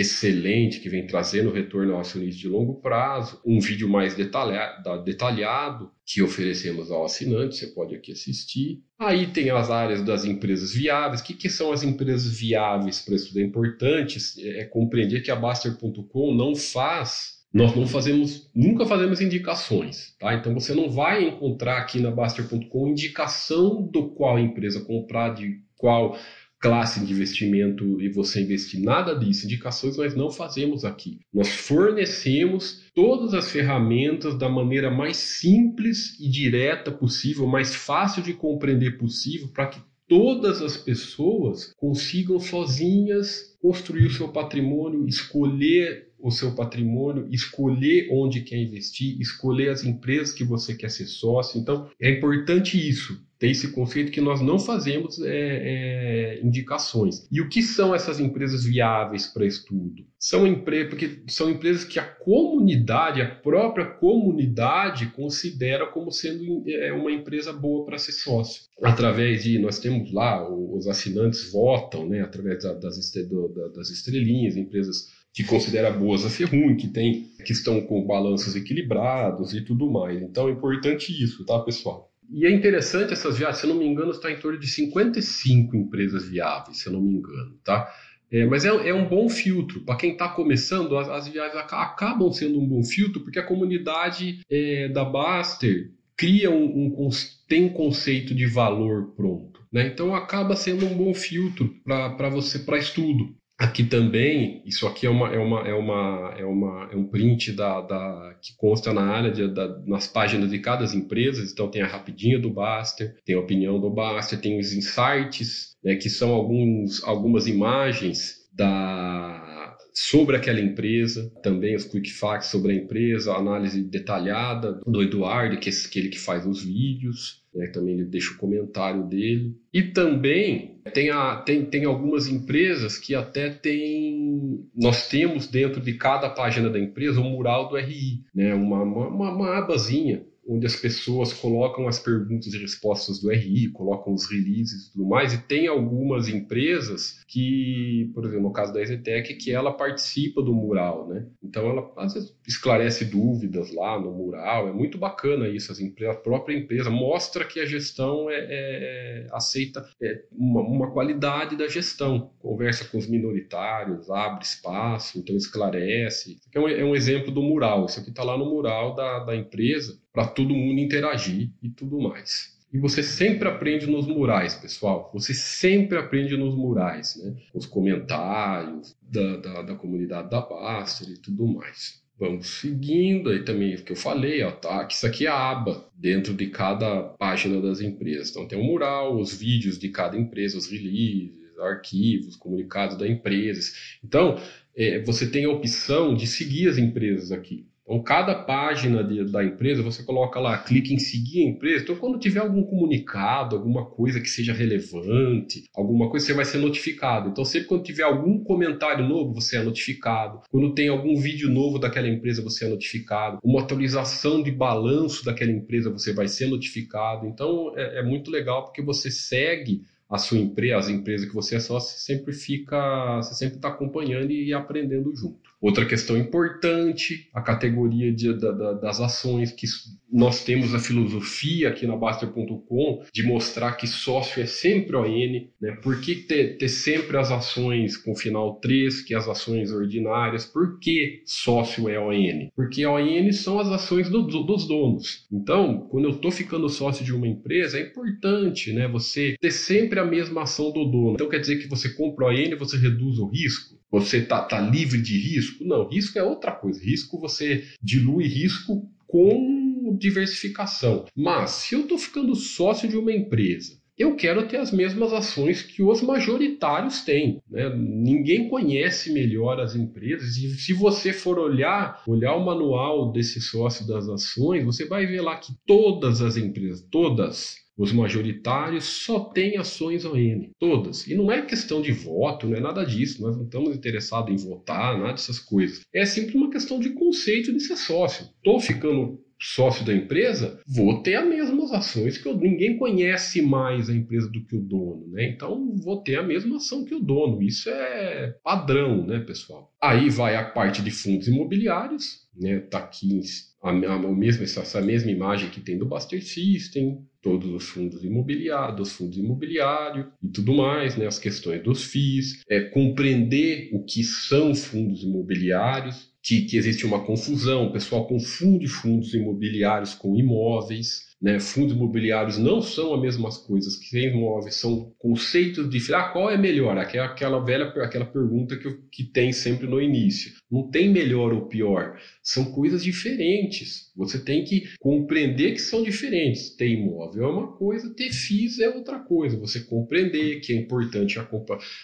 excelente 0.00 0.80
que 0.80 0.88
vem 0.88 1.06
trazendo 1.06 1.52
retorno 1.52 1.94
ao 1.94 2.00
acionista 2.00 2.40
de 2.40 2.48
longo 2.48 2.80
prazo, 2.80 3.40
um 3.44 3.60
vídeo 3.60 3.88
mais 3.88 4.14
detalhado, 4.14 5.90
que 6.04 6.22
oferecemos 6.22 6.90
ao 6.90 7.04
assinante, 7.04 7.56
você 7.56 7.66
pode 7.68 7.94
aqui 7.94 8.12
assistir. 8.12 8.82
Aí 8.98 9.26
tem 9.26 9.50
as 9.50 9.70
áreas 9.70 10.02
das 10.02 10.24
empresas 10.24 10.72
viáveis. 10.72 11.20
O 11.20 11.24
que, 11.24 11.34
que 11.34 11.48
são 11.48 11.72
as 11.72 11.82
empresas 11.82 12.26
viáveis 12.26 13.00
para 13.00 13.14
isso? 13.14 13.38
É 13.38 13.42
importante 13.42 14.18
é 14.44 14.64
compreender 14.64 15.20
que 15.20 15.30
a 15.30 15.36
Baster.com 15.36 16.34
não 16.34 16.56
faz 16.56 17.40
nós 17.52 17.74
não 17.74 17.84
fazemos, 17.84 18.48
nunca 18.54 18.86
fazemos 18.86 19.20
indicações, 19.20 20.14
tá? 20.20 20.32
Então 20.34 20.54
você 20.54 20.72
não 20.72 20.88
vai 20.88 21.24
encontrar 21.24 21.78
aqui 21.78 22.00
na 22.00 22.10
Baster.com 22.10 22.86
indicação 22.86 23.82
do 23.82 24.10
qual 24.10 24.38
empresa 24.38 24.84
comprar, 24.84 25.34
de 25.34 25.60
qual 25.76 26.16
classe 26.60 27.04
de 27.04 27.12
investimento 27.12 28.00
e 28.00 28.08
você 28.10 28.42
investir. 28.42 28.80
Nada 28.80 29.14
disso, 29.14 29.46
indicações 29.46 29.96
nós 29.96 30.14
não 30.14 30.30
fazemos 30.30 30.84
aqui. 30.84 31.20
Nós 31.32 31.48
fornecemos 31.48 32.82
todas 32.94 33.32
as 33.32 33.50
ferramentas 33.50 34.36
da 34.36 34.48
maneira 34.48 34.90
mais 34.90 35.16
simples 35.16 36.20
e 36.20 36.28
direta 36.28 36.92
possível, 36.92 37.46
mais 37.46 37.74
fácil 37.74 38.22
de 38.22 38.34
compreender 38.34 38.98
possível, 38.98 39.48
para 39.48 39.68
que 39.68 39.80
todas 40.06 40.60
as 40.60 40.76
pessoas 40.76 41.72
consigam 41.78 42.38
sozinhas 42.38 43.56
construir 43.62 44.06
o 44.06 44.12
seu 44.12 44.28
patrimônio, 44.28 45.06
escolher 45.06 46.10
o 46.18 46.30
seu 46.30 46.54
patrimônio, 46.54 47.26
escolher 47.30 48.08
onde 48.12 48.42
quer 48.42 48.58
investir, 48.58 49.18
escolher 49.18 49.70
as 49.70 49.84
empresas 49.84 50.34
que 50.34 50.44
você 50.44 50.74
quer 50.74 50.90
ser 50.90 51.06
sócio. 51.06 51.58
Então, 51.58 51.88
é 52.00 52.10
importante 52.10 52.76
isso 52.76 53.18
tem 53.40 53.52
esse 53.52 53.72
conceito 53.72 54.12
que 54.12 54.20
nós 54.20 54.42
não 54.42 54.58
fazemos 54.58 55.18
é, 55.18 55.30
é, 55.30 56.40
indicações. 56.44 57.26
E 57.32 57.40
o 57.40 57.48
que 57.48 57.62
são 57.62 57.94
essas 57.94 58.20
empresas 58.20 58.64
viáveis 58.64 59.26
para 59.26 59.46
estudo? 59.46 60.04
São, 60.18 60.46
empre 60.46 60.84
porque 60.84 61.22
são 61.26 61.48
empresas 61.48 61.82
que 61.82 61.98
a 61.98 62.04
comunidade, 62.04 63.22
a 63.22 63.34
própria 63.34 63.86
comunidade, 63.86 65.06
considera 65.06 65.86
como 65.86 66.12
sendo 66.12 66.62
é, 66.68 66.92
uma 66.92 67.10
empresa 67.10 67.50
boa 67.50 67.86
para 67.86 67.96
ser 67.96 68.12
sócio. 68.12 68.64
Através 68.82 69.44
de, 69.44 69.58
nós 69.58 69.78
temos 69.78 70.12
lá, 70.12 70.46
os 70.46 70.86
assinantes 70.86 71.50
votam, 71.50 72.06
né, 72.06 72.20
através 72.20 72.62
das, 72.62 72.78
das 72.78 73.90
estrelinhas, 73.90 74.54
empresas 74.54 75.08
que 75.32 75.44
considera 75.44 75.90
boas 75.90 76.26
a 76.26 76.28
ser 76.28 76.44
ruim, 76.44 76.76
que 76.76 76.88
tem 76.88 77.30
que 77.42 77.52
estão 77.52 77.80
com 77.80 78.06
balanços 78.06 78.54
equilibrados 78.54 79.54
e 79.54 79.64
tudo 79.64 79.90
mais. 79.90 80.20
Então 80.20 80.46
é 80.46 80.52
importante 80.52 81.10
isso, 81.10 81.42
tá, 81.46 81.58
pessoal? 81.60 82.09
E 82.32 82.46
é 82.46 82.50
interessante 82.50 83.12
essas 83.12 83.38
viagens, 83.38 83.58
se 83.58 83.66
eu 83.66 83.70
não 83.70 83.78
me 83.78 83.86
engano, 83.86 84.10
está 84.12 84.30
em 84.30 84.38
torno 84.38 84.58
de 84.58 84.66
55 84.66 85.76
empresas 85.76 86.28
viáveis, 86.28 86.78
se 86.78 86.86
eu 86.88 86.92
não 86.92 87.00
me 87.00 87.14
engano, 87.14 87.58
tá? 87.64 87.92
É, 88.30 88.46
mas 88.46 88.64
é, 88.64 88.68
é, 88.68 88.94
um 88.94 89.08
bom 89.08 89.28
filtro. 89.28 89.80
Para 89.80 89.96
quem 89.96 90.12
está 90.12 90.28
começando, 90.28 90.96
as, 90.96 91.08
as, 91.08 91.26
viagens 91.26 91.56
acabam 91.56 92.32
sendo 92.32 92.60
um 92.60 92.66
bom 92.66 92.84
filtro, 92.84 93.20
porque 93.22 93.40
a 93.40 93.46
comunidade 93.46 94.40
é, 94.48 94.88
da 94.88 95.04
Baster 95.04 95.90
cria 96.16 96.50
um, 96.50 97.06
um, 97.06 97.08
tem 97.48 97.68
conceito 97.68 98.34
de 98.34 98.46
valor 98.46 99.12
pronto. 99.16 99.60
Né? 99.72 99.88
Então 99.88 100.14
acaba 100.14 100.54
sendo 100.54 100.86
um 100.86 100.96
bom 100.96 101.12
filtro 101.14 101.74
para 101.84 102.28
você 102.28 102.60
para 102.60 102.78
estudo. 102.78 103.34
Aqui 103.60 103.84
também, 103.84 104.62
isso 104.64 104.86
aqui 104.86 105.04
é 105.04 105.10
uma 105.10 105.28
é 105.28 105.38
uma 105.38 105.68
é 105.68 105.74
uma 105.74 106.34
é, 106.38 106.44
uma, 106.46 106.88
é 106.90 106.96
um 106.96 107.04
print 107.04 107.52
da, 107.52 107.82
da 107.82 108.34
que 108.40 108.56
consta 108.56 108.90
na 108.90 109.02
área 109.02 109.30
de, 109.30 109.46
da, 109.48 109.78
nas 109.86 110.06
páginas 110.06 110.50
de 110.50 110.58
cada 110.60 110.86
empresa. 110.96 111.44
Então 111.44 111.70
tem 111.70 111.82
a 111.82 111.86
rapidinha 111.86 112.38
do 112.38 112.48
Baster, 112.48 113.14
tem 113.22 113.36
a 113.36 113.38
opinião 113.38 113.78
do 113.78 113.90
Baster, 113.90 114.40
tem 114.40 114.58
os 114.58 114.72
insights, 114.72 115.76
né, 115.84 115.94
que 115.96 116.08
são 116.08 116.32
alguns 116.32 117.04
algumas 117.04 117.46
imagens 117.46 118.36
da 118.50 119.76
sobre 119.92 120.36
aquela 120.36 120.60
empresa, 120.60 121.30
também 121.42 121.76
os 121.76 121.84
quick 121.84 122.10
facts 122.10 122.50
sobre 122.50 122.72
a 122.72 122.76
empresa, 122.76 123.32
a 123.32 123.38
análise 123.38 123.82
detalhada 123.82 124.80
do 124.86 125.02
Eduardo, 125.02 125.58
que 125.58 125.68
é 125.68 125.72
aquele 125.72 126.08
que 126.08 126.18
faz 126.18 126.46
os 126.46 126.62
vídeos, 126.62 127.39
né, 127.54 127.66
também 127.68 127.94
ele 127.94 128.04
deixa 128.04 128.32
o 128.32 128.36
comentário 128.36 129.02
dele. 129.04 129.56
E 129.72 129.82
também 129.82 130.80
tem, 130.92 131.10
a, 131.10 131.36
tem, 131.36 131.64
tem 131.64 131.84
algumas 131.84 132.28
empresas 132.28 132.96
que 132.96 133.14
até 133.14 133.50
tem. 133.50 134.64
Nós 134.74 135.08
temos 135.08 135.46
dentro 135.46 135.80
de 135.80 135.94
cada 135.94 136.28
página 136.28 136.70
da 136.70 136.78
empresa 136.78 137.20
um 137.20 137.30
mural 137.30 137.68
do 137.68 137.76
RI, 137.76 138.24
né, 138.34 138.54
uma, 138.54 138.82
uma, 138.82 139.32
uma 139.32 139.58
abazinha 139.58 140.24
onde 140.50 140.66
as 140.66 140.74
pessoas 140.74 141.32
colocam 141.32 141.86
as 141.86 142.00
perguntas 142.00 142.52
e 142.52 142.58
respostas 142.58 143.20
do 143.20 143.30
RI, 143.30 143.68
colocam 143.68 144.12
os 144.12 144.28
releases 144.28 144.88
e 144.88 144.92
tudo 144.92 145.06
mais, 145.06 145.32
e 145.32 145.38
tem 145.38 145.68
algumas 145.68 146.28
empresas 146.28 147.22
que, 147.28 148.10
por 148.12 148.24
exemplo, 148.24 148.42
no 148.42 148.52
caso 148.52 148.72
da 148.72 148.82
Ezetec, 148.82 149.34
que 149.34 149.52
ela 149.52 149.72
participa 149.72 150.42
do 150.42 150.52
mural, 150.52 151.06
né? 151.08 151.26
Então 151.40 151.70
ela 151.70 151.92
às 151.96 152.14
vezes 152.14 152.36
esclarece 152.46 153.04
dúvidas 153.04 153.72
lá 153.72 154.00
no 154.00 154.10
mural, 154.10 154.68
é 154.68 154.72
muito 154.72 154.98
bacana 154.98 155.48
isso, 155.48 155.70
as 155.70 155.78
empresas, 155.78 156.16
a 156.16 156.18
própria 156.20 156.56
empresa 156.56 156.90
mostra 156.90 157.44
que 157.44 157.60
a 157.60 157.66
gestão 157.66 158.28
é, 158.28 158.38
é 158.40 159.26
aceita 159.32 159.88
é, 160.02 160.24
uma, 160.32 160.62
uma 160.62 160.90
qualidade 160.90 161.56
da 161.56 161.68
gestão, 161.68 162.32
conversa 162.40 162.84
com 162.86 162.98
os 162.98 163.06
minoritários, 163.06 164.10
abre 164.10 164.44
espaço, 164.44 165.16
então 165.16 165.36
esclarece. 165.36 166.38
Aqui 166.48 166.58
é 166.58 166.60
um, 166.60 166.68
é 166.68 166.84
um 166.84 166.96
exemplo 166.96 167.30
do 167.30 167.42
mural, 167.42 167.86
isso 167.86 168.00
aqui 168.00 168.10
está 168.10 168.24
lá 168.24 168.36
no 168.36 168.46
mural 168.46 168.96
da, 168.96 169.20
da 169.20 169.36
empresa, 169.36 170.00
para 170.12 170.26
todo 170.26 170.54
mundo 170.54 170.80
interagir 170.80 171.50
e 171.62 171.68
tudo 171.70 172.00
mais. 172.00 172.58
E 172.72 172.78
você 172.78 173.02
sempre 173.02 173.48
aprende 173.48 173.86
nos 173.86 174.06
murais, 174.06 174.54
pessoal. 174.54 175.10
Você 175.12 175.34
sempre 175.34 175.98
aprende 175.98 176.36
nos 176.36 176.54
murais, 176.54 177.16
né? 177.16 177.34
Os 177.52 177.66
comentários 177.66 178.96
da, 179.02 179.36
da, 179.36 179.62
da 179.62 179.74
comunidade 179.74 180.30
da 180.30 180.40
Baster 180.40 181.08
e 181.08 181.18
tudo 181.18 181.46
mais. 181.48 182.00
Vamos 182.16 182.46
seguindo, 182.46 183.30
aí 183.30 183.42
também 183.44 183.74
o 183.74 183.82
que 183.82 183.92
eu 183.92 183.96
falei, 183.96 184.42
ó, 184.42 184.52
tá? 184.52 184.86
Isso 184.88 185.06
aqui 185.06 185.26
é 185.26 185.30
a 185.30 185.50
aba 185.50 185.88
dentro 185.94 186.34
de 186.34 186.48
cada 186.48 187.02
página 187.02 187.60
das 187.60 187.80
empresas. 187.80 188.30
Então 188.30 188.46
tem 188.46 188.58
o 188.58 188.62
mural, 188.62 189.18
os 189.18 189.34
vídeos 189.34 189.78
de 189.78 189.88
cada 189.88 190.16
empresa, 190.16 190.58
os 190.58 190.70
releases, 190.70 191.40
arquivos, 191.58 192.36
comunicados 192.36 192.96
da 192.96 193.08
empresa. 193.08 193.72
Então, 194.04 194.40
é, 194.76 195.00
você 195.00 195.28
tem 195.28 195.44
a 195.44 195.50
opção 195.50 196.14
de 196.14 196.26
seguir 196.26 196.68
as 196.68 196.78
empresas 196.78 197.32
aqui. 197.32 197.66
Então, 197.90 198.04
cada 198.04 198.36
página 198.36 199.02
de, 199.02 199.24
da 199.24 199.44
empresa, 199.44 199.82
você 199.82 200.04
coloca 200.04 200.38
lá, 200.38 200.56
clique 200.58 200.94
em 200.94 200.98
seguir 201.00 201.42
a 201.42 201.48
empresa. 201.48 201.82
Então, 201.82 201.96
quando 201.96 202.20
tiver 202.20 202.38
algum 202.38 202.62
comunicado, 202.62 203.56
alguma 203.56 203.84
coisa 203.84 204.20
que 204.20 204.30
seja 204.30 204.52
relevante, 204.52 205.64
alguma 205.74 206.08
coisa, 206.08 206.24
você 206.24 206.32
vai 206.32 206.44
ser 206.44 206.58
notificado. 206.58 207.30
Então, 207.30 207.44
sempre 207.44 207.66
quando 207.66 207.82
tiver 207.82 208.04
algum 208.04 208.44
comentário 208.44 209.04
novo, 209.08 209.34
você 209.34 209.56
é 209.56 209.62
notificado. 209.64 210.40
Quando 210.52 210.72
tem 210.72 210.86
algum 210.86 211.16
vídeo 211.16 211.50
novo 211.50 211.80
daquela 211.80 212.06
empresa, 212.06 212.40
você 212.40 212.64
é 212.64 212.68
notificado. 212.68 213.40
Uma 213.42 213.62
atualização 213.62 214.40
de 214.40 214.52
balanço 214.52 215.24
daquela 215.24 215.50
empresa, 215.50 215.90
você 215.90 216.12
vai 216.12 216.28
ser 216.28 216.46
notificado. 216.46 217.26
Então, 217.26 217.72
é, 217.76 217.98
é 217.98 218.02
muito 218.04 218.30
legal 218.30 218.66
porque 218.66 218.82
você 218.82 219.10
segue 219.10 219.82
a 220.08 220.16
sua 220.16 220.38
empresa, 220.38 220.76
as 220.76 220.88
empresas 220.88 221.26
que 221.28 221.34
você 221.34 221.56
é 221.56 221.60
sócio, 221.60 221.98
sempre 221.98 222.32
fica, 222.32 223.16
você 223.16 223.34
sempre 223.34 223.56
está 223.56 223.66
acompanhando 223.68 224.30
e 224.30 224.54
aprendendo 224.54 225.12
junto. 225.16 225.49
Outra 225.60 225.84
questão 225.84 226.16
importante, 226.16 227.28
a 227.34 227.42
categoria 227.42 228.10
de, 228.10 228.32
da, 228.32 228.50
da, 228.50 228.72
das 228.72 228.98
ações, 228.98 229.52
que 229.52 229.66
nós 230.10 230.42
temos 230.42 230.74
a 230.74 230.78
filosofia 230.78 231.68
aqui 231.68 231.86
na 231.86 231.96
Baster.com 231.96 233.04
de 233.12 233.22
mostrar 233.22 233.72
que 233.72 233.86
sócio 233.86 234.42
é 234.42 234.46
sempre 234.46 234.96
ON, 234.96 235.48
né? 235.60 235.72
Por 235.82 236.00
que 236.00 236.14
ter, 236.14 236.56
ter 236.56 236.68
sempre 236.68 237.18
as 237.18 237.30
ações 237.30 237.96
com 237.98 238.16
final 238.16 238.58
3, 238.58 239.02
que 239.02 239.14
as 239.14 239.28
ações 239.28 239.70
ordinárias? 239.70 240.46
Por 240.46 240.78
que 240.80 241.22
sócio 241.26 241.88
é 241.90 242.00
ON? 242.00 242.48
Porque 242.56 242.86
ON 242.86 243.32
são 243.32 243.60
as 243.60 243.68
ações 243.68 244.08
do, 244.08 244.22
do, 244.22 244.42
dos 244.42 244.66
donos. 244.66 245.26
Então, 245.30 245.86
quando 245.90 246.06
eu 246.06 246.12
estou 246.12 246.30
ficando 246.30 246.70
sócio 246.70 247.04
de 247.04 247.14
uma 247.14 247.28
empresa, 247.28 247.78
é 247.78 247.82
importante 247.82 248.72
né, 248.72 248.88
você 248.88 249.36
ter 249.38 249.50
sempre 249.50 250.00
a 250.00 250.04
mesma 250.04 250.42
ação 250.42 250.72
do 250.72 250.86
dono. 250.86 251.14
Então, 251.14 251.28
quer 251.28 251.40
dizer 251.40 251.56
que 251.56 251.68
você 251.68 251.90
compra 251.90 252.28
ON 252.28 252.56
você 252.58 252.76
reduz 252.76 253.18
o 253.18 253.28
risco? 253.28 253.79
Você 253.90 254.18
está 254.18 254.42
tá 254.42 254.60
livre 254.60 255.00
de 255.00 255.18
risco? 255.18 255.64
Não, 255.64 255.88
risco 255.88 256.18
é 256.18 256.22
outra 256.22 256.52
coisa. 256.52 256.82
Risco 256.82 257.18
você 257.18 257.64
dilui 257.82 258.26
risco 258.26 258.88
com 259.06 259.96
diversificação. 259.98 261.04
Mas 261.16 261.50
se 261.50 261.74
eu 261.74 261.80
estou 261.80 261.98
ficando 261.98 262.34
sócio 262.34 262.88
de 262.88 262.96
uma 262.96 263.12
empresa, 263.12 263.80
eu 264.00 264.16
quero 264.16 264.48
ter 264.48 264.56
as 264.56 264.72
mesmas 264.72 265.12
ações 265.12 265.60
que 265.60 265.82
os 265.82 266.00
majoritários 266.00 267.02
têm. 267.02 267.42
Né? 267.50 267.68
Ninguém 267.76 268.48
conhece 268.48 269.12
melhor 269.12 269.60
as 269.60 269.76
empresas. 269.76 270.38
E 270.38 270.48
se 270.56 270.72
você 270.72 271.12
for 271.12 271.38
olhar, 271.38 272.02
olhar 272.06 272.34
o 272.34 272.44
manual 272.44 273.12
desse 273.12 273.42
sócio 273.42 273.86
das 273.86 274.08
ações, 274.08 274.64
você 274.64 274.86
vai 274.86 275.04
ver 275.04 275.20
lá 275.20 275.36
que 275.36 275.52
todas 275.66 276.22
as 276.22 276.38
empresas, 276.38 276.80
todas, 276.90 277.56
os 277.76 277.92
majoritários 277.92 278.84
só 278.84 279.20
têm 279.20 279.56
ações 279.56 280.04
ON, 280.04 280.50
todas. 280.58 281.06
E 281.06 281.14
não 281.14 281.30
é 281.30 281.42
questão 281.42 281.80
de 281.80 281.92
voto, 281.92 282.46
não 282.46 282.56
é 282.56 282.60
nada 282.60 282.84
disso. 282.84 283.22
Nós 283.22 283.36
não 283.36 283.44
estamos 283.44 283.74
interessados 283.74 284.32
em 284.32 284.48
votar, 284.48 284.98
nada 284.98 285.12
dessas 285.12 285.38
coisas. 285.38 285.80
É 285.94 286.04
sempre 286.04 286.36
uma 286.36 286.50
questão 286.50 286.78
de 286.78 286.90
conceito 286.90 287.52
de 287.52 287.60
ser 287.60 287.76
sócio. 287.76 288.26
Estou 288.36 288.60
ficando 288.60 289.18
sócio 289.40 289.84
da 289.86 289.94
empresa, 289.94 290.60
vou 290.66 291.02
ter 291.02 291.14
as 291.14 291.26
mesmas 291.26 291.72
ações 291.72 292.18
que 292.18 292.28
eu, 292.28 292.36
ninguém 292.36 292.76
conhece 292.76 293.40
mais 293.40 293.88
a 293.88 293.94
empresa 293.94 294.28
do 294.30 294.44
que 294.44 294.54
o 294.54 294.60
dono, 294.60 295.08
né? 295.08 295.30
Então 295.30 295.74
vou 295.76 296.02
ter 296.02 296.18
a 296.18 296.22
mesma 296.22 296.56
ação 296.56 296.84
que 296.84 296.94
o 296.94 297.00
dono. 297.00 297.42
Isso 297.42 297.70
é 297.70 298.34
padrão, 298.44 299.06
né, 299.06 299.20
pessoal? 299.20 299.72
Aí 299.82 300.10
vai 300.10 300.36
a 300.36 300.44
parte 300.44 300.82
de 300.82 300.90
fundos 300.90 301.26
imobiliários, 301.26 302.28
né? 302.40 302.58
Tá 302.60 302.78
aqui 302.78 303.20
a, 303.62 303.68
a, 303.70 303.98
mesma, 303.98 304.44
essa 304.44 304.80
mesma 304.80 305.10
imagem 305.10 305.50
que 305.50 305.60
tem 305.60 305.76
do 305.76 305.84
Buster 305.84 306.24
System, 306.24 307.04
todos 307.20 307.50
os 307.50 307.68
fundos 307.68 308.02
imobiliários, 308.02 308.92
fundos 308.92 309.18
imobiliários 309.18 310.06
e 310.22 310.28
tudo 310.28 310.54
mais, 310.54 310.96
né? 310.96 311.06
As 311.06 311.18
questões 311.18 311.62
dos 311.62 311.84
FIIs, 311.84 312.42
é 312.48 312.60
compreender 312.60 313.68
o 313.72 313.84
que 313.84 314.02
são 314.02 314.54
fundos 314.54 315.02
imobiliários, 315.02 316.10
que, 316.22 316.42
que 316.42 316.56
existe 316.56 316.86
uma 316.86 317.04
confusão, 317.04 317.66
o 317.66 317.72
pessoal 317.72 318.06
confunde 318.06 318.66
fundos 318.66 319.14
imobiliários 319.14 319.94
com 319.94 320.16
imóveis, 320.16 321.09
né? 321.20 321.38
Fundos 321.38 321.74
imobiliários 321.74 322.38
não 322.38 322.62
são 322.62 322.94
as 322.94 323.00
mesmas 323.00 323.36
coisas 323.36 323.76
que 323.76 323.98
imóveis, 323.98 324.54
são 324.54 324.92
conceitos 324.98 325.68
diferentes. 325.68 325.90
Ah, 325.90 326.08
qual 326.12 326.30
é 326.30 326.38
melhor? 326.38 326.78
Aquela, 326.78 327.06
aquela 327.06 327.44
velha 327.44 327.66
aquela 327.66 328.06
pergunta 328.06 328.56
que, 328.56 328.78
que 328.90 329.04
tem 329.04 329.32
sempre 329.32 329.66
no 329.66 329.80
início. 329.80 330.32
Não 330.50 330.68
tem 330.70 330.90
melhor 330.90 331.32
ou 331.32 331.46
pior, 331.46 331.98
são 332.22 332.46
coisas 332.46 332.82
diferentes. 332.82 333.90
Você 333.96 334.18
tem 334.18 334.44
que 334.44 334.64
compreender 334.78 335.52
que 335.52 335.60
são 335.60 335.82
diferentes. 335.82 336.56
Ter 336.56 336.68
imóvel 336.68 337.24
é 337.24 337.28
uma 337.28 337.52
coisa, 337.52 337.92
ter 337.94 338.12
FIIs 338.12 338.58
é 338.58 338.68
outra 338.68 338.98
coisa. 338.98 339.38
Você 339.38 339.60
compreender 339.60 340.40
que 340.40 340.52
é 340.52 340.56
importante 340.56 341.18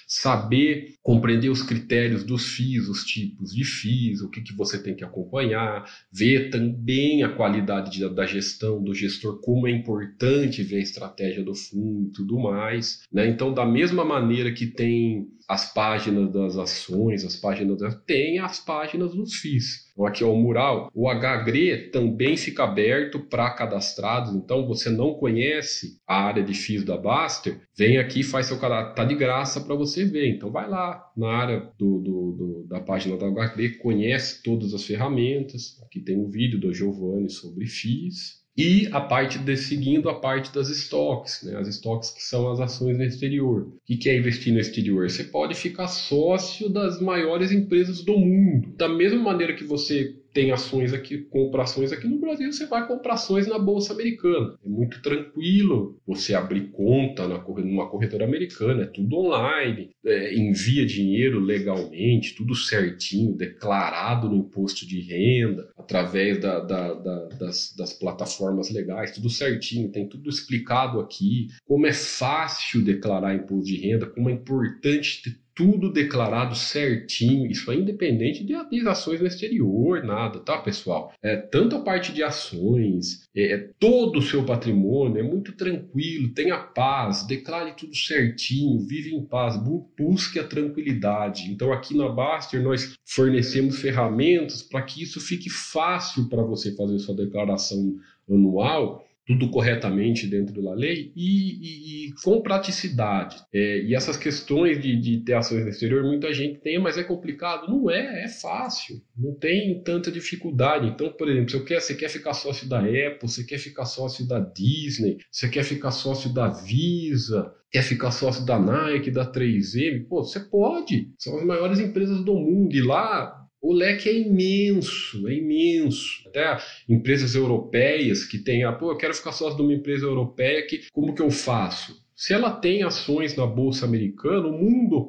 saber, 0.07 0.95
compreender 1.03 1.51
os 1.51 1.62
critérios 1.62 2.24
dos 2.24 2.47
FIIs, 2.55 2.89
os 2.89 3.05
tipos 3.05 3.53
de 3.53 3.64
FIIs, 3.64 4.22
o 4.22 4.30
que, 4.30 4.41
que 4.41 4.55
você 4.55 4.82
tem 4.82 4.95
que 4.95 5.05
acompanhar, 5.05 5.84
ver 6.11 6.51
também 6.51 7.22
a 7.22 7.28
qualidade 7.28 7.91
de, 7.91 8.09
da 8.09 8.24
gestão 8.24 8.82
do 8.82 8.95
gestor, 8.95 9.26
como 9.35 9.66
é 9.66 9.70
importante 9.70 10.62
ver 10.62 10.77
a 10.77 10.83
estratégia 10.83 11.45
do 11.45 11.55
fundo 11.55 12.09
e 12.09 12.12
tudo 12.12 12.39
mais. 12.39 13.03
Né? 13.12 13.29
Então, 13.29 13.53
da 13.53 13.64
mesma 13.64 14.05
maneira 14.05 14.53
que 14.53 14.66
tem 14.66 15.29
as 15.49 15.72
páginas 15.72 16.33
das 16.33 16.57
ações, 16.57 17.24
as 17.24 17.37
páginas 17.37 17.79
das... 17.79 17.95
tem 18.05 18.39
as 18.39 18.59
páginas 18.59 19.14
dos 19.14 19.35
FIIs. 19.35 19.87
Então, 19.93 20.05
aqui 20.05 20.24
é 20.24 20.27
o 20.27 20.37
mural. 20.37 20.91
O 20.93 21.09
HGRE 21.09 21.91
também 21.91 22.37
fica 22.37 22.64
aberto 22.64 23.20
para 23.20 23.51
cadastrados. 23.51 24.35
Então, 24.35 24.66
você 24.66 24.91
não 24.91 25.14
conhece 25.14 26.01
a 26.07 26.24
área 26.24 26.43
de 26.43 26.53
FIIs 26.53 26.85
da 26.85 26.97
Baster, 26.97 27.61
vem 27.77 27.99
aqui 27.99 28.22
faz 28.22 28.47
seu 28.47 28.59
cadastro. 28.59 28.91
Está 28.91 29.05
de 29.05 29.14
graça 29.14 29.61
para 29.61 29.74
você 29.74 30.05
ver. 30.05 30.29
Então, 30.29 30.51
vai 30.51 30.68
lá 30.68 31.11
na 31.16 31.29
área 31.29 31.70
do, 31.79 31.99
do, 32.01 32.33
do, 32.33 32.66
da 32.68 32.81
página 32.81 33.16
da 33.16 33.31
HGRE, 33.31 33.79
conhece 33.79 34.43
todas 34.43 34.74
as 34.74 34.85
ferramentas. 34.85 35.81
Aqui 35.85 36.01
tem 36.01 36.18
um 36.18 36.29
vídeo 36.29 36.59
do 36.59 36.74
Giovanni 36.74 37.31
sobre 37.31 37.66
FIIs 37.66 38.45
e 38.57 38.88
a 38.90 39.00
parte 39.00 39.38
de 39.38 39.57
seguindo 39.57 40.09
a 40.09 40.14
parte 40.14 40.52
das 40.52 40.68
estoques, 40.68 41.42
né? 41.42 41.59
as 41.59 41.68
estoques 41.68 42.11
que 42.11 42.22
são 42.22 42.50
as 42.50 42.59
ações 42.59 42.96
no 42.96 43.04
exterior. 43.04 43.68
O 43.88 43.98
que 43.98 44.09
é 44.09 44.16
investir 44.16 44.52
no 44.52 44.61
exterior? 44.61 45.11
Você 45.11 45.24
pode 45.24 45.54
ficar 45.54 45.88
sócio 45.88 46.68
das 46.68 47.00
maiores 47.00 47.52
empresas 47.52 48.02
do 48.02 48.18
mundo. 48.18 48.74
Da 48.76 48.88
mesma 48.88 49.20
maneira 49.20 49.54
que 49.54 49.64
você 49.64 50.16
tem 50.37 50.51
ações 50.51 50.93
aqui, 50.93 51.16
compra 51.16 51.62
ações 51.62 51.93
aqui 51.93 52.07
no 52.07 52.20
Brasil, 52.20 52.53
você 52.53 52.66
vai 52.66 52.87
comprar 52.87 53.14
ações 53.14 53.47
na 53.47 53.59
Bolsa 53.59 53.95
Americana. 53.95 54.59
É 54.62 54.68
muito 54.68 55.01
tranquilo 55.01 55.99
você 56.07 56.34
abrir 56.34 56.68
conta 56.72 57.26
na, 57.26 57.39
numa 57.39 57.89
corretora 57.89 58.26
americana, 58.26 58.82
é 58.82 58.87
tudo 58.87 59.16
online, 59.16 59.93
é, 60.05 60.37
envia 60.37 60.84
dinheiro 60.84 61.41
legalmente, 61.41 62.34
tudo 62.34 62.55
certinho, 62.55 63.34
declarado 63.34 64.28
no 64.28 64.37
imposto 64.37 64.87
de 64.87 65.01
renda, 65.01 65.70
através 65.74 66.39
da, 66.39 66.61
da, 66.61 66.93
da, 66.93 67.28
das, 67.28 67.74
das 67.74 67.95
plataformas 67.95 68.70
legais, 68.70 69.12
tudo 69.12 69.30
certinho, 69.30 69.91
tem 69.91 70.07
tudo 70.07 70.28
explicado 70.28 71.01
aqui, 71.01 71.47
como 71.64 71.87
é 71.87 71.95
fácil 71.95 72.84
declarar 72.84 73.34
imposto 73.34 73.64
de 73.64 73.76
renda, 73.78 74.05
como 74.05 74.28
é 74.28 74.34
importante 74.34 75.22
ter 75.22 75.45
tudo 75.57 75.90
declarado 75.90 76.54
certinho, 76.54 77.50
isso 77.50 77.72
é 77.72 77.74
independente 77.74 78.44
de 78.44 78.54
ações 78.86 79.20
no 79.20 79.26
exterior, 79.26 80.04
nada, 80.04 80.38
tá, 80.38 80.59
pessoal? 80.59 81.14
É, 81.22 81.34
tanto 81.34 81.76
a 81.76 81.80
parte 81.80 82.12
de 82.12 82.22
ações, 82.22 83.26
é, 83.34 83.54
é, 83.54 83.70
todo 83.80 84.18
o 84.18 84.22
seu 84.22 84.44
patrimônio 84.44 85.18
é 85.18 85.22
muito 85.22 85.52
tranquilo, 85.52 86.34
tenha 86.34 86.59
paz, 86.59 87.26
declare 87.26 87.74
tudo 87.74 87.96
certinho, 87.96 88.86
vive 88.86 89.14
em 89.14 89.24
paz, 89.24 89.59
busque 89.98 90.38
a 90.38 90.46
tranquilidade. 90.46 91.50
Então, 91.50 91.72
aqui 91.72 91.96
na 91.96 92.11
Baster, 92.11 92.62
nós 92.62 92.94
fornecemos 93.07 93.80
ferramentas 93.80 94.62
para 94.62 94.82
que 94.82 95.02
isso 95.02 95.18
fique 95.22 95.48
fácil 95.48 96.28
para 96.28 96.42
você 96.42 96.76
fazer 96.76 96.98
sua 96.98 97.16
declaração 97.16 97.96
anual, 98.28 99.05
tudo 99.27 99.51
corretamente 99.51 100.27
dentro 100.27 100.62
da 100.62 100.72
lei 100.72 101.12
e, 101.16 101.27
e, 101.27 102.07
e 102.07 102.12
com 102.22 102.41
praticidade. 102.41 103.37
É, 103.53 103.83
e 103.83 103.95
essas 103.95 104.16
questões 104.16 104.81
de, 104.81 104.97
de, 105.01 105.18
ter 105.18 105.35
ações 105.35 105.64
no 105.64 105.68
exterior, 105.68 106.05
muita 106.05 106.33
gente 106.33 106.61
tem, 106.61 106.79
mas 106.79 106.97
é 106.97 107.03
complicado. 107.03 107.68
Não 107.68 107.91
é, 107.91 108.24
é 108.24 108.29
fácil. 108.29 109.03
Não 109.16 109.35
tem 109.35 109.83
tanta 109.83 110.12
dificuldade. 110.12 110.87
Então, 110.87 111.12
por 111.12 111.29
exemplo, 111.29 111.51
você 111.51 111.64
quer, 111.64 111.81
você 111.81 111.95
quer 111.95 112.09
ficar 112.09 112.35
sócio 112.35 112.68
da 112.68 112.79
Apple, 112.79 113.29
você 113.29 113.43
quer 113.43 113.59
ficar 113.59 113.85
sócio 113.85 114.27
da 114.29 114.39
Disney, 114.39 115.18
você 115.31 115.49
quer 115.49 115.64
ficar 115.64 115.91
sócio 115.91 116.33
da 116.33 116.49
Visa, 116.49 117.53
quer 117.70 117.83
ficar 117.83 118.12
sócio 118.12 118.47
da 118.47 118.61
Nike, 118.61 119.11
da 119.11 119.31
3M, 119.31 120.07
pô, 120.09 120.22
você 120.22 120.39
pode. 120.39 121.11
São 121.18 121.37
as 121.37 121.45
maiores 121.45 121.81
empresas 121.81 122.24
do 122.24 122.35
mundo. 122.35 122.74
E 122.77 122.81
lá 122.81 123.45
o 123.67 123.73
leque 123.73 124.09
é 124.09 124.17
imenso, 124.17 125.27
é 125.27 125.35
imenso. 125.35 126.23
Até 126.27 126.57
empresas 126.89 127.35
europeias 127.35 128.25
que 128.25 128.39
têm, 128.39 128.62
ah, 128.62 128.73
pô, 128.73 128.93
eu 128.93 128.97
quero 128.97 129.12
ficar 129.12 129.33
sócio 129.33 129.57
de 129.57 129.62
uma 129.62 129.75
empresa 129.75 130.07
europeia, 130.07 130.64
que, 130.64 130.83
como 130.93 131.12
que 131.12 131.21
eu 131.21 131.31
faço? 131.31 132.01
Se 132.14 132.33
ela 132.33 132.51
tem 132.51 132.83
ações 132.83 133.37
na 133.37 133.45
Bolsa 133.45 133.85
Americana, 133.85 134.47
o 134.47 134.53
mundo 134.53 135.09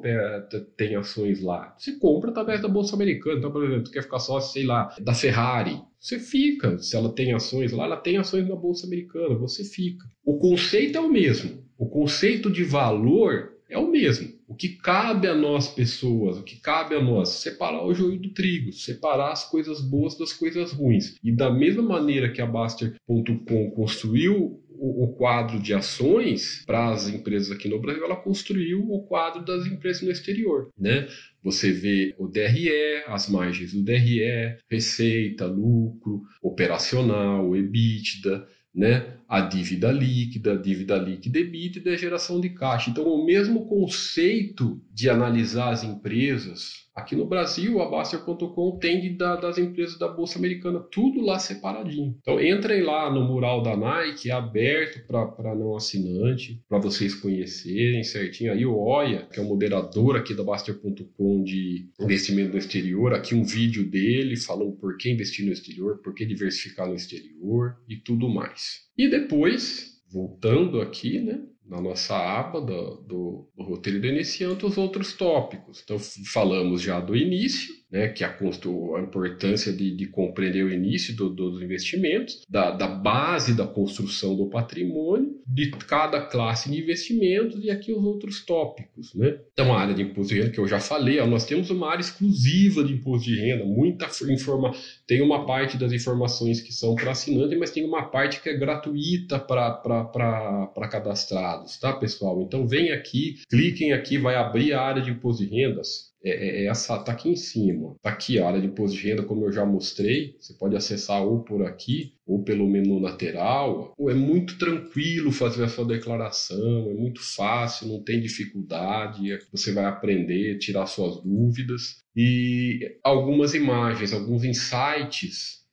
tem 0.76 0.96
ações 0.96 1.40
lá. 1.40 1.74
Você 1.78 1.92
compra 1.92 2.30
através 2.30 2.60
da 2.60 2.68
Bolsa 2.68 2.94
Americana. 2.96 3.38
Então, 3.38 3.50
por 3.50 3.64
exemplo, 3.64 3.90
quer 3.90 4.02
ficar 4.02 4.18
sócio, 4.18 4.52
sei 4.52 4.64
lá, 4.64 4.94
da 5.00 5.14
Ferrari. 5.14 5.80
Você 5.98 6.18
fica. 6.18 6.78
Se 6.78 6.96
ela 6.96 7.10
tem 7.10 7.32
ações 7.32 7.72
lá, 7.72 7.84
ela 7.84 7.96
tem 7.96 8.18
ações 8.18 8.46
na 8.46 8.56
Bolsa 8.56 8.86
Americana. 8.86 9.36
Você 9.36 9.64
fica. 9.64 10.04
O 10.22 10.36
conceito 10.38 10.98
é 10.98 11.00
o 11.00 11.08
mesmo. 11.08 11.64
O 11.78 11.88
conceito 11.88 12.50
de 12.50 12.62
valor 12.62 13.54
é 13.70 13.78
o 13.78 13.90
mesmo. 13.90 14.37
O 14.48 14.54
que 14.54 14.70
cabe 14.70 15.28
a 15.28 15.34
nós, 15.34 15.68
pessoas, 15.68 16.38
o 16.38 16.42
que 16.42 16.56
cabe 16.56 16.94
a 16.94 17.02
nós, 17.02 17.28
separar 17.28 17.84
o 17.84 17.92
joio 17.92 18.18
do 18.18 18.32
trigo, 18.32 18.72
separar 18.72 19.30
as 19.30 19.44
coisas 19.44 19.82
boas 19.82 20.16
das 20.16 20.32
coisas 20.32 20.72
ruins. 20.72 21.16
E 21.22 21.30
da 21.30 21.50
mesma 21.50 21.82
maneira 21.82 22.32
que 22.32 22.40
a 22.40 22.46
Baster.com 22.46 23.70
construiu 23.72 24.58
o, 24.80 25.12
quadro 25.18 25.60
de 25.60 25.74
ações 25.74 26.62
para 26.64 26.90
as 26.90 27.08
empresas 27.08 27.50
aqui 27.50 27.68
no 27.68 27.80
Brasil, 27.80 28.04
ela 28.04 28.16
construiu 28.16 28.80
o 28.90 29.02
quadro 29.02 29.44
das 29.44 29.66
empresas 29.66 30.02
no 30.02 30.10
exterior, 30.10 30.70
né? 30.78 31.08
Você 31.42 31.72
vê 31.72 32.14
o 32.16 32.28
DRE, 32.28 33.02
as 33.06 33.28
margens 33.28 33.72
do 33.72 33.82
DRE, 33.82 34.56
receita, 34.70 35.46
lucro, 35.46 36.22
operacional, 36.40 37.56
EBITDA, 37.56 38.46
né? 38.74 39.17
A 39.28 39.42
dívida 39.42 39.92
líquida, 39.92 40.54
a 40.54 40.56
dívida 40.56 40.96
líquida 40.96 41.38
EBITDA 41.38 41.90
e 41.90 41.92
a 41.92 41.98
geração 41.98 42.40
de 42.40 42.48
caixa. 42.48 42.88
Então, 42.88 43.04
o 43.04 43.26
mesmo 43.26 43.66
conceito 43.66 44.80
de 44.90 45.10
analisar 45.10 45.70
as 45.70 45.84
empresas, 45.84 46.88
aqui 46.94 47.14
no 47.14 47.26
Brasil, 47.26 47.82
a 47.82 47.90
Baster.com 47.90 48.78
tem 48.78 49.02
de, 49.02 49.10
da, 49.10 49.36
das 49.36 49.58
empresas 49.58 49.98
da 49.98 50.08
Bolsa 50.08 50.38
Americana, 50.38 50.80
tudo 50.80 51.20
lá 51.20 51.38
separadinho. 51.38 52.16
Então, 52.22 52.42
entrem 52.42 52.82
lá 52.82 53.12
no 53.12 53.22
mural 53.22 53.62
da 53.62 53.76
Nike, 53.76 54.30
é 54.30 54.32
aberto 54.32 55.06
para 55.06 55.54
não 55.54 55.76
assinante, 55.76 56.62
para 56.66 56.78
vocês 56.78 57.14
conhecerem 57.14 58.02
certinho. 58.02 58.50
Aí 58.50 58.64
o 58.64 58.78
Oia, 58.78 59.28
que 59.30 59.38
é 59.38 59.42
o 59.42 59.46
moderador 59.46 60.16
aqui 60.16 60.32
da 60.32 60.42
Baster.com 60.42 61.44
de 61.44 61.90
investimento 62.00 62.52
no 62.52 62.58
exterior, 62.58 63.12
aqui 63.12 63.34
um 63.34 63.44
vídeo 63.44 63.90
dele 63.90 64.38
falando 64.38 64.72
por 64.72 64.96
que 64.96 65.10
investir 65.10 65.44
no 65.44 65.52
exterior, 65.52 65.98
por 65.98 66.14
que 66.14 66.24
diversificar 66.24 66.88
no 66.88 66.94
exterior 66.94 67.76
e 67.86 67.96
tudo 67.96 68.26
mais. 68.30 68.87
E 68.98 69.08
depois, 69.08 70.02
voltando 70.10 70.80
aqui, 70.80 71.20
né, 71.20 71.40
na 71.64 71.80
nossa 71.80 72.16
aba 72.16 72.60
do, 72.60 72.96
do, 73.06 73.48
do 73.56 73.62
roteiro 73.62 74.00
do 74.00 74.06
iniciante, 74.06 74.64
os 74.64 74.76
outros 74.78 75.12
tópicos. 75.12 75.82
Então, 75.84 75.98
falamos 76.32 76.80
já 76.80 76.98
do 76.98 77.14
início, 77.14 77.72
né, 77.92 78.08
que 78.08 78.24
a, 78.24 78.30
a 78.30 79.00
importância 79.00 79.72
de, 79.72 79.94
de, 79.94 80.06
compreender 80.06 80.64
o 80.64 80.72
início 80.72 81.14
do, 81.14 81.28
dos 81.28 81.62
investimentos, 81.62 82.42
da, 82.48 82.70
da, 82.70 82.88
base 82.88 83.54
da 83.54 83.66
construção 83.66 84.34
do 84.34 84.48
patrimônio, 84.48 85.37
de 85.50 85.70
cada 85.70 86.20
classe 86.20 86.70
de 86.70 86.78
investimentos 86.78 87.64
e 87.64 87.70
aqui 87.70 87.90
os 87.90 88.04
outros 88.04 88.44
tópicos. 88.44 89.14
Né? 89.14 89.38
Então, 89.52 89.72
a 89.72 89.80
área 89.80 89.94
de 89.94 90.02
imposto 90.02 90.34
de 90.34 90.40
renda, 90.40 90.52
que 90.52 90.60
eu 90.60 90.68
já 90.68 90.78
falei, 90.78 91.18
ó, 91.18 91.26
nós 91.26 91.46
temos 91.46 91.70
uma 91.70 91.90
área 91.90 92.02
exclusiva 92.02 92.84
de 92.84 92.92
imposto 92.92 93.30
de 93.30 93.40
renda, 93.40 93.64
muita 93.64 94.06
informação. 94.30 94.78
Tem 95.06 95.22
uma 95.22 95.46
parte 95.46 95.78
das 95.78 95.90
informações 95.92 96.60
que 96.60 96.70
são 96.70 96.94
para 96.94 97.12
assinante, 97.12 97.56
mas 97.56 97.70
tem 97.70 97.84
uma 97.84 98.10
parte 98.10 98.42
que 98.42 98.50
é 98.50 98.56
gratuita 98.56 99.38
para 99.38 100.88
cadastrados, 100.90 101.78
tá, 101.78 101.94
pessoal? 101.94 102.42
Então, 102.42 102.66
vem 102.66 102.92
aqui, 102.92 103.36
cliquem 103.48 103.94
aqui, 103.94 104.18
vai 104.18 104.34
abrir 104.34 104.74
a 104.74 104.82
área 104.82 105.00
de 105.00 105.10
imposto 105.10 105.42
de 105.42 105.50
rendas 105.50 106.08
é, 106.22 106.30
é, 106.30 106.64
é 106.64 106.66
essa 106.66 106.98
tá 106.98 107.12
aqui 107.12 107.30
em 107.30 107.36
cima. 107.36 107.94
Tá 108.02 108.10
aqui 108.10 108.38
a 108.38 108.46
área 108.46 108.60
de 108.60 108.66
imposto 108.66 108.96
de 108.96 109.08
renda, 109.08 109.22
como 109.22 109.44
eu 109.44 109.52
já 109.52 109.64
mostrei. 109.64 110.36
Você 110.40 110.52
pode 110.54 110.76
acessar 110.76 111.22
ou 111.22 111.42
por 111.42 111.64
aqui 111.64 112.17
ou 112.28 112.42
pelo 112.44 112.68
menu 112.68 112.98
lateral. 112.98 113.94
É 113.98 114.14
muito 114.14 114.58
tranquilo 114.58 115.32
fazer 115.32 115.64
a 115.64 115.68
sua 115.68 115.86
declaração, 115.86 116.90
é 116.90 116.94
muito 116.94 117.22
fácil, 117.22 117.88
não 117.88 118.04
tem 118.04 118.20
dificuldade. 118.20 119.32
É 119.32 119.38
você 119.50 119.72
vai 119.72 119.86
aprender, 119.86 120.58
tirar 120.58 120.86
suas 120.86 121.22
dúvidas 121.24 122.02
e 122.14 122.98
algumas 123.02 123.54
imagens, 123.54 124.12
alguns 124.12 124.44
insights 124.44 125.66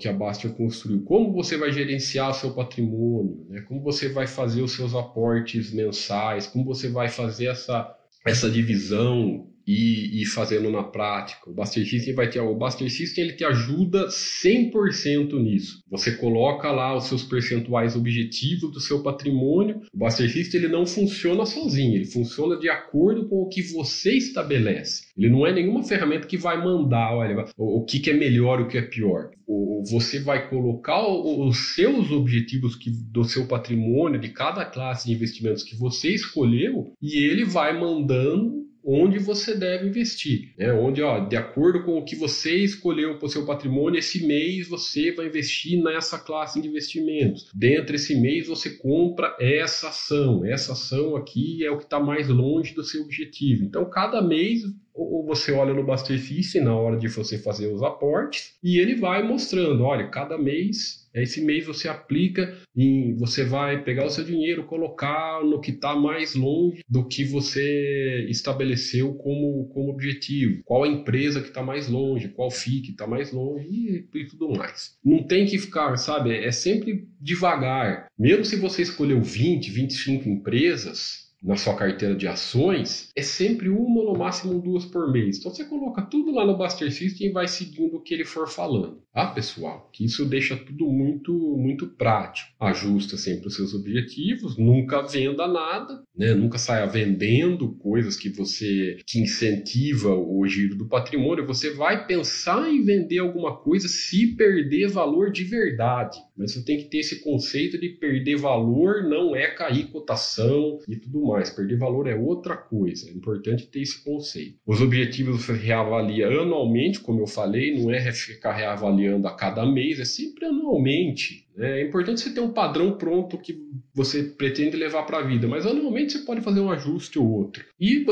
que 0.00 0.08
a 0.08 0.12
Baster 0.12 0.52
construiu. 0.54 1.04
Como 1.04 1.32
você 1.32 1.56
vai 1.56 1.70
gerenciar 1.70 2.34
seu 2.34 2.52
patrimônio, 2.52 3.46
né? 3.48 3.60
como 3.60 3.80
você 3.80 4.08
vai 4.08 4.26
fazer 4.26 4.60
os 4.60 4.72
seus 4.72 4.92
aportes 4.92 5.72
mensais, 5.72 6.48
como 6.48 6.64
você 6.64 6.88
vai 6.88 7.08
fazer 7.08 7.46
essa, 7.46 7.96
essa 8.26 8.50
divisão 8.50 9.48
e, 9.72 10.22
e, 10.22 10.26
fazendo 10.26 10.70
na 10.70 10.82
prática. 10.82 11.50
O 11.50 11.54
Buster 11.54 11.88
System 11.88 12.14
vai 12.14 12.28
ter 12.28 12.40
o 12.40 12.54
Buster 12.54 12.90
System 12.90 13.24
ele 13.24 13.32
te 13.34 13.44
ajuda 13.44 14.08
100% 14.08 15.40
nisso. 15.40 15.82
Você 15.90 16.12
coloca 16.12 16.70
lá 16.70 16.94
os 16.94 17.04
seus 17.04 17.22
percentuais 17.22 17.96
objetivos 17.96 18.70
do 18.70 18.80
seu 18.80 19.02
patrimônio. 19.02 19.80
O 19.92 19.98
Buster 19.98 20.30
System 20.30 20.60
ele 20.60 20.72
não 20.72 20.84
funciona 20.84 21.46
sozinho, 21.46 21.94
ele 21.94 22.04
funciona 22.04 22.58
de 22.58 22.68
acordo 22.68 23.28
com 23.28 23.36
o 23.36 23.48
que 23.48 23.62
você 23.62 24.12
estabelece. 24.12 25.04
Ele 25.16 25.30
não 25.30 25.46
é 25.46 25.52
nenhuma 25.52 25.82
ferramenta 25.82 26.26
que 26.26 26.36
vai 26.36 26.62
mandar, 26.62 27.14
olha, 27.14 27.46
o, 27.56 27.80
o 27.80 27.84
que, 27.84 27.98
que 27.98 28.10
é 28.10 28.14
melhor, 28.14 28.60
o 28.60 28.68
que 28.68 28.76
é 28.76 28.82
pior. 28.82 29.30
O, 29.46 29.82
você 29.90 30.20
vai 30.20 30.48
colocar 30.48 31.06
os 31.06 31.74
seus 31.74 32.10
objetivos 32.10 32.76
que, 32.76 32.90
do 32.90 33.24
seu 33.24 33.46
patrimônio, 33.46 34.20
de 34.20 34.28
cada 34.28 34.64
classe 34.64 35.08
de 35.08 35.14
investimentos 35.14 35.62
que 35.62 35.76
você 35.76 36.10
escolheu, 36.10 36.92
e 37.00 37.24
ele 37.24 37.44
vai 37.44 37.78
mandando 37.78 38.61
onde 38.84 39.18
você 39.18 39.54
deve 39.54 39.86
investir, 39.86 40.52
né? 40.58 40.72
onde, 40.72 41.02
ó, 41.02 41.20
de 41.20 41.36
acordo 41.36 41.84
com 41.84 41.98
o 41.98 42.04
que 42.04 42.16
você 42.16 42.56
escolheu 42.56 43.18
para 43.18 43.26
o 43.26 43.30
seu 43.30 43.46
patrimônio, 43.46 43.98
esse 43.98 44.26
mês 44.26 44.68
você 44.68 45.12
vai 45.12 45.26
investir 45.26 45.82
nessa 45.82 46.18
classe 46.18 46.60
de 46.60 46.68
investimentos. 46.68 47.50
Dentro 47.54 47.92
desse 47.92 48.14
mês 48.14 48.48
você 48.48 48.70
compra 48.70 49.36
essa 49.40 49.88
ação, 49.88 50.44
essa 50.44 50.72
ação 50.72 51.16
aqui 51.16 51.64
é 51.64 51.70
o 51.70 51.78
que 51.78 51.84
está 51.84 52.00
mais 52.00 52.28
longe 52.28 52.74
do 52.74 52.82
seu 52.82 53.02
objetivo. 53.02 53.64
Então, 53.64 53.88
cada 53.88 54.20
mês 54.20 54.62
ou 54.94 55.24
você 55.24 55.52
olha 55.52 55.72
no 55.72 55.82
System 55.96 56.64
na 56.64 56.76
hora 56.76 56.96
de 56.96 57.08
você 57.08 57.38
fazer 57.38 57.66
os 57.72 57.82
aportes 57.82 58.54
e 58.62 58.78
ele 58.78 58.94
vai 58.94 59.22
mostrando, 59.22 59.82
olha, 59.84 60.08
cada 60.08 60.36
mês 60.36 61.01
esse 61.14 61.40
mês 61.40 61.66
você 61.66 61.88
aplica 61.88 62.56
e 62.74 63.12
você 63.18 63.44
vai 63.44 63.82
pegar 63.82 64.06
o 64.06 64.10
seu 64.10 64.24
dinheiro, 64.24 64.64
colocar 64.64 65.44
no 65.44 65.60
que 65.60 65.70
está 65.70 65.94
mais 65.94 66.34
longe 66.34 66.82
do 66.88 67.06
que 67.06 67.24
você 67.24 68.26
estabeleceu 68.28 69.14
como, 69.14 69.68
como 69.68 69.90
objetivo. 69.90 70.62
Qual 70.64 70.84
a 70.84 70.88
empresa 70.88 71.40
que 71.40 71.48
está 71.48 71.62
mais 71.62 71.88
longe, 71.88 72.28
qual 72.28 72.50
FII 72.50 72.80
que 72.80 72.90
está 72.92 73.06
mais 73.06 73.32
longe 73.32 73.66
e, 73.68 74.08
e, 74.14 74.26
tudo 74.26 74.50
mais. 74.50 74.96
Não 75.04 75.22
tem 75.22 75.46
que 75.46 75.58
ficar, 75.58 75.96
sabe? 75.96 76.34
É 76.34 76.50
sempre 76.50 77.06
devagar. 77.20 78.06
Mesmo 78.18 78.44
se 78.44 78.56
você 78.56 78.82
escolheu 78.82 79.20
20, 79.20 79.70
25 79.70 80.28
empresas, 80.28 81.21
na 81.42 81.56
sua 81.56 81.74
carteira 81.74 82.14
de 82.14 82.26
ações, 82.26 83.10
é 83.16 83.22
sempre 83.22 83.68
uma 83.68 84.00
ou 84.00 84.12
no 84.12 84.18
máximo 84.18 84.60
duas 84.60 84.84
por 84.84 85.10
mês. 85.10 85.38
Então 85.38 85.52
você 85.52 85.64
coloca 85.64 86.02
tudo 86.02 86.32
lá 86.32 86.46
no 86.46 86.56
Buster 86.56 86.90
System 86.92 87.28
e 87.28 87.32
vai 87.32 87.48
seguindo 87.48 87.96
o 87.96 88.00
que 88.00 88.14
ele 88.14 88.24
for 88.24 88.48
falando. 88.48 89.02
Ah, 89.12 89.26
pessoal, 89.26 89.90
que 89.92 90.04
isso 90.04 90.24
deixa 90.24 90.56
tudo 90.56 90.86
muito 90.86 91.32
muito 91.58 91.86
prático. 91.86 92.50
Ajusta 92.58 93.16
sempre 93.16 93.48
os 93.48 93.56
seus 93.56 93.74
objetivos, 93.74 94.56
nunca 94.56 95.02
venda 95.02 95.46
nada, 95.46 96.02
né? 96.16 96.32
Nunca 96.34 96.58
saia 96.58 96.86
vendendo 96.86 97.72
coisas 97.74 98.16
que 98.16 98.30
você 98.30 98.98
que 99.06 99.20
incentiva 99.20 100.14
o 100.14 100.46
giro 100.46 100.76
do 100.76 100.88
patrimônio. 100.88 101.46
Você 101.46 101.74
vai 101.74 102.06
pensar 102.06 102.70
em 102.70 102.82
vender 102.82 103.18
alguma 103.18 103.56
coisa 103.56 103.88
se 103.88 104.28
perder 104.36 104.88
valor 104.88 105.30
de 105.30 105.44
verdade. 105.44 106.18
Mas 106.42 106.54
você 106.54 106.62
tem 106.64 106.78
que 106.78 106.84
ter 106.84 106.98
esse 106.98 107.20
conceito 107.20 107.78
de 107.78 107.88
perder 107.88 108.36
valor 108.36 109.04
não 109.04 109.36
é 109.36 109.46
cair 109.46 109.86
cotação 109.92 110.80
e 110.88 110.96
tudo 110.96 111.24
mais. 111.26 111.50
Perder 111.50 111.78
valor 111.78 112.08
é 112.08 112.16
outra 112.16 112.56
coisa. 112.56 113.08
É 113.08 113.12
importante 113.12 113.66
ter 113.66 113.80
esse 113.80 114.02
conceito. 114.02 114.58
Os 114.66 114.80
objetivos 114.80 115.44
você 115.44 115.52
reavalia 115.52 116.26
anualmente, 116.26 116.98
como 116.98 117.20
eu 117.20 117.26
falei, 117.28 117.78
não 117.80 117.92
é 117.92 118.10
ficar 118.12 118.54
reavaliando 118.54 119.28
a 119.28 119.36
cada 119.36 119.64
mês, 119.64 120.00
é 120.00 120.04
sempre 120.04 120.46
anualmente. 120.46 121.46
É 121.58 121.82
importante 121.82 122.20
você 122.20 122.30
ter 122.30 122.40
um 122.40 122.52
padrão 122.52 122.96
pronto 122.96 123.38
que 123.38 123.60
você 123.94 124.22
pretende 124.22 124.76
levar 124.76 125.02
para 125.02 125.18
a 125.18 125.22
vida, 125.22 125.46
mas 125.46 125.66
anualmente 125.66 126.12
você 126.12 126.24
pode 126.24 126.40
fazer 126.40 126.60
um 126.60 126.70
ajuste 126.70 127.18
ou 127.18 127.28
outro. 127.28 127.64
E, 127.78 128.04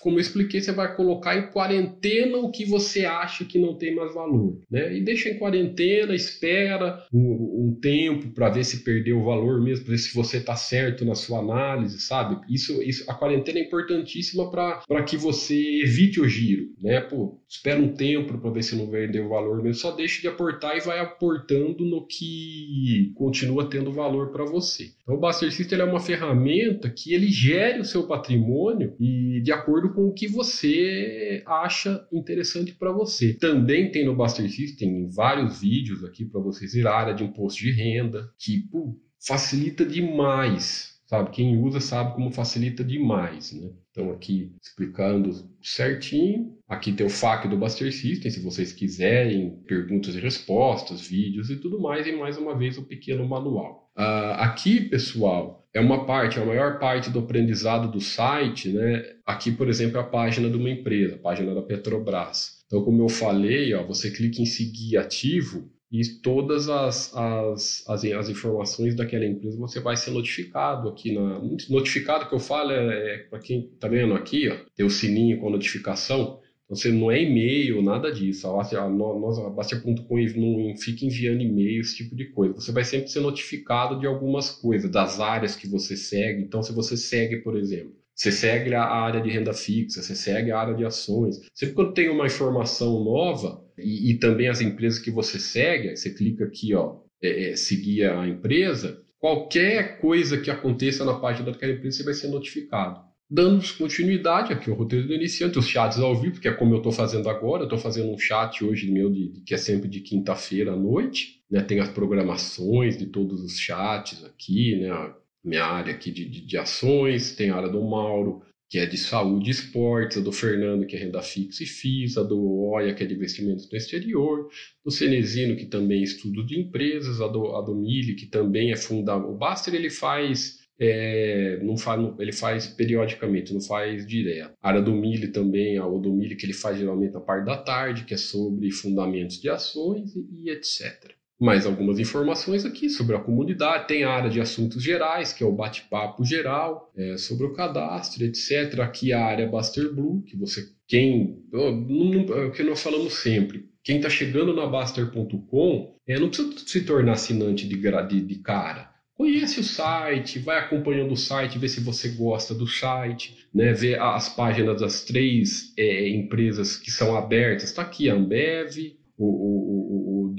como 0.00 0.16
eu 0.16 0.20
expliquei, 0.20 0.60
você 0.60 0.72
vai 0.72 0.94
colocar 0.94 1.36
em 1.36 1.50
quarentena 1.50 2.36
o 2.38 2.50
que 2.50 2.64
você 2.64 3.04
acha 3.04 3.44
que 3.44 3.58
não 3.58 3.74
tem 3.74 3.94
mais 3.94 4.12
valor. 4.12 4.60
Né? 4.70 4.96
E 4.96 5.00
deixa 5.00 5.30
em 5.30 5.38
quarentena, 5.38 6.14
espera 6.14 7.04
um, 7.12 7.68
um 7.68 7.78
tempo 7.80 8.28
para 8.30 8.50
ver 8.50 8.64
se 8.64 8.84
perdeu 8.84 9.20
o 9.20 9.24
valor 9.24 9.62
mesmo, 9.62 9.86
ver 9.86 9.98
se 9.98 10.14
você 10.14 10.38
está 10.38 10.56
certo 10.56 11.04
na 11.04 11.14
sua 11.14 11.38
análise, 11.38 12.00
sabe? 12.00 12.40
Isso, 12.52 12.82
isso, 12.82 13.10
a 13.10 13.14
quarentena 13.14 13.58
é 13.58 13.62
importantíssima 13.62 14.50
para 14.50 15.02
que 15.04 15.16
você 15.16 15.54
evite 15.82 16.20
o 16.20 16.28
giro. 16.28 16.72
Né? 16.80 17.00
Pô, 17.00 17.40
espera 17.48 17.80
um 17.80 17.94
tempo 17.94 18.38
para 18.38 18.50
ver 18.50 18.62
se 18.62 18.76
não 18.76 18.88
perdeu 18.88 19.26
o 19.26 19.30
valor 19.30 19.62
mesmo, 19.62 19.74
só 19.74 19.92
deixa 19.92 20.20
de 20.20 20.28
aportar 20.28 20.76
e 20.76 20.80
vai 20.80 20.98
aportando 20.98 21.84
no 21.84 22.06
que 22.06 22.81
continua 23.14 23.68
tendo 23.68 23.92
valor 23.92 24.30
para 24.30 24.44
você. 24.44 24.92
Então, 25.02 25.16
o 25.16 25.20
Buster 25.20 25.52
System 25.52 25.80
é 25.80 25.84
uma 25.84 26.00
ferramenta 26.00 26.90
que 26.90 27.12
ele 27.12 27.28
gere 27.28 27.80
o 27.80 27.84
seu 27.84 28.06
patrimônio 28.06 28.94
e 28.98 29.40
de 29.42 29.52
acordo 29.52 29.92
com 29.92 30.06
o 30.06 30.12
que 30.12 30.26
você 30.26 31.42
acha 31.46 32.06
interessante 32.12 32.72
para 32.74 32.92
você. 32.92 33.34
Também 33.34 33.90
tem 33.90 34.04
no 34.04 34.16
Buster 34.16 34.50
System 34.50 35.08
vários 35.08 35.60
vídeos 35.60 36.04
aqui 36.04 36.24
para 36.24 36.40
vocês 36.40 36.72
ver 36.72 36.86
a 36.86 36.94
área 36.94 37.14
de 37.14 37.24
imposto 37.24 37.60
de 37.60 37.72
renda, 37.72 38.28
que 38.38 38.60
pô, 38.70 38.96
facilita 39.18 39.84
demais 39.84 40.92
sabe? 41.12 41.30
Quem 41.30 41.58
usa 41.58 41.78
sabe 41.78 42.14
como 42.14 42.30
facilita 42.30 42.82
demais, 42.82 43.52
né? 43.52 43.70
Então 43.92 44.10
aqui 44.10 44.50
explicando 44.60 45.30
certinho. 45.62 46.56
Aqui 46.66 46.92
tem 46.92 47.06
o 47.06 47.10
FAQ 47.10 47.48
do 47.48 47.58
Buster 47.58 47.92
System, 47.92 48.30
se 48.30 48.40
vocês 48.40 48.72
quiserem 48.72 49.50
perguntas 49.66 50.14
e 50.14 50.20
respostas, 50.20 51.06
vídeos 51.06 51.50
e 51.50 51.56
tudo 51.56 51.78
mais. 51.78 52.06
E 52.06 52.12
mais 52.12 52.38
uma 52.38 52.56
vez 52.56 52.78
o 52.78 52.82
pequeno 52.82 53.28
manual. 53.28 53.90
Uh, 53.96 54.32
aqui, 54.38 54.80
pessoal, 54.80 55.68
é 55.74 55.80
uma 55.80 56.06
parte, 56.06 56.38
a 56.38 56.44
maior 56.44 56.78
parte 56.78 57.10
do 57.10 57.18
aprendizado 57.18 57.90
do 57.90 58.00
site, 58.00 58.70
né? 58.70 59.04
Aqui, 59.26 59.52
por 59.52 59.68
exemplo, 59.68 59.98
é 59.98 60.00
a 60.00 60.04
página 60.04 60.48
de 60.48 60.56
uma 60.56 60.70
empresa, 60.70 61.16
a 61.16 61.18
página 61.18 61.54
da 61.54 61.60
Petrobras. 61.60 62.62
Então, 62.66 62.82
como 62.82 63.02
eu 63.02 63.08
falei, 63.10 63.74
ó, 63.74 63.86
você 63.86 64.10
clica 64.10 64.40
em 64.40 64.46
seguir 64.46 64.96
ativo, 64.96 65.70
e 65.92 66.02
todas 66.22 66.70
as, 66.70 67.14
as, 67.14 67.84
as, 67.86 68.04
as, 68.04 68.28
informações 68.30 68.94
daquela 68.94 69.26
empresa 69.26 69.58
você 69.58 69.78
vai 69.78 69.94
ser 69.94 70.10
notificado 70.10 70.88
aqui 70.88 71.12
na 71.12 71.38
notificado 71.68 72.26
que 72.26 72.34
eu 72.34 72.38
falo 72.38 72.72
é, 72.72 73.14
é 73.14 73.18
para 73.18 73.38
quem 73.38 73.70
está 73.74 73.88
vendo 73.88 74.14
aqui 74.14 74.48
ó, 74.48 74.56
tem 74.74 74.86
o 74.86 74.90
sininho 74.90 75.38
com 75.38 75.48
a 75.48 75.50
notificação 75.50 76.40
então, 76.64 76.76
você 76.76 76.90
não 76.90 77.10
é 77.10 77.22
e-mail 77.22 77.82
nada 77.82 78.10
disso 78.10 78.46
a, 78.48 78.62
a, 78.62 78.88
nós 78.88 79.38
a 79.38 79.50
Baster.com 79.50 80.16
não 80.36 80.74
fica 80.78 81.04
enviando 81.04 81.42
e-mail 81.42 81.82
esse 81.82 81.96
tipo 81.96 82.16
de 82.16 82.24
coisa 82.30 82.54
você 82.54 82.72
vai 82.72 82.84
sempre 82.84 83.10
ser 83.10 83.20
notificado 83.20 84.00
de 84.00 84.06
algumas 84.06 84.50
coisas 84.50 84.90
das 84.90 85.20
áreas 85.20 85.54
que 85.54 85.68
você 85.68 85.94
segue 85.94 86.42
então 86.42 86.62
se 86.62 86.72
você 86.72 86.96
segue 86.96 87.36
por 87.42 87.54
exemplo 87.54 88.02
você 88.14 88.30
segue 88.30 88.74
a 88.74 88.84
área 88.84 89.20
de 89.20 89.30
renda 89.30 89.52
fixa, 89.52 90.02
você 90.02 90.14
segue 90.14 90.52
a 90.52 90.58
área 90.58 90.74
de 90.74 90.84
ações. 90.84 91.40
Sempre 91.54 91.74
quando 91.74 91.94
tem 91.94 92.08
uma 92.08 92.26
informação 92.26 93.02
nova, 93.02 93.64
e, 93.84 94.10
e 94.10 94.18
também 94.18 94.48
as 94.48 94.60
empresas 94.60 94.98
que 94.98 95.10
você 95.10 95.38
segue, 95.38 95.96
você 95.96 96.10
clica 96.10 96.44
aqui, 96.44 96.74
ó, 96.74 97.00
é, 97.22 97.50
é, 97.50 97.56
seguir 97.56 98.04
a 98.04 98.26
empresa, 98.26 99.02
qualquer 99.18 100.00
coisa 100.00 100.38
que 100.38 100.50
aconteça 100.50 101.04
na 101.04 101.14
página 101.14 101.50
daquela 101.50 101.72
empresa, 101.72 101.98
você 101.98 102.04
vai 102.04 102.14
ser 102.14 102.28
notificado. 102.28 103.00
Dando 103.30 103.62
continuidade 103.78 104.52
aqui, 104.52 104.70
o 104.70 104.74
roteiro 104.74 105.06
do 105.06 105.14
iniciante, 105.14 105.58
os 105.58 105.66
chats 105.66 105.98
ao 105.98 106.20
vivo, 106.20 106.38
que 106.38 106.48
é 106.48 106.52
como 106.52 106.74
eu 106.74 106.78
estou 106.78 106.92
fazendo 106.92 107.30
agora, 107.30 107.62
estou 107.62 107.78
fazendo 107.78 108.12
um 108.12 108.18
chat 108.18 108.62
hoje 108.62 108.90
meu, 108.90 109.10
de 109.10 109.40
que 109.46 109.54
é 109.54 109.56
sempre 109.56 109.88
de 109.88 110.00
quinta-feira 110.00 110.72
à 110.72 110.76
noite, 110.76 111.40
né? 111.50 111.62
tem 111.62 111.80
as 111.80 111.88
programações 111.88 112.98
de 112.98 113.06
todos 113.06 113.42
os 113.42 113.58
chats 113.58 114.22
aqui, 114.24 114.76
né? 114.76 115.14
minha 115.42 115.64
área 115.64 115.94
aqui 115.94 116.10
de, 116.10 116.28
de, 116.28 116.44
de, 116.44 116.58
ações, 116.58 117.34
tem 117.34 117.48
a 117.48 117.56
área 117.56 117.70
do 117.70 117.82
Mauro, 117.82 118.42
que 118.72 118.78
é 118.78 118.86
de 118.86 118.96
saúde 118.96 119.48
e 119.48 119.50
esportes, 119.50 120.16
a 120.16 120.20
do 120.22 120.32
Fernando, 120.32 120.86
que 120.86 120.96
é 120.96 120.98
renda 120.98 121.20
fixa 121.20 121.62
e 121.62 121.66
FIIs, 121.66 122.16
a 122.16 122.22
do 122.22 122.42
Oia, 122.70 122.94
que 122.94 123.02
é 123.02 123.06
de 123.06 123.12
investimentos 123.12 123.70
no 123.70 123.76
exterior, 123.76 124.48
do 124.82 124.90
Cenezino, 124.90 125.54
que 125.56 125.66
também 125.66 126.00
é 126.00 126.04
estudo 126.04 126.42
de 126.42 126.58
empresas, 126.58 127.20
a 127.20 127.28
do, 127.28 127.54
a 127.54 127.60
do 127.60 127.74
Mili, 127.74 128.14
que 128.14 128.24
também 128.24 128.72
é 128.72 128.76
fundamental. 128.76 129.30
O 129.30 129.36
Baster, 129.36 129.74
ele 129.74 129.90
faz... 129.90 130.62
É, 130.80 131.60
não 131.62 131.76
faz, 131.76 132.00
ele 132.18 132.32
faz 132.32 132.66
periodicamente, 132.66 133.52
não 133.52 133.60
faz 133.60 134.06
direto. 134.06 134.54
A 134.62 134.68
área 134.68 134.80
do 134.80 134.94
Mili 134.94 135.28
também, 135.28 135.76
a 135.76 135.86
do 135.86 136.10
Mili 136.10 136.34
que 136.34 136.46
ele 136.46 136.54
faz 136.54 136.78
geralmente 136.78 137.12
na 137.12 137.20
parte 137.20 137.44
da 137.44 137.58
tarde, 137.58 138.04
que 138.06 138.14
é 138.14 138.16
sobre 138.16 138.70
fundamentos 138.70 139.38
de 139.38 139.50
ações 139.50 140.16
e, 140.16 140.26
e 140.44 140.50
etc 140.50 141.12
mais 141.42 141.66
algumas 141.66 141.98
informações 141.98 142.64
aqui 142.64 142.88
sobre 142.88 143.16
a 143.16 143.18
comunidade. 143.18 143.88
Tem 143.88 144.04
a 144.04 144.10
área 144.10 144.30
de 144.30 144.40
assuntos 144.40 144.82
gerais, 144.82 145.32
que 145.32 145.42
é 145.42 145.46
o 145.46 145.52
bate-papo 145.52 146.24
geral, 146.24 146.92
é, 146.96 147.16
sobre 147.16 147.46
o 147.46 147.52
cadastro, 147.52 148.24
etc. 148.24 148.80
Aqui 148.80 149.12
a 149.12 149.24
área 149.24 149.48
Baster 149.48 149.92
Blue, 149.92 150.22
que 150.22 150.36
você, 150.36 150.68
quem, 150.86 151.42
é 151.52 151.58
o 151.58 152.52
que 152.52 152.62
nós 152.62 152.82
falamos 152.82 153.14
sempre, 153.14 153.68
quem 153.82 153.96
está 153.96 154.08
chegando 154.08 154.54
na 154.54 154.66
Baster.com 154.66 155.96
é, 156.06 156.18
não 156.18 156.28
precisa 156.28 156.52
se 156.64 156.84
tornar 156.84 157.12
assinante 157.12 157.66
de, 157.66 157.76
de, 157.76 158.20
de 158.20 158.34
cara. 158.36 158.92
Conhece 159.14 159.60
o 159.60 159.64
site, 159.64 160.38
vai 160.38 160.58
acompanhando 160.58 161.12
o 161.12 161.16
site, 161.16 161.58
vê 161.58 161.68
se 161.68 161.80
você 161.80 162.08
gosta 162.10 162.54
do 162.54 162.66
site, 162.66 163.46
né? 163.54 163.72
vê 163.72 163.94
as 163.96 164.28
páginas 164.28 164.80
das 164.80 165.04
três 165.04 165.72
é, 165.76 166.08
empresas 166.08 166.76
que 166.76 166.90
são 166.90 167.16
abertas. 167.16 167.64
Está 167.64 167.82
aqui 167.82 168.08
a 168.08 168.14
Ambev, 168.14 168.96
o, 169.16 169.26
o, 169.26 170.26
o, 170.26 170.28
o 170.28 170.34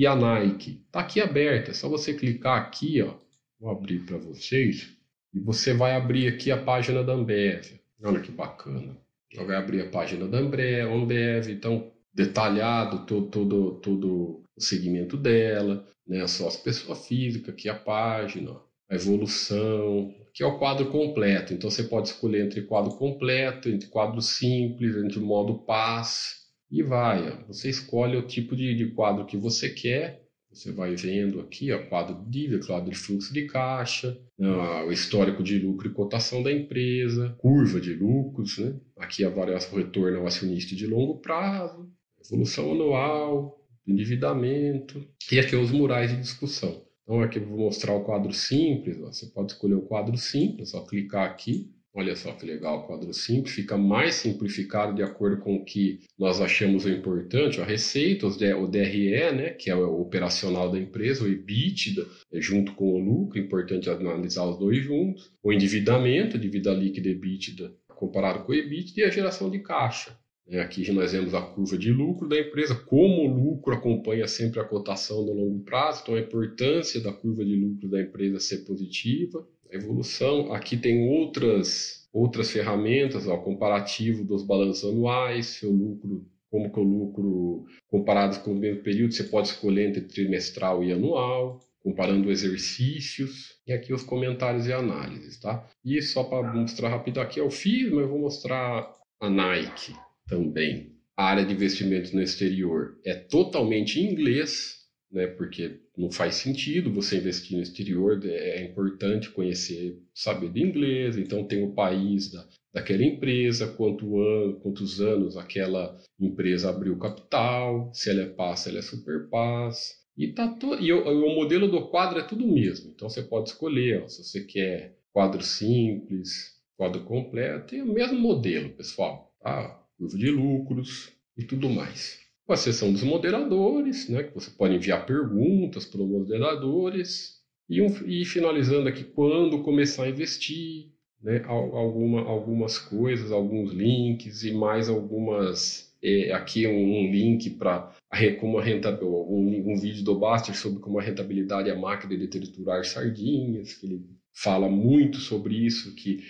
e 0.00 0.06
a 0.06 0.16
Nike. 0.16 0.82
Está 0.86 1.00
aqui 1.00 1.20
aberta, 1.20 1.72
é 1.72 1.74
só 1.74 1.86
você 1.86 2.14
clicar 2.14 2.58
aqui, 2.58 3.02
ó. 3.02 3.12
Vou 3.60 3.70
abrir 3.70 3.98
para 4.00 4.16
vocês. 4.16 4.96
E 5.34 5.38
você 5.38 5.74
vai 5.74 5.94
abrir 5.94 6.26
aqui 6.26 6.50
a 6.50 6.56
página 6.56 7.04
da 7.04 7.12
Ambev. 7.12 7.78
Olha 8.02 8.18
que 8.18 8.32
bacana. 8.32 8.96
Já 9.30 9.44
vai 9.44 9.56
abrir 9.56 9.82
a 9.82 9.90
página 9.90 10.26
da 10.26 10.38
Ambev, 10.38 11.50
então 11.50 11.92
detalhado 12.14 13.04
todo, 13.04 13.26
todo, 13.26 13.72
todo 13.80 14.42
o 14.56 14.60
segmento 14.60 15.18
dela, 15.18 15.86
né? 16.06 16.26
Só 16.26 16.48
as 16.48 16.56
pessoas 16.56 17.06
físicas, 17.06 17.52
aqui 17.52 17.68
a 17.68 17.74
página, 17.74 18.56
a 18.88 18.94
evolução, 18.94 20.14
aqui 20.30 20.42
é 20.42 20.46
o 20.46 20.58
quadro 20.58 20.86
completo. 20.86 21.52
Então 21.52 21.70
você 21.70 21.82
pode 21.82 22.08
escolher 22.08 22.46
entre 22.46 22.62
quadro 22.62 22.96
completo, 22.96 23.68
entre 23.68 23.88
quadro 23.88 24.22
simples, 24.22 24.96
entre 24.96 25.20
modo 25.20 25.58
paz, 25.58 26.39
e 26.70 26.82
vai. 26.82 27.44
Você 27.46 27.68
escolhe 27.68 28.16
o 28.16 28.26
tipo 28.26 28.54
de, 28.54 28.74
de, 28.74 28.86
quadro 28.90 29.26
que 29.26 29.36
você 29.36 29.68
quer. 29.70 30.22
Você 30.52 30.72
vai 30.72 30.96
vendo 30.96 31.40
aqui, 31.40 31.72
ó, 31.72 31.78
quadro 31.86 32.24
de 32.24 32.28
dívida, 32.28 32.66
quadro 32.66 32.90
de 32.90 32.96
fluxo 32.96 33.32
de 33.32 33.46
caixa, 33.46 34.20
né, 34.36 34.48
o 34.82 34.90
histórico 34.90 35.44
de 35.44 35.58
lucro 35.60 35.86
e 35.86 35.92
cotação 35.92 36.42
da 36.42 36.50
empresa, 36.50 37.36
curva 37.38 37.80
de 37.80 37.94
lucros, 37.94 38.58
né? 38.58 38.74
aqui 38.96 39.24
a 39.24 39.30
variação 39.30 39.78
retorno 39.78 40.18
ao 40.18 40.26
acionista 40.26 40.74
de 40.74 40.88
longo 40.88 41.20
prazo, 41.20 41.88
evolução 42.20 42.72
anual, 42.72 43.64
endividamento, 43.86 45.06
e 45.30 45.38
aqui 45.38 45.54
os 45.54 45.70
murais 45.70 46.10
de 46.10 46.20
discussão. 46.20 46.84
Então 47.04 47.20
aqui 47.22 47.38
eu 47.38 47.46
vou 47.46 47.58
mostrar 47.58 47.94
o 47.94 48.04
quadro 48.04 48.32
simples, 48.32 49.00
ó. 49.00 49.06
você 49.06 49.26
pode 49.26 49.52
escolher 49.52 49.74
o 49.74 49.82
quadro 49.82 50.16
simples, 50.16 50.70
só 50.70 50.84
clicar 50.84 51.30
aqui, 51.30 51.72
Olha 51.92 52.14
só 52.14 52.32
que 52.32 52.46
legal 52.46 52.78
o 52.78 52.86
quadro 52.86 53.12
simples, 53.12 53.54
fica 53.54 53.76
mais 53.76 54.14
simplificado 54.14 54.94
de 54.94 55.02
acordo 55.02 55.38
com 55.38 55.56
o 55.56 55.64
que 55.64 56.00
nós 56.18 56.40
achamos 56.40 56.86
importante, 56.86 57.60
a 57.60 57.64
receita, 57.64 58.26
o 58.26 58.66
DRE, 58.68 59.32
né, 59.32 59.50
que 59.50 59.70
é 59.70 59.74
o 59.74 60.00
operacional 60.00 60.70
da 60.70 60.78
empresa, 60.78 61.24
o 61.24 61.28
EBITDA, 61.28 62.06
é 62.32 62.40
junto 62.40 62.74
com 62.74 62.94
o 62.94 62.98
lucro, 62.98 63.40
importante 63.40 63.90
analisar 63.90 64.44
os 64.44 64.58
dois 64.58 64.84
juntos, 64.84 65.32
o 65.42 65.52
endividamento, 65.52 66.38
dívida 66.38 66.72
líquida 66.72 67.08
e 67.08 67.12
EBITDA 67.12 67.80
comparado 68.00 68.44
com 68.44 68.52
o 68.52 68.54
EBITDA 68.54 69.00
e 69.00 69.04
a 69.04 69.10
geração 69.10 69.50
de 69.50 69.58
caixa. 69.58 70.18
É, 70.48 70.60
aqui 70.60 70.90
nós 70.90 71.12
vemos 71.12 71.34
a 71.34 71.42
curva 71.42 71.76
de 71.76 71.92
lucro 71.92 72.26
da 72.26 72.40
empresa, 72.40 72.74
como 72.74 73.22
o 73.22 73.32
lucro 73.32 73.74
acompanha 73.74 74.26
sempre 74.26 74.58
a 74.58 74.64
cotação 74.64 75.24
no 75.24 75.34
longo 75.34 75.60
prazo, 75.60 76.00
então 76.02 76.14
a 76.14 76.20
importância 76.20 77.00
da 77.00 77.12
curva 77.12 77.44
de 77.44 77.54
lucro 77.54 77.88
da 77.88 78.00
empresa 78.00 78.40
ser 78.40 78.64
positiva, 78.64 79.46
a 79.70 79.76
evolução. 79.76 80.52
Aqui 80.52 80.76
tem 80.76 81.08
outras, 81.08 82.08
outras 82.12 82.50
ferramentas, 82.50 83.26
ó, 83.26 83.36
comparativo 83.36 84.24
dos 84.24 84.42
balanços 84.42 84.90
anuais, 84.90 85.46
seu 85.46 85.70
lucro, 85.70 86.26
como 86.50 86.72
que 86.72 86.80
o 86.80 86.82
lucro 86.82 87.66
comparado 87.88 88.40
com 88.40 88.52
o 88.52 88.56
mesmo 88.56 88.82
período, 88.82 89.14
você 89.14 89.24
pode 89.24 89.48
escolher 89.48 89.88
entre 89.88 90.02
trimestral 90.02 90.82
e 90.82 90.92
anual, 90.92 91.60
comparando 91.82 92.30
exercícios, 92.30 93.54
e 93.66 93.72
aqui 93.72 93.92
os 93.92 94.02
comentários 94.02 94.66
e 94.66 94.72
análises, 94.72 95.38
tá? 95.38 95.66
E 95.84 96.00
só 96.02 96.24
para 96.24 96.52
mostrar 96.52 96.88
rápido 96.88 97.20
aqui, 97.20 97.40
eu 97.40 97.50
fiz, 97.50 97.90
mas 97.90 98.00
eu 98.00 98.08
vou 98.08 98.18
mostrar 98.18 98.92
a 99.20 99.30
Nike 99.30 99.94
também. 100.28 100.92
A 101.16 101.24
área 101.24 101.44
de 101.44 101.52
investimentos 101.52 102.12
no 102.12 102.22
exterior 102.22 102.98
é 103.04 103.14
totalmente 103.14 104.00
em 104.00 104.12
inglês, 104.12 104.79
né? 105.10 105.26
Porque 105.26 105.80
não 105.96 106.10
faz 106.10 106.36
sentido 106.36 106.92
você 106.92 107.18
investir 107.18 107.56
no 107.56 107.62
exterior, 107.62 108.20
é 108.24 108.62
importante 108.64 109.30
conhecer, 109.30 109.98
saber 110.14 110.50
de 110.50 110.62
inglês, 110.62 111.18
então 111.18 111.44
tem 111.44 111.62
o 111.62 111.72
país 111.72 112.30
da, 112.30 112.46
daquela 112.72 113.04
empresa, 113.04 113.66
quanto 113.66 114.20
ano, 114.20 114.60
quantos 114.60 115.00
anos 115.00 115.36
aquela 115.36 115.98
empresa 116.18 116.70
abriu 116.70 116.96
capital, 116.98 117.90
se 117.92 118.10
ela 118.10 118.22
é 118.22 118.26
paz, 118.26 118.60
se 118.60 118.68
ela 118.68 118.78
é 118.78 118.82
super 118.82 119.28
paz, 119.28 119.98
E, 120.16 120.28
tá 120.28 120.48
to... 120.48 120.74
e 120.80 120.92
o, 120.92 121.26
o, 121.26 121.34
modelo 121.34 121.68
do 121.68 121.88
quadro 121.88 122.18
é 122.18 122.22
tudo 122.22 122.46
mesmo. 122.46 122.90
Então 122.90 123.08
você 123.08 123.22
pode 123.22 123.48
escolher 123.48 124.02
ó, 124.02 124.08
se 124.08 124.22
você 124.22 124.44
quer 124.44 124.96
quadro 125.12 125.42
simples, 125.42 126.56
quadro 126.76 127.02
completo, 127.04 127.68
tem 127.68 127.82
o 127.82 127.92
mesmo 127.92 128.18
modelo, 128.18 128.70
pessoal. 128.70 129.34
Tá? 129.40 129.82
Curva 129.98 130.16
de 130.16 130.30
lucros 130.30 131.12
e 131.36 131.44
tudo 131.44 131.68
mais. 131.68 132.19
Com 132.50 132.54
a 132.54 132.56
seção 132.56 132.92
dos 132.92 133.04
moderadores, 133.04 134.08
né, 134.08 134.24
que 134.24 134.34
você 134.34 134.50
pode 134.50 134.74
enviar 134.74 135.06
perguntas 135.06 135.86
para 135.86 136.00
os 136.00 136.08
moderadores. 136.08 137.36
E, 137.68 137.80
um, 137.80 137.86
e 138.04 138.24
finalizando 138.24 138.88
aqui, 138.88 139.04
quando 139.04 139.62
começar 139.62 140.02
a 140.02 140.08
investir, 140.08 140.88
né, 141.22 141.44
alguma, 141.46 142.22
algumas 142.22 142.76
coisas, 142.76 143.30
alguns 143.30 143.70
links 143.70 144.42
e 144.42 144.50
mais 144.50 144.88
algumas. 144.88 145.94
É, 146.02 146.32
aqui 146.32 146.66
um, 146.66 146.72
um 146.72 147.12
link 147.12 147.50
para 147.50 147.94
como 148.40 148.58
a 148.58 148.62
rentabilidade, 148.64 149.04
um, 149.04 149.72
um, 149.72 149.76
vídeo 149.78 150.02
do 150.02 150.18
Baster 150.18 150.56
sobre 150.56 150.80
como 150.80 150.98
a 150.98 151.02
rentabilidade 151.02 151.70
é 151.70 151.72
a 151.72 151.78
máquina 151.78 152.16
de 152.16 152.26
triturar 152.26 152.84
sardinhas, 152.84 153.74
que 153.74 153.86
ele 153.86 154.04
fala 154.34 154.68
muito 154.68 155.18
sobre 155.18 155.54
isso, 155.54 155.94
que 155.94 156.24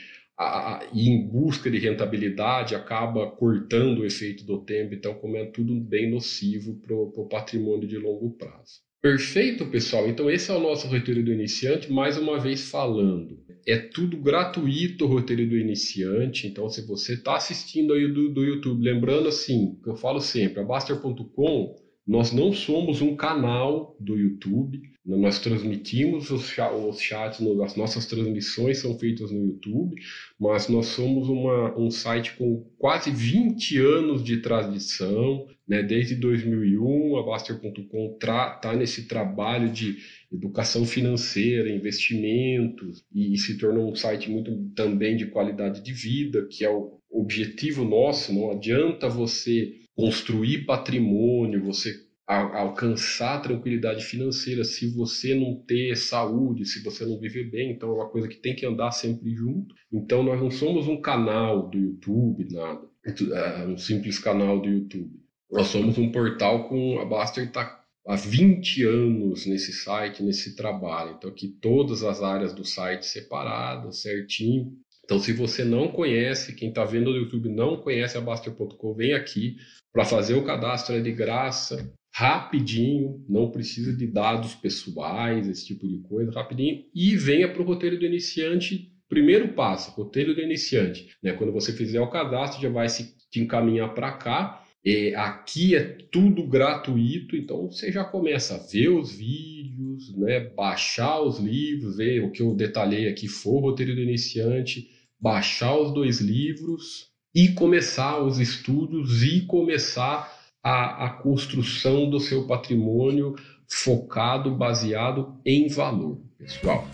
a, 0.45 0.89
e 0.93 1.09
em 1.09 1.29
busca 1.29 1.71
de 1.71 1.79
rentabilidade 1.79 2.75
acaba 2.75 3.31
cortando 3.31 3.99
o 3.99 4.07
efeito 4.07 4.45
do 4.45 4.59
tempo, 4.65 4.95
então 4.95 5.15
como 5.15 5.37
é 5.37 5.45
tudo 5.45 5.75
bem 5.79 6.11
nocivo 6.11 6.75
para 6.81 6.95
o 6.95 7.29
patrimônio 7.29 7.87
de 7.87 7.99
longo 7.99 8.31
prazo. 8.31 8.81
Perfeito, 9.03 9.67
pessoal? 9.67 10.09
Então 10.09 10.31
esse 10.31 10.51
é 10.51 10.55
o 10.55 10.61
nosso 10.61 10.87
roteiro 10.87 11.23
do 11.23 11.33
iniciante, 11.33 11.93
mais 11.93 12.17
uma 12.19 12.39
vez 12.39 12.71
falando 12.71 13.39
é 13.67 13.77
tudo 13.77 14.17
gratuito 14.17 15.05
o 15.05 15.09
roteiro 15.09 15.47
do 15.47 15.57
iniciante. 15.57 16.47
Então, 16.47 16.69
se 16.69 16.87
você 16.87 17.15
está 17.15 17.37
assistindo 17.37 17.93
aí 17.93 18.09
do, 18.09 18.31
do 18.31 18.45
YouTube, 18.45 18.83
lembrando 18.83 19.29
assim, 19.29 19.79
que 19.83 19.89
eu 19.89 19.97
falo 19.97 20.21
sempre, 20.21 20.61
a 20.61 20.65
Baster.com, 20.65 21.77
nós 22.07 22.33
não 22.33 22.53
somos 22.53 23.01
um 23.01 23.15
canal 23.15 23.97
do 24.01 24.17
YouTube, 24.17 24.81
nós 25.05 25.39
transmitimos 25.39 26.31
os, 26.31 26.51
chats, 26.51 27.41
as 27.65 27.77
nossas 27.77 28.07
transmissões 28.07 28.79
são 28.79 28.99
feitas 28.99 29.31
no 29.31 29.47
YouTube, 29.47 29.97
mas 30.39 30.69
nós 30.69 30.87
somos 30.87 31.29
uma, 31.29 31.77
um 31.79 31.91
site 31.91 32.37
com 32.37 32.67
quase 32.79 33.11
20 33.11 33.79
anos 33.79 34.23
de 34.23 34.39
tradição, 34.39 35.47
né? 35.67 35.83
desde 35.83 36.15
2001 36.15 37.17
a 37.17 37.23
Baster.com 37.23 38.17
está 38.21 38.77
nesse 38.77 39.09
trabalho 39.09 39.71
de 39.71 39.97
educação 40.33 40.85
financeira, 40.85 41.71
investimentos, 41.71 43.05
e, 43.13 43.35
e 43.35 43.39
se 43.39 43.59
tornou 43.59 43.91
um 43.91 43.97
site 43.97 44.31
muito 44.31 44.55
também 44.75 45.17
de 45.17 45.27
qualidade 45.27 45.83
de 45.83 45.93
vida, 45.93 46.47
que 46.47 46.65
é 46.65 46.71
o 46.71 47.01
objetivo 47.11 47.85
nosso. 47.85 48.33
Não 48.33 48.51
adianta 48.51 49.09
você 49.09 49.75
construir 50.01 50.65
patrimônio, 50.65 51.63
você 51.63 52.09
alcançar 52.27 53.43
tranquilidade 53.43 54.05
financeira 54.05 54.63
se 54.63 54.89
você 54.95 55.35
não 55.35 55.57
ter 55.67 55.97
saúde, 55.97 56.65
se 56.65 56.81
você 56.83 57.05
não 57.05 57.19
viver 57.19 57.51
bem, 57.51 57.73
então 57.73 57.91
é 57.91 57.95
uma 57.95 58.09
coisa 58.09 58.29
que 58.29 58.37
tem 58.37 58.55
que 58.55 58.65
andar 58.65 58.93
sempre 58.93 59.35
junto. 59.35 59.75
Então 59.93 60.23
nós 60.23 60.41
não 60.41 60.51
somos 60.51 60.87
um 60.87 61.01
canal 61.01 61.69
do 61.69 61.77
YouTube, 61.77 62.47
nada, 62.53 62.89
é 63.05 63.67
um 63.67 63.77
simples 63.77 64.19
canal 64.21 64.61
do 64.61 64.69
YouTube. 64.69 65.11
Nós 65.51 65.67
somos 65.67 65.99
um 65.99 66.13
portal 66.13 66.69
com 66.69 67.01
a 67.01 67.05
Baster 67.05 67.47
está 67.47 67.81
há 68.07 68.17
20 68.17 68.85
anos 68.85 69.47
nesse 69.47 69.73
site, 69.73 70.23
nesse 70.23 70.55
trabalho. 70.55 71.17
Então, 71.17 71.31
aqui 71.31 71.49
todas 71.49 72.03
as 72.03 72.23
áreas 72.23 72.53
do 72.53 72.65
site 72.65 73.05
separadas, 73.07 74.03
certinho. 74.03 74.73
Então, 75.11 75.19
se 75.19 75.33
você 75.33 75.65
não 75.65 75.89
conhece, 75.89 76.55
quem 76.55 76.69
está 76.69 76.85
vendo 76.85 77.11
no 77.11 77.17
YouTube 77.17 77.49
não 77.49 77.79
conhece 77.79 78.17
a 78.17 78.21
Baster.com, 78.21 78.95
vem 78.95 79.13
aqui 79.13 79.57
para 79.93 80.05
fazer 80.05 80.35
o 80.35 80.45
cadastro 80.45 80.95
é 80.95 81.01
de 81.01 81.11
graça, 81.11 81.93
rapidinho, 82.15 83.21
não 83.29 83.51
precisa 83.51 83.93
de 83.93 84.07
dados 84.07 84.55
pessoais, 84.55 85.49
esse 85.49 85.67
tipo 85.67 85.89
de 85.89 85.99
coisa, 85.99 86.31
rapidinho, 86.31 86.85
e 86.95 87.17
venha 87.17 87.53
para 87.53 87.61
o 87.61 87.65
roteiro 87.65 87.99
do 87.99 88.07
iniciante. 88.07 88.93
Primeiro 89.09 89.49
passo, 89.49 89.91
roteiro 90.01 90.33
do 90.33 90.41
iniciante. 90.41 91.09
Né? 91.21 91.33
Quando 91.33 91.53
você 91.53 91.73
fizer 91.73 92.01
o 92.01 92.09
cadastro, 92.09 92.63
já 92.63 92.69
vai 92.69 92.89
se 92.89 93.13
te 93.33 93.41
encaminhar 93.41 93.93
para 93.93 94.13
cá 94.13 94.65
é, 94.85 95.15
aqui 95.15 95.75
é 95.75 95.83
tudo 96.11 96.47
gratuito, 96.47 97.37
então 97.37 97.71
você 97.71 97.93
já 97.93 98.03
começa 98.03 98.55
a 98.55 98.59
ver 98.59 98.89
os 98.89 99.13
vídeos, 99.13 100.17
né, 100.17 100.41
baixar 100.41 101.21
os 101.21 101.39
livros, 101.39 101.99
ver 101.99 102.25
o 102.25 102.31
que 102.31 102.41
eu 102.41 102.55
detalhei 102.55 103.07
aqui 103.07 103.29
for 103.29 103.57
o 103.57 103.61
roteiro 103.61 103.95
do 103.95 104.01
iniciante, 104.01 104.89
baixar 105.21 105.77
os 105.77 105.93
dois 105.93 106.21
livros 106.21 107.09
e 107.35 107.49
começar 107.49 108.19
os 108.19 108.39
estudos 108.39 109.23
e 109.23 109.43
começar 109.43 110.33
a, 110.63 111.07
a 111.07 111.11
construção 111.11 112.09
do 112.09 112.19
seu 112.19 112.47
patrimônio 112.47 113.35
focado, 113.69 114.51
baseado 114.55 115.39
em 115.45 115.69
valor, 115.69 116.19
pessoal. 116.37 116.87